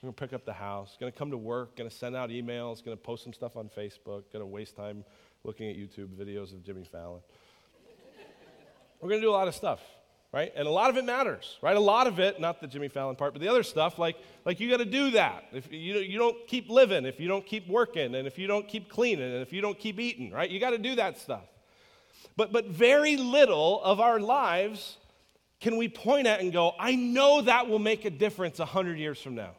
We're 0.00 0.08
going 0.08 0.14
to 0.14 0.20
pick 0.20 0.32
up 0.32 0.44
the 0.44 0.52
house. 0.52 0.96
Going 1.00 1.10
to 1.10 1.18
come 1.18 1.32
to 1.32 1.36
work. 1.36 1.76
Going 1.76 1.90
to 1.90 1.94
send 1.94 2.14
out 2.14 2.30
emails. 2.30 2.84
Going 2.84 2.96
to 2.96 3.02
post 3.02 3.24
some 3.24 3.32
stuff 3.32 3.56
on 3.56 3.68
Facebook. 3.68 4.24
Going 4.32 4.40
to 4.40 4.46
waste 4.46 4.76
time 4.76 5.04
looking 5.42 5.68
at 5.68 5.76
YouTube 5.76 6.08
videos 6.08 6.52
of 6.52 6.62
Jimmy 6.64 6.84
Fallon. 6.84 7.20
We're 9.00 9.08
going 9.08 9.20
to 9.20 9.26
do 9.26 9.30
a 9.30 9.32
lot 9.32 9.48
of 9.48 9.54
stuff, 9.54 9.80
right? 10.32 10.52
And 10.54 10.66
a 10.66 10.70
lot 10.70 10.90
of 10.90 10.96
it 10.96 11.04
matters, 11.04 11.56
right? 11.62 11.76
A 11.76 11.80
lot 11.80 12.06
of 12.06 12.18
it, 12.18 12.40
not 12.40 12.60
the 12.60 12.66
Jimmy 12.66 12.88
Fallon 12.88 13.16
part, 13.16 13.32
but 13.32 13.40
the 13.40 13.48
other 13.48 13.62
stuff, 13.62 13.98
like, 13.98 14.16
like 14.44 14.60
you 14.60 14.68
got 14.68 14.78
to 14.78 14.84
do 14.84 15.12
that. 15.12 15.44
If 15.52 15.72
you, 15.72 15.94
you 15.98 16.18
don't 16.18 16.46
keep 16.46 16.68
living, 16.68 17.04
if 17.04 17.20
you 17.20 17.28
don't 17.28 17.46
keep 17.46 17.68
working, 17.68 18.14
and 18.14 18.26
if 18.26 18.38
you 18.38 18.46
don't 18.46 18.66
keep 18.66 18.88
cleaning, 18.88 19.32
and 19.32 19.42
if 19.42 19.52
you 19.52 19.60
don't 19.60 19.78
keep 19.78 20.00
eating, 20.00 20.32
right? 20.32 20.50
You 20.50 20.58
got 20.58 20.70
to 20.70 20.78
do 20.78 20.96
that 20.96 21.18
stuff. 21.18 21.44
But, 22.36 22.52
but 22.52 22.66
very 22.66 23.16
little 23.16 23.82
of 23.82 24.00
our 24.00 24.20
lives 24.20 24.96
can 25.60 25.76
we 25.76 25.88
point 25.88 26.26
at 26.26 26.40
and 26.40 26.52
go, 26.52 26.72
I 26.78 26.94
know 26.94 27.42
that 27.42 27.68
will 27.68 27.80
make 27.80 28.04
a 28.04 28.10
difference 28.10 28.58
100 28.58 28.98
years 28.98 29.20
from 29.20 29.34
now. 29.34 29.52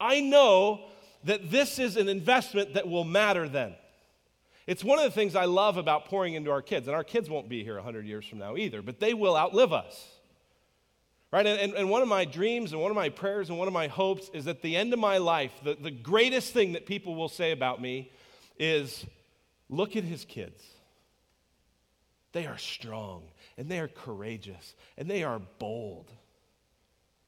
I 0.00 0.20
know 0.20 0.80
that 1.24 1.50
this 1.50 1.78
is 1.78 1.96
an 1.96 2.08
investment 2.08 2.74
that 2.74 2.88
will 2.88 3.04
matter 3.04 3.48
then. 3.48 3.74
It's 4.66 4.84
one 4.84 4.98
of 4.98 5.04
the 5.04 5.10
things 5.10 5.34
I 5.34 5.46
love 5.46 5.76
about 5.76 6.06
pouring 6.06 6.34
into 6.34 6.50
our 6.50 6.62
kids, 6.62 6.86
and 6.86 6.94
our 6.94 7.04
kids 7.04 7.28
won't 7.28 7.48
be 7.48 7.64
here 7.64 7.74
100 7.74 8.06
years 8.06 8.24
from 8.24 8.38
now 8.38 8.56
either, 8.56 8.82
but 8.82 9.00
they 9.00 9.14
will 9.14 9.36
outlive 9.36 9.72
us. 9.72 10.08
Right? 11.32 11.46
And, 11.46 11.74
and, 11.74 11.88
one 11.88 12.02
of 12.02 12.08
my 12.08 12.24
dreams 12.24 12.72
and 12.72 12.80
one 12.80 12.90
of 12.90 12.96
my 12.96 13.08
prayers 13.08 13.50
and 13.50 13.58
one 13.58 13.68
of 13.68 13.74
my 13.74 13.86
hopes 13.86 14.28
is 14.34 14.48
at 14.48 14.62
the 14.62 14.76
end 14.76 14.92
of 14.92 14.98
my 14.98 15.18
life, 15.18 15.52
the, 15.62 15.76
the 15.80 15.90
greatest 15.90 16.52
thing 16.52 16.72
that 16.72 16.86
people 16.86 17.14
will 17.14 17.28
say 17.28 17.52
about 17.52 17.80
me 17.80 18.10
is 18.58 19.06
look 19.68 19.94
at 19.94 20.02
his 20.02 20.24
kids. 20.24 20.60
They 22.32 22.46
are 22.46 22.58
strong 22.58 23.22
and 23.56 23.68
they 23.68 23.78
are 23.78 23.88
courageous 23.88 24.74
and 24.96 25.08
they 25.08 25.22
are 25.22 25.40
bold 25.60 26.10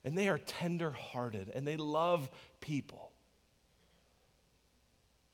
and 0.05 0.19
they 0.19 0.29
are 0.29 0.39
tender 0.39 0.91
hearted 0.91 1.51
and 1.55 1.67
they 1.67 1.77
love 1.77 2.29
people. 2.63 3.11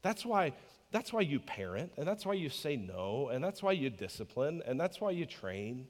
That's 0.02 0.26
why, 0.26 0.54
that's 0.90 1.12
why 1.12 1.20
you 1.20 1.38
parent, 1.38 1.92
and 1.96 2.08
that's 2.08 2.26
why 2.26 2.34
you 2.34 2.48
say 2.48 2.76
no, 2.76 3.28
and 3.28 3.44
that's 3.44 3.62
why 3.62 3.72
you 3.72 3.90
discipline, 3.90 4.62
and 4.66 4.80
that's 4.80 5.00
why 5.00 5.12
you 5.12 5.26
train. 5.26 5.86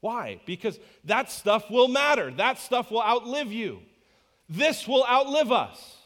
Why? 0.00 0.40
Because 0.46 0.78
that 1.04 1.32
stuff 1.32 1.68
will 1.70 1.88
matter. 1.88 2.30
That 2.30 2.58
stuff 2.58 2.92
will 2.92 3.02
outlive 3.02 3.52
you. 3.52 3.80
This 4.48 4.86
will 4.86 5.04
outlive 5.04 5.50
us. 5.50 5.96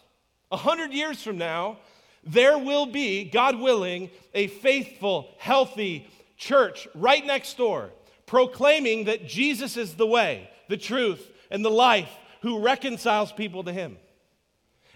A 0.51 0.57
hundred 0.57 0.93
years 0.93 1.23
from 1.23 1.37
now, 1.37 1.79
there 2.25 2.57
will 2.57 2.87
be, 2.87 3.25
God 3.25 3.59
willing, 3.59 4.11
a 4.33 4.47
faithful, 4.47 5.35
healthy 5.39 6.09
church 6.39 6.89
right 6.95 7.25
next 7.25 7.59
door 7.59 7.91
proclaiming 8.33 9.05
that 9.05 9.29
Jesus 9.29 9.77
is 9.77 9.95
the 9.95 10.07
way, 10.07 10.49
the 10.71 10.77
truth, 10.79 11.31
and 11.51 11.63
the 11.63 11.71
life 11.71 12.09
who 12.41 12.61
reconciles 12.61 13.31
people 13.31 13.63
to 13.65 13.73
Him. 13.75 13.99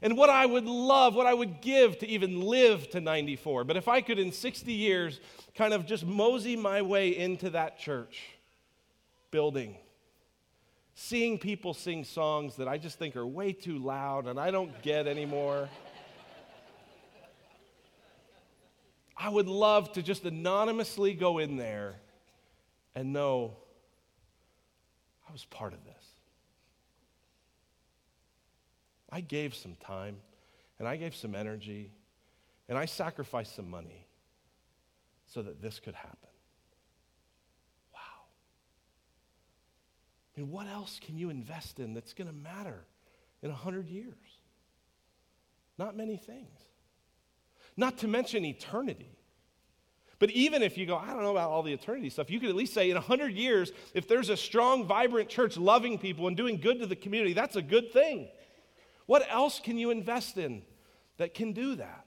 And 0.02 0.16
what 0.16 0.28
I 0.28 0.44
would 0.44 0.66
love, 0.66 1.14
what 1.14 1.26
I 1.26 1.34
would 1.34 1.60
give 1.60 1.98
to 1.98 2.06
even 2.06 2.42
live 2.42 2.90
to 2.90 3.00
94. 3.00 3.64
But 3.64 3.76
if 3.76 3.88
I 3.88 4.00
could, 4.02 4.18
in 4.18 4.30
60 4.30 4.72
years, 4.72 5.20
kind 5.54 5.72
of 5.72 5.86
just 5.86 6.04
mosey 6.04 6.54
my 6.54 6.82
way 6.82 7.16
into 7.16 7.50
that 7.50 7.78
church 7.78 8.22
building, 9.30 9.76
seeing 10.94 11.38
people 11.38 11.74
sing 11.74 12.04
songs 12.04 12.56
that 12.56 12.68
I 12.68 12.78
just 12.78 12.98
think 12.98 13.16
are 13.16 13.26
way 13.26 13.52
too 13.52 13.78
loud 13.78 14.26
and 14.26 14.38
I 14.38 14.50
don't 14.50 14.82
get 14.82 15.06
anymore. 15.06 15.68
I 19.16 19.30
would 19.30 19.48
love 19.48 19.92
to 19.92 20.02
just 20.02 20.24
anonymously 20.24 21.14
go 21.14 21.38
in 21.38 21.56
there 21.56 21.94
and 22.94 23.12
know 23.14 23.56
I 25.28 25.32
was 25.32 25.46
part 25.46 25.72
of 25.72 25.82
this. 25.84 25.95
I 29.16 29.20
gave 29.20 29.54
some 29.54 29.76
time 29.76 30.18
and 30.78 30.86
I 30.86 30.96
gave 30.96 31.16
some 31.16 31.34
energy 31.34 31.90
and 32.68 32.76
I 32.76 32.84
sacrificed 32.84 33.56
some 33.56 33.70
money 33.70 34.06
so 35.26 35.40
that 35.40 35.62
this 35.62 35.80
could 35.80 35.94
happen. 35.94 36.28
Wow. 37.94 38.26
I 40.36 40.40
mean, 40.40 40.50
what 40.50 40.66
else 40.66 41.00
can 41.02 41.16
you 41.16 41.30
invest 41.30 41.80
in 41.80 41.94
that's 41.94 42.12
going 42.12 42.28
to 42.28 42.34
matter 42.34 42.84
in 43.42 43.48
100 43.48 43.88
years? 43.88 44.18
Not 45.78 45.96
many 45.96 46.18
things. 46.18 46.58
Not 47.74 47.96
to 47.98 48.08
mention 48.08 48.44
eternity. 48.44 49.16
But 50.18 50.30
even 50.32 50.62
if 50.62 50.76
you 50.76 50.84
go, 50.84 50.96
I 50.98 51.06
don't 51.06 51.22
know 51.22 51.30
about 51.30 51.48
all 51.48 51.62
the 51.62 51.72
eternity 51.72 52.10
stuff, 52.10 52.28
you 52.28 52.38
could 52.38 52.50
at 52.50 52.54
least 52.54 52.74
say 52.74 52.90
in 52.90 52.96
100 52.96 53.32
years, 53.32 53.72
if 53.94 54.08
there's 54.08 54.28
a 54.28 54.36
strong, 54.36 54.84
vibrant 54.84 55.30
church 55.30 55.56
loving 55.56 55.96
people 55.96 56.28
and 56.28 56.36
doing 56.36 56.60
good 56.60 56.80
to 56.80 56.86
the 56.86 56.96
community, 56.96 57.32
that's 57.32 57.56
a 57.56 57.62
good 57.62 57.94
thing. 57.94 58.28
What 59.06 59.26
else 59.30 59.60
can 59.60 59.78
you 59.78 59.90
invest 59.90 60.36
in 60.36 60.62
that 61.16 61.34
can 61.34 61.52
do 61.52 61.76
that? 61.76 62.06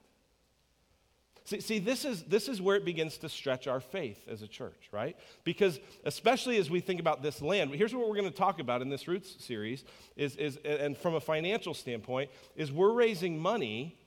See, 1.50 1.62
see 1.62 1.80
this, 1.80 2.06
is, 2.06 2.22
this 2.24 2.47
is 2.47 2.62
where 2.62 2.76
it 2.76 2.86
begins 2.86 3.18
to 3.20 3.30
stretch 3.30 3.66
our 3.66 3.80
faith 3.80 4.20
as 4.30 4.43
a 4.43 4.47
church, 4.47 4.88
right? 4.91 5.18
Because 5.43 5.80
especially 6.06 6.58
as 6.58 6.70
we 6.70 6.80
think 6.80 7.00
about 7.00 7.24
this 7.24 7.41
land, 7.41 7.74
here's 7.74 7.91
what 7.91 8.08
we're 8.08 8.16
going 8.16 8.30
to 8.30 8.38
talk 8.38 8.60
about 8.60 8.84
in 8.84 8.89
this 8.89 9.08
Roots 9.08 9.36
series, 9.43 9.84
is, 10.16 10.36
is, 10.36 10.58
and 10.58 10.95
from 10.95 11.16
a 11.16 11.20
financial 11.20 11.74
standpoint, 11.74 12.30
is 12.56 12.72
we're 12.72 12.91
raising 12.91 13.39
money 13.39 13.97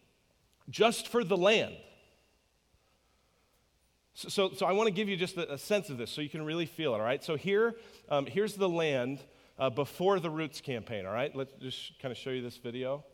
just 0.70 1.08
for 1.08 1.24
the 1.24 1.36
land. 1.36 1.74
So, 4.14 4.28
so, 4.28 4.52
so, 4.54 4.66
I 4.66 4.72
want 4.72 4.86
to 4.86 4.92
give 4.92 5.08
you 5.08 5.16
just 5.16 5.36
a, 5.36 5.54
a, 5.54 5.58
sense 5.58 5.90
of 5.90 5.98
this 5.98 6.12
so 6.12 6.20
you 6.20 6.28
can 6.28 6.44
really 6.44 6.66
feel 6.66 6.94
it, 6.94 6.98
all 6.98 7.04
right? 7.04 7.24
So 7.24 7.34
here, 7.34 7.74
um, 8.08 8.26
here's 8.26 8.54
the 8.54 8.68
land 8.68 9.18
uh, 9.62 9.70
before 9.70 10.18
the 10.18 10.28
Roots 10.28 10.60
campaign, 10.60 11.06
all 11.06 11.12
right? 11.12 11.32
Let's 11.36 11.52
just 11.60 11.96
kind 12.00 12.10
of 12.10 12.18
show 12.18 12.30
you 12.30 12.42
this 12.42 12.56
video. 12.56 13.04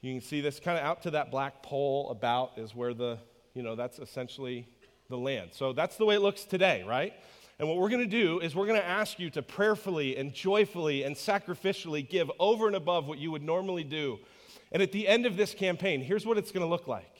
You 0.00 0.12
can 0.14 0.20
see 0.20 0.40
this 0.40 0.60
kind 0.60 0.78
of 0.78 0.84
out 0.84 1.02
to 1.02 1.10
that 1.12 1.32
black 1.32 1.64
pole 1.64 2.10
about 2.10 2.52
is 2.56 2.76
where 2.76 2.94
the, 2.94 3.18
you 3.52 3.64
know, 3.64 3.74
that's 3.74 3.98
essentially 3.98 4.68
the 5.08 5.18
land. 5.18 5.50
So 5.50 5.72
that's 5.72 5.96
the 5.96 6.04
way 6.04 6.14
it 6.14 6.20
looks 6.20 6.44
today, 6.44 6.84
right? 6.86 7.12
And 7.58 7.68
what 7.68 7.78
we're 7.78 7.88
going 7.88 8.08
to 8.08 8.16
do 8.24 8.38
is 8.38 8.54
we're 8.54 8.68
going 8.68 8.80
to 8.80 8.86
ask 8.86 9.18
you 9.18 9.28
to 9.30 9.42
prayerfully 9.42 10.16
and 10.16 10.32
joyfully 10.32 11.02
and 11.02 11.16
sacrificially 11.16 12.08
give 12.08 12.30
over 12.38 12.68
and 12.68 12.76
above 12.76 13.08
what 13.08 13.18
you 13.18 13.32
would 13.32 13.42
normally 13.42 13.82
do. 13.82 14.20
And 14.70 14.80
at 14.80 14.92
the 14.92 15.08
end 15.08 15.26
of 15.26 15.36
this 15.36 15.54
campaign, 15.54 16.02
here's 16.02 16.24
what 16.24 16.38
it's 16.38 16.52
going 16.52 16.64
to 16.64 16.70
look 16.70 16.86
like. 16.86 17.15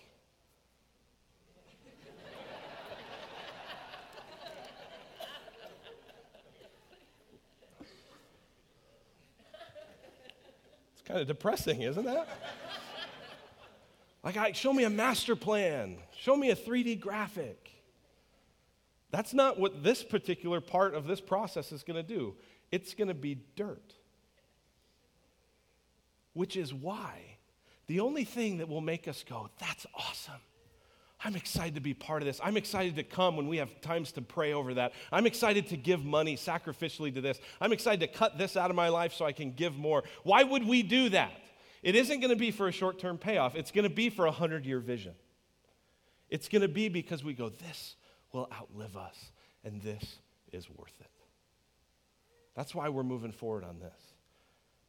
Kind 11.16 11.22
of 11.22 11.34
depressing, 11.34 11.80
isn't 11.80 12.04
that? 12.04 12.28
like, 14.22 14.36
I, 14.36 14.52
show 14.52 14.72
me 14.72 14.84
a 14.84 14.90
master 14.90 15.34
plan, 15.34 15.96
show 16.14 16.36
me 16.36 16.50
a 16.50 16.56
3D 16.56 17.00
graphic. 17.00 17.70
That's 19.10 19.32
not 19.32 19.58
what 19.58 19.82
this 19.82 20.02
particular 20.02 20.60
part 20.60 20.94
of 20.94 21.06
this 21.06 21.22
process 21.22 21.72
is 21.72 21.82
going 21.82 21.96
to 21.96 22.02
do. 22.02 22.34
It's 22.70 22.92
going 22.92 23.08
to 23.08 23.14
be 23.14 23.38
dirt. 23.54 23.94
Which 26.34 26.54
is 26.54 26.74
why 26.74 27.38
the 27.86 28.00
only 28.00 28.24
thing 28.24 28.58
that 28.58 28.68
will 28.68 28.82
make 28.82 29.08
us 29.08 29.24
go, 29.26 29.48
that's 29.58 29.86
awesome, 29.94 30.42
I'm 31.24 31.34
excited 31.34 31.74
to 31.76 31.80
be 31.80 31.94
part 31.94 32.22
of 32.22 32.26
this. 32.26 32.40
I'm 32.42 32.56
excited 32.56 32.96
to 32.96 33.02
come 33.02 33.36
when 33.36 33.48
we 33.48 33.56
have 33.56 33.80
times 33.80 34.12
to 34.12 34.22
pray 34.22 34.52
over 34.52 34.74
that. 34.74 34.92
I'm 35.10 35.26
excited 35.26 35.68
to 35.68 35.76
give 35.76 36.04
money 36.04 36.36
sacrificially 36.36 37.12
to 37.14 37.20
this. 37.20 37.40
I'm 37.60 37.72
excited 37.72 38.00
to 38.00 38.06
cut 38.06 38.36
this 38.36 38.56
out 38.56 38.70
of 38.70 38.76
my 38.76 38.88
life 38.88 39.14
so 39.14 39.24
I 39.24 39.32
can 39.32 39.52
give 39.52 39.76
more. 39.76 40.04
Why 40.24 40.42
would 40.42 40.66
we 40.66 40.82
do 40.82 41.08
that? 41.10 41.32
It 41.82 41.94
isn't 41.94 42.20
going 42.20 42.30
to 42.30 42.36
be 42.36 42.50
for 42.50 42.68
a 42.68 42.72
short 42.72 42.98
term 42.98 43.16
payoff, 43.16 43.54
it's 43.54 43.70
going 43.70 43.84
to 43.84 43.94
be 43.94 44.10
for 44.10 44.26
a 44.26 44.30
100 44.30 44.66
year 44.66 44.80
vision. 44.80 45.14
It's 46.28 46.48
going 46.48 46.62
to 46.62 46.68
be 46.68 46.88
because 46.88 47.22
we 47.22 47.34
go, 47.34 47.48
this 47.48 47.94
will 48.32 48.48
outlive 48.52 48.96
us, 48.96 49.30
and 49.64 49.80
this 49.80 50.16
is 50.52 50.68
worth 50.68 51.00
it. 51.00 51.10
That's 52.56 52.74
why 52.74 52.88
we're 52.88 53.04
moving 53.04 53.32
forward 53.32 53.64
on 53.64 53.78
this. 53.78 54.15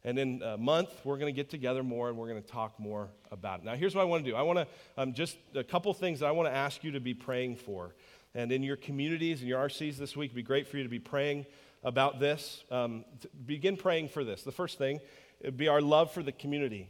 And 0.07 0.17
in 0.17 0.41
a 0.41 0.57
month, 0.57 1.01
we're 1.03 1.17
going 1.17 1.33
to 1.33 1.35
get 1.35 1.49
together 1.49 1.83
more 1.83 2.07
and 2.07 2.17
we're 2.17 2.29
going 2.29 2.41
to 2.41 2.47
talk 2.47 2.79
more 2.79 3.09
about 3.29 3.59
it. 3.59 3.65
Now, 3.65 3.75
here's 3.75 3.93
what 3.93 4.03
I 4.03 4.05
want 4.05 4.23
to 4.23 4.31
do 4.31 4.37
I 4.37 4.41
want 4.41 4.57
to 4.57 4.67
um, 4.95 5.11
just 5.11 5.35
a 5.53 5.65
couple 5.65 5.93
things 5.93 6.21
that 6.21 6.27
I 6.27 6.31
want 6.31 6.47
to 6.47 6.55
ask 6.55 6.81
you 6.81 6.91
to 6.91 7.01
be 7.01 7.13
praying 7.13 7.57
for. 7.57 7.93
And 8.33 8.49
in 8.53 8.63
your 8.63 8.77
communities 8.77 9.41
and 9.41 9.49
your 9.49 9.59
RCs 9.67 9.97
this 9.97 10.15
week, 10.15 10.27
it'd 10.27 10.37
be 10.37 10.43
great 10.43 10.65
for 10.65 10.77
you 10.77 10.83
to 10.83 10.89
be 10.89 10.97
praying 10.97 11.45
about 11.83 12.21
this. 12.21 12.63
Um, 12.71 13.03
begin 13.45 13.75
praying 13.75 14.07
for 14.07 14.23
this. 14.23 14.43
The 14.43 14.51
first 14.53 14.77
thing 14.77 15.01
would 15.43 15.57
be 15.57 15.67
our 15.67 15.81
love 15.81 16.13
for 16.13 16.23
the 16.23 16.31
community. 16.31 16.89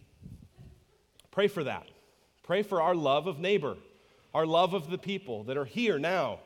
Pray 1.32 1.48
for 1.48 1.64
that. 1.64 1.88
Pray 2.44 2.62
for 2.62 2.84
our 2.84 2.94
love 2.94 3.26
of 3.26 3.40
neighbor, 3.40 3.78
our 4.36 4.46
love 4.46 4.76
of 4.76 4.92
the 4.92 5.00
people 5.00 5.44
that 5.46 5.58
are 5.58 5.66
here 5.66 5.98
now, 5.98 6.38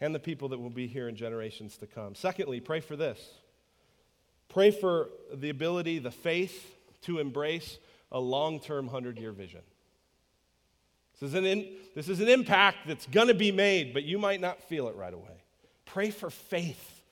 and 0.00 0.14
the 0.14 0.20
people 0.20 0.50
that 0.50 0.60
will 0.60 0.70
be 0.70 0.86
here 0.86 1.08
in 1.08 1.16
generations 1.16 1.76
to 1.78 1.88
come. 1.88 2.14
Secondly, 2.14 2.60
pray 2.60 2.78
for 2.78 2.94
this 2.94 3.18
Pray 4.52 4.70
for 4.70 5.08
the 5.32 5.50
ability, 5.50 5.98
the 5.98 6.10
faith 6.10 6.76
to 7.02 7.18
embrace 7.18 7.78
a 8.10 8.20
long 8.20 8.60
term 8.60 8.86
100 8.86 9.18
year 9.18 9.32
vision. 9.32 9.62
This 11.20 11.30
is, 11.30 11.34
an 11.34 11.44
in, 11.44 11.68
this 11.94 12.08
is 12.08 12.20
an 12.20 12.28
impact 12.28 12.78
that's 12.86 13.06
going 13.06 13.28
to 13.28 13.34
be 13.34 13.52
made, 13.52 13.94
but 13.94 14.02
you 14.02 14.18
might 14.18 14.40
not 14.40 14.60
feel 14.62 14.88
it 14.88 14.96
right 14.96 15.14
away. 15.14 15.44
Pray 15.86 16.10
for 16.10 16.30
faith 16.30 17.02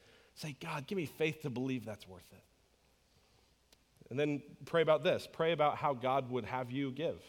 Say, 0.40 0.56
God, 0.58 0.86
give 0.86 0.96
me 0.96 1.04
faith 1.04 1.42
to 1.42 1.50
believe 1.50 1.84
that's 1.84 2.08
worth 2.08 2.26
it. 2.32 2.42
And 4.08 4.18
then 4.18 4.42
pray 4.64 4.80
about 4.80 5.04
this 5.04 5.28
pray 5.30 5.52
about 5.52 5.76
how 5.76 5.92
God 5.92 6.30
would 6.30 6.46
have 6.46 6.70
you 6.70 6.90
give. 6.90 7.20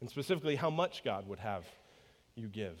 And 0.00 0.08
specifically, 0.08 0.56
how 0.56 0.70
much 0.70 1.04
God 1.04 1.28
would 1.28 1.40
have 1.40 1.66
you 2.36 2.48
give. 2.48 2.80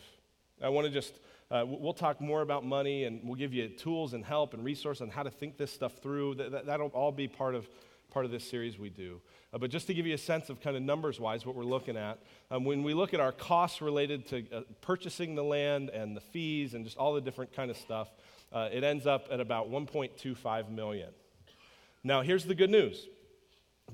I 0.62 0.70
want 0.70 0.86
to 0.86 0.92
just, 0.92 1.18
uh, 1.50 1.64
we'll 1.66 1.94
talk 1.94 2.20
more 2.20 2.42
about 2.42 2.64
money 2.64 3.04
and 3.04 3.20
we'll 3.24 3.34
give 3.34 3.54
you 3.54 3.68
tools 3.68 4.12
and 4.12 4.24
help 4.24 4.52
and 4.52 4.62
resources 4.62 5.00
on 5.00 5.08
how 5.08 5.22
to 5.22 5.30
think 5.30 5.56
this 5.56 5.72
stuff 5.72 5.94
through. 6.02 6.34
That, 6.34 6.66
that, 6.66 6.80
will 6.80 6.88
all 6.88 7.12
be 7.12 7.26
part 7.26 7.54
of, 7.54 7.66
part 8.10 8.26
of 8.26 8.30
this 8.30 8.48
series 8.48 8.78
we 8.78 8.90
do. 8.90 9.20
Uh, 9.54 9.58
but 9.58 9.70
just 9.70 9.86
to 9.86 9.94
give 9.94 10.06
you 10.06 10.14
a 10.14 10.18
sense 10.18 10.50
of 10.50 10.60
kind 10.60 10.76
of 10.76 10.82
numbers 10.82 11.18
wise 11.18 11.46
what 11.46 11.56
we're 11.56 11.64
looking 11.64 11.96
at, 11.96 12.18
um, 12.50 12.64
when 12.64 12.82
we 12.82 12.92
look 12.92 13.14
at 13.14 13.20
our 13.20 13.32
costs 13.32 13.80
related 13.80 14.26
to 14.26 14.44
uh, 14.52 14.60
purchasing 14.82 15.34
the 15.34 15.42
land 15.42 15.88
and 15.88 16.14
the 16.14 16.20
fees 16.20 16.74
and 16.74 16.84
just 16.84 16.98
all 16.98 17.14
the 17.14 17.20
different 17.20 17.54
kind 17.54 17.70
of 17.70 17.78
stuff, 17.78 18.08
uh, 18.52 18.68
it 18.70 18.84
ends 18.84 19.06
up 19.06 19.28
at 19.30 19.40
about 19.40 19.70
1.25 19.70 20.70
million. 20.70 21.08
Now, 22.04 22.20
here's 22.20 22.44
the 22.44 22.54
good 22.54 22.70
news. 22.70 23.06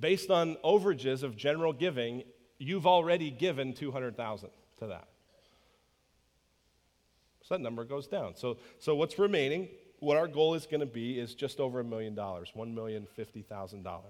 Based 0.00 0.28
on 0.28 0.56
overages 0.64 1.22
of 1.22 1.36
general 1.36 1.72
giving, 1.72 2.24
you've 2.58 2.86
already 2.86 3.30
given 3.30 3.74
200,000 3.74 4.50
to 4.80 4.86
that. 4.88 5.06
So 7.44 7.54
that 7.54 7.60
number 7.60 7.84
goes 7.84 8.06
down. 8.06 8.34
So, 8.36 8.56
so 8.78 8.94
what's 8.96 9.18
remaining, 9.18 9.68
what 10.00 10.16
our 10.16 10.26
goal 10.26 10.54
is 10.54 10.66
going 10.66 10.80
to 10.80 10.86
be 10.86 11.18
is 11.18 11.34
just 11.34 11.60
over 11.60 11.80
a 11.80 11.84
million 11.84 12.14
dollars, 12.14 12.52
$1,050,000. 12.56 14.02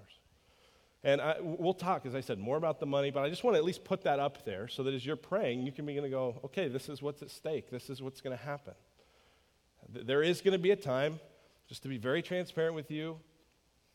And 1.03 1.21
I, 1.21 1.35
we'll 1.39 1.73
talk, 1.73 2.05
as 2.05 2.15
I 2.15 2.21
said, 2.21 2.39
more 2.39 2.57
about 2.57 2.79
the 2.79 2.85
money, 2.85 3.11
but 3.11 3.23
I 3.23 3.29
just 3.29 3.43
want 3.43 3.55
to 3.55 3.59
at 3.59 3.65
least 3.65 3.83
put 3.83 4.03
that 4.03 4.19
up 4.19 4.43
there 4.45 4.67
so 4.67 4.83
that 4.83 4.93
as 4.93 5.05
you're 5.05 5.15
praying, 5.15 5.61
you 5.61 5.71
can 5.71 5.85
begin 5.85 6.03
to 6.03 6.09
go, 6.09 6.39
okay, 6.45 6.67
this 6.67 6.89
is 6.89 7.01
what's 7.01 7.21
at 7.21 7.29
stake. 7.29 7.69
This 7.69 7.89
is 7.89 8.01
what's 8.01 8.21
going 8.21 8.35
to 8.35 8.43
happen. 8.43 8.73
There 9.87 10.23
is 10.23 10.41
going 10.41 10.53
to 10.53 10.59
be 10.59 10.71
a 10.71 10.75
time, 10.75 11.19
just 11.67 11.83
to 11.83 11.89
be 11.89 11.97
very 11.97 12.23
transparent 12.23 12.73
with 12.73 12.89
you, 12.89 13.19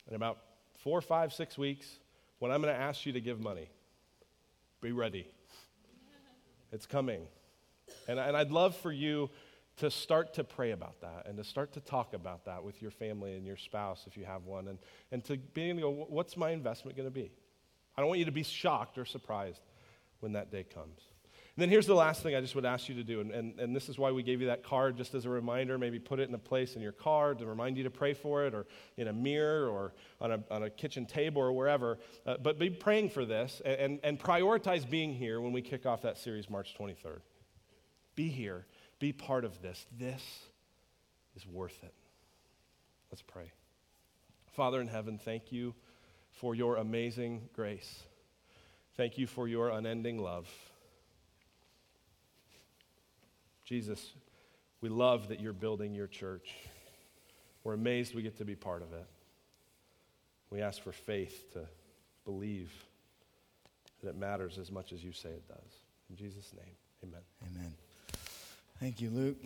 in 0.09 0.14
about 0.14 0.38
four, 0.78 1.01
five, 1.01 1.32
six 1.32 1.59
weeks, 1.59 1.99
when 2.38 2.53
I'm 2.53 2.62
going 2.62 2.72
to 2.72 2.80
ask 2.80 3.05
you 3.05 3.12
to 3.14 3.20
give 3.20 3.41
money. 3.41 3.68
Be 4.80 4.93
ready. 4.93 5.26
It's 6.70 6.86
coming. 6.86 7.22
And, 8.09 8.18
and 8.18 8.36
I'd 8.36 8.51
love 8.51 8.76
for 8.76 8.93
you 8.93 9.30
to 9.78 9.91
start 9.91 10.34
to 10.34 10.45
pray 10.45 10.72
about 10.72 11.01
that 11.01 11.26
and 11.26 11.38
to 11.38 11.45
start 11.45 11.72
to 11.72 11.80
talk 11.80 12.12
about 12.12 12.45
that 12.45 12.62
with 12.62 12.82
your 12.82 12.91
family 12.91 13.36
and 13.36 13.47
your 13.47 13.57
spouse 13.57 14.05
if 14.07 14.16
you 14.16 14.24
have 14.24 14.45
one 14.45 14.68
and, 14.68 14.78
and 15.11 15.24
to 15.24 15.38
begin 15.38 15.76
to 15.76 15.82
go, 15.82 15.91
what's 15.91 16.36
my 16.36 16.51
investment 16.51 16.97
going 16.97 17.09
to 17.09 17.14
be? 17.14 17.32
I 17.97 18.01
don't 18.01 18.09
want 18.09 18.18
you 18.18 18.26
to 18.26 18.32
be 18.32 18.43
shocked 18.43 18.99
or 18.99 19.05
surprised 19.05 19.62
when 20.20 20.32
that 20.32 20.51
day 20.51 20.64
comes. 20.64 21.01
And 21.57 21.62
then 21.62 21.68
here's 21.68 21.86
the 21.86 21.95
last 21.95 22.22
thing 22.22 22.34
I 22.36 22.41
just 22.41 22.55
would 22.55 22.64
ask 22.64 22.88
you 22.88 22.95
to 22.95 23.03
do, 23.03 23.20
and, 23.20 23.32
and, 23.32 23.59
and 23.59 23.74
this 23.74 23.88
is 23.88 23.99
why 23.99 24.12
we 24.12 24.22
gave 24.22 24.41
you 24.41 24.47
that 24.47 24.62
card 24.62 24.97
just 24.97 25.14
as 25.14 25.24
a 25.24 25.28
reminder. 25.28 25.78
Maybe 25.78 25.99
put 25.99 26.20
it 26.20 26.28
in 26.28 26.34
a 26.34 26.38
place 26.38 26.76
in 26.76 26.82
your 26.82 26.93
car 26.93 27.34
to 27.34 27.45
remind 27.45 27.76
you 27.76 27.82
to 27.84 27.91
pray 27.91 28.14
for 28.14 28.47
it, 28.47 28.55
or 28.55 28.66
in 28.97 29.09
a 29.09 29.12
mirror, 29.12 29.68
or 29.68 29.93
on 30.20 30.32
a, 30.32 30.45
on 30.51 30.62
a 30.62 30.70
kitchen 30.70 31.07
table, 31.07 31.43
or 31.43 31.53
wherever. 31.53 31.99
Uh, 32.24 32.36
but 32.41 32.59
be 32.59 32.70
praying 32.70 33.11
for 33.11 33.24
this 33.24 33.61
and, 33.64 33.74
and, 33.80 34.01
and 34.05 34.20
prioritize 34.20 34.88
being 34.88 35.12
here 35.12 35.41
when 35.41 35.53
we 35.53 35.61
kick 35.61 35.86
off 35.86 36.03
that 36.03 36.18
series 36.18 36.49
March 36.49 36.74
23rd. 36.78 37.20
Be 38.14 38.28
here, 38.28 38.66
be 38.98 39.12
part 39.12 39.44
of 39.44 39.61
this. 39.62 39.86
This 39.98 40.22
is 41.36 41.46
worth 41.46 41.78
it. 41.82 41.94
Let's 43.11 43.22
pray. 43.22 43.52
Father 44.52 44.80
in 44.80 44.88
heaven, 44.88 45.18
thank 45.18 45.52
you 45.52 45.74
for 46.32 46.54
your 46.54 46.76
amazing 46.76 47.48
grace. 47.54 48.02
Thank 48.96 49.18
you 49.18 49.26
for 49.26 49.48
your 49.48 49.70
unending 49.70 50.18
love. 50.18 50.48
Jesus, 53.64 54.12
we 54.80 54.88
love 54.88 55.28
that 55.28 55.40
you're 55.40 55.52
building 55.52 55.94
your 55.94 56.08
church. 56.08 56.50
We're 57.62 57.74
amazed 57.74 58.14
we 58.14 58.22
get 58.22 58.38
to 58.38 58.44
be 58.44 58.56
part 58.56 58.82
of 58.82 58.92
it. 58.92 59.06
We 60.50 60.61
ask 60.61 60.82
for 60.82 60.92
faith 60.92 61.52
to 61.52 61.61
believe 62.24 62.72
that 64.02 64.11
it 64.11 64.16
matters 64.16 64.58
as 64.58 64.72
much 64.72 64.92
as 64.92 65.04
you 65.04 65.12
say 65.12 65.28
it 65.28 65.46
does. 65.46 65.72
In 66.08 66.16
Jesus' 66.16 66.52
name, 66.52 66.74
amen. 67.04 67.22
Amen. 67.46 67.89
Thank 68.81 69.03
you, 69.03 69.11
Luke. 69.11 69.37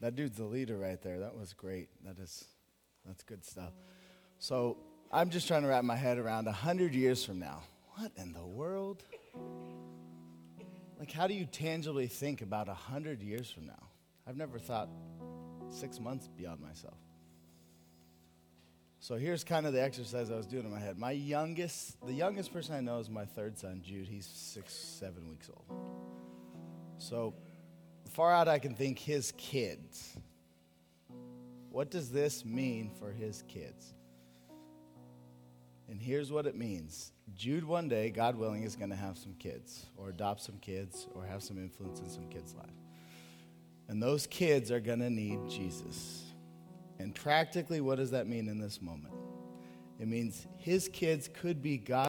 That 0.00 0.16
dude's 0.16 0.36
the 0.36 0.44
leader 0.44 0.76
right 0.76 1.00
there. 1.00 1.20
That 1.20 1.36
was 1.36 1.52
great. 1.52 1.90
That 2.04 2.18
is, 2.18 2.44
that's 3.06 3.22
good 3.22 3.44
stuff. 3.44 3.70
So 4.40 4.78
I'm 5.12 5.30
just 5.30 5.46
trying 5.46 5.62
to 5.62 5.68
wrap 5.68 5.84
my 5.84 5.94
head 5.94 6.18
around 6.18 6.48
a 6.48 6.52
hundred 6.52 6.92
years 6.92 7.24
from 7.24 7.38
now. 7.38 7.62
What 7.94 8.10
in 8.16 8.32
the 8.32 8.44
world? 8.44 9.04
Like, 10.98 11.12
how 11.12 11.28
do 11.28 11.34
you 11.34 11.46
tangibly 11.46 12.08
think 12.08 12.42
about 12.42 12.68
a 12.68 12.74
hundred 12.74 13.22
years 13.22 13.48
from 13.48 13.66
now? 13.66 13.90
I've 14.26 14.36
never 14.36 14.58
thought 14.58 14.88
six 15.70 16.00
months 16.00 16.26
beyond 16.26 16.60
myself. 16.60 16.98
So 18.98 19.14
here's 19.14 19.44
kind 19.44 19.66
of 19.66 19.72
the 19.72 19.82
exercise 19.82 20.32
I 20.32 20.34
was 20.34 20.46
doing 20.46 20.64
in 20.64 20.72
my 20.72 20.80
head. 20.80 20.98
My 20.98 21.12
youngest, 21.12 22.04
the 22.04 22.12
youngest 22.12 22.52
person 22.52 22.74
I 22.74 22.80
know 22.80 22.98
is 22.98 23.08
my 23.08 23.24
third 23.24 23.56
son, 23.56 23.82
Jude. 23.84 24.08
He's 24.08 24.26
six, 24.26 24.74
seven 24.74 25.28
weeks 25.30 25.48
old. 25.48 25.80
So 26.98 27.34
far 28.18 28.32
out 28.32 28.48
I 28.48 28.58
can 28.58 28.74
think, 28.74 28.98
his 28.98 29.32
kids. 29.36 30.16
What 31.70 31.88
does 31.88 32.10
this 32.10 32.44
mean 32.44 32.90
for 32.98 33.12
his 33.12 33.44
kids? 33.46 33.94
And 35.88 36.02
here's 36.02 36.32
what 36.32 36.44
it 36.44 36.56
means 36.56 37.12
Jude, 37.36 37.62
one 37.62 37.86
day, 37.86 38.10
God 38.10 38.34
willing, 38.34 38.64
is 38.64 38.74
going 38.74 38.90
to 38.90 38.96
have 38.96 39.16
some 39.16 39.34
kids, 39.34 39.86
or 39.96 40.08
adopt 40.08 40.40
some 40.40 40.56
kids, 40.58 41.06
or 41.14 41.24
have 41.26 41.44
some 41.44 41.58
influence 41.58 42.00
in 42.00 42.10
some 42.10 42.26
kids' 42.28 42.56
life. 42.56 42.66
And 43.86 44.02
those 44.02 44.26
kids 44.26 44.72
are 44.72 44.80
going 44.80 44.98
to 44.98 45.10
need 45.10 45.38
Jesus. 45.48 46.24
And 46.98 47.14
practically, 47.14 47.80
what 47.80 47.98
does 47.98 48.10
that 48.10 48.26
mean 48.26 48.48
in 48.48 48.58
this 48.58 48.82
moment? 48.82 49.14
It 50.00 50.08
means 50.08 50.44
his 50.56 50.88
kids 50.88 51.30
could 51.32 51.62
be 51.62 51.78
God. 51.78 52.06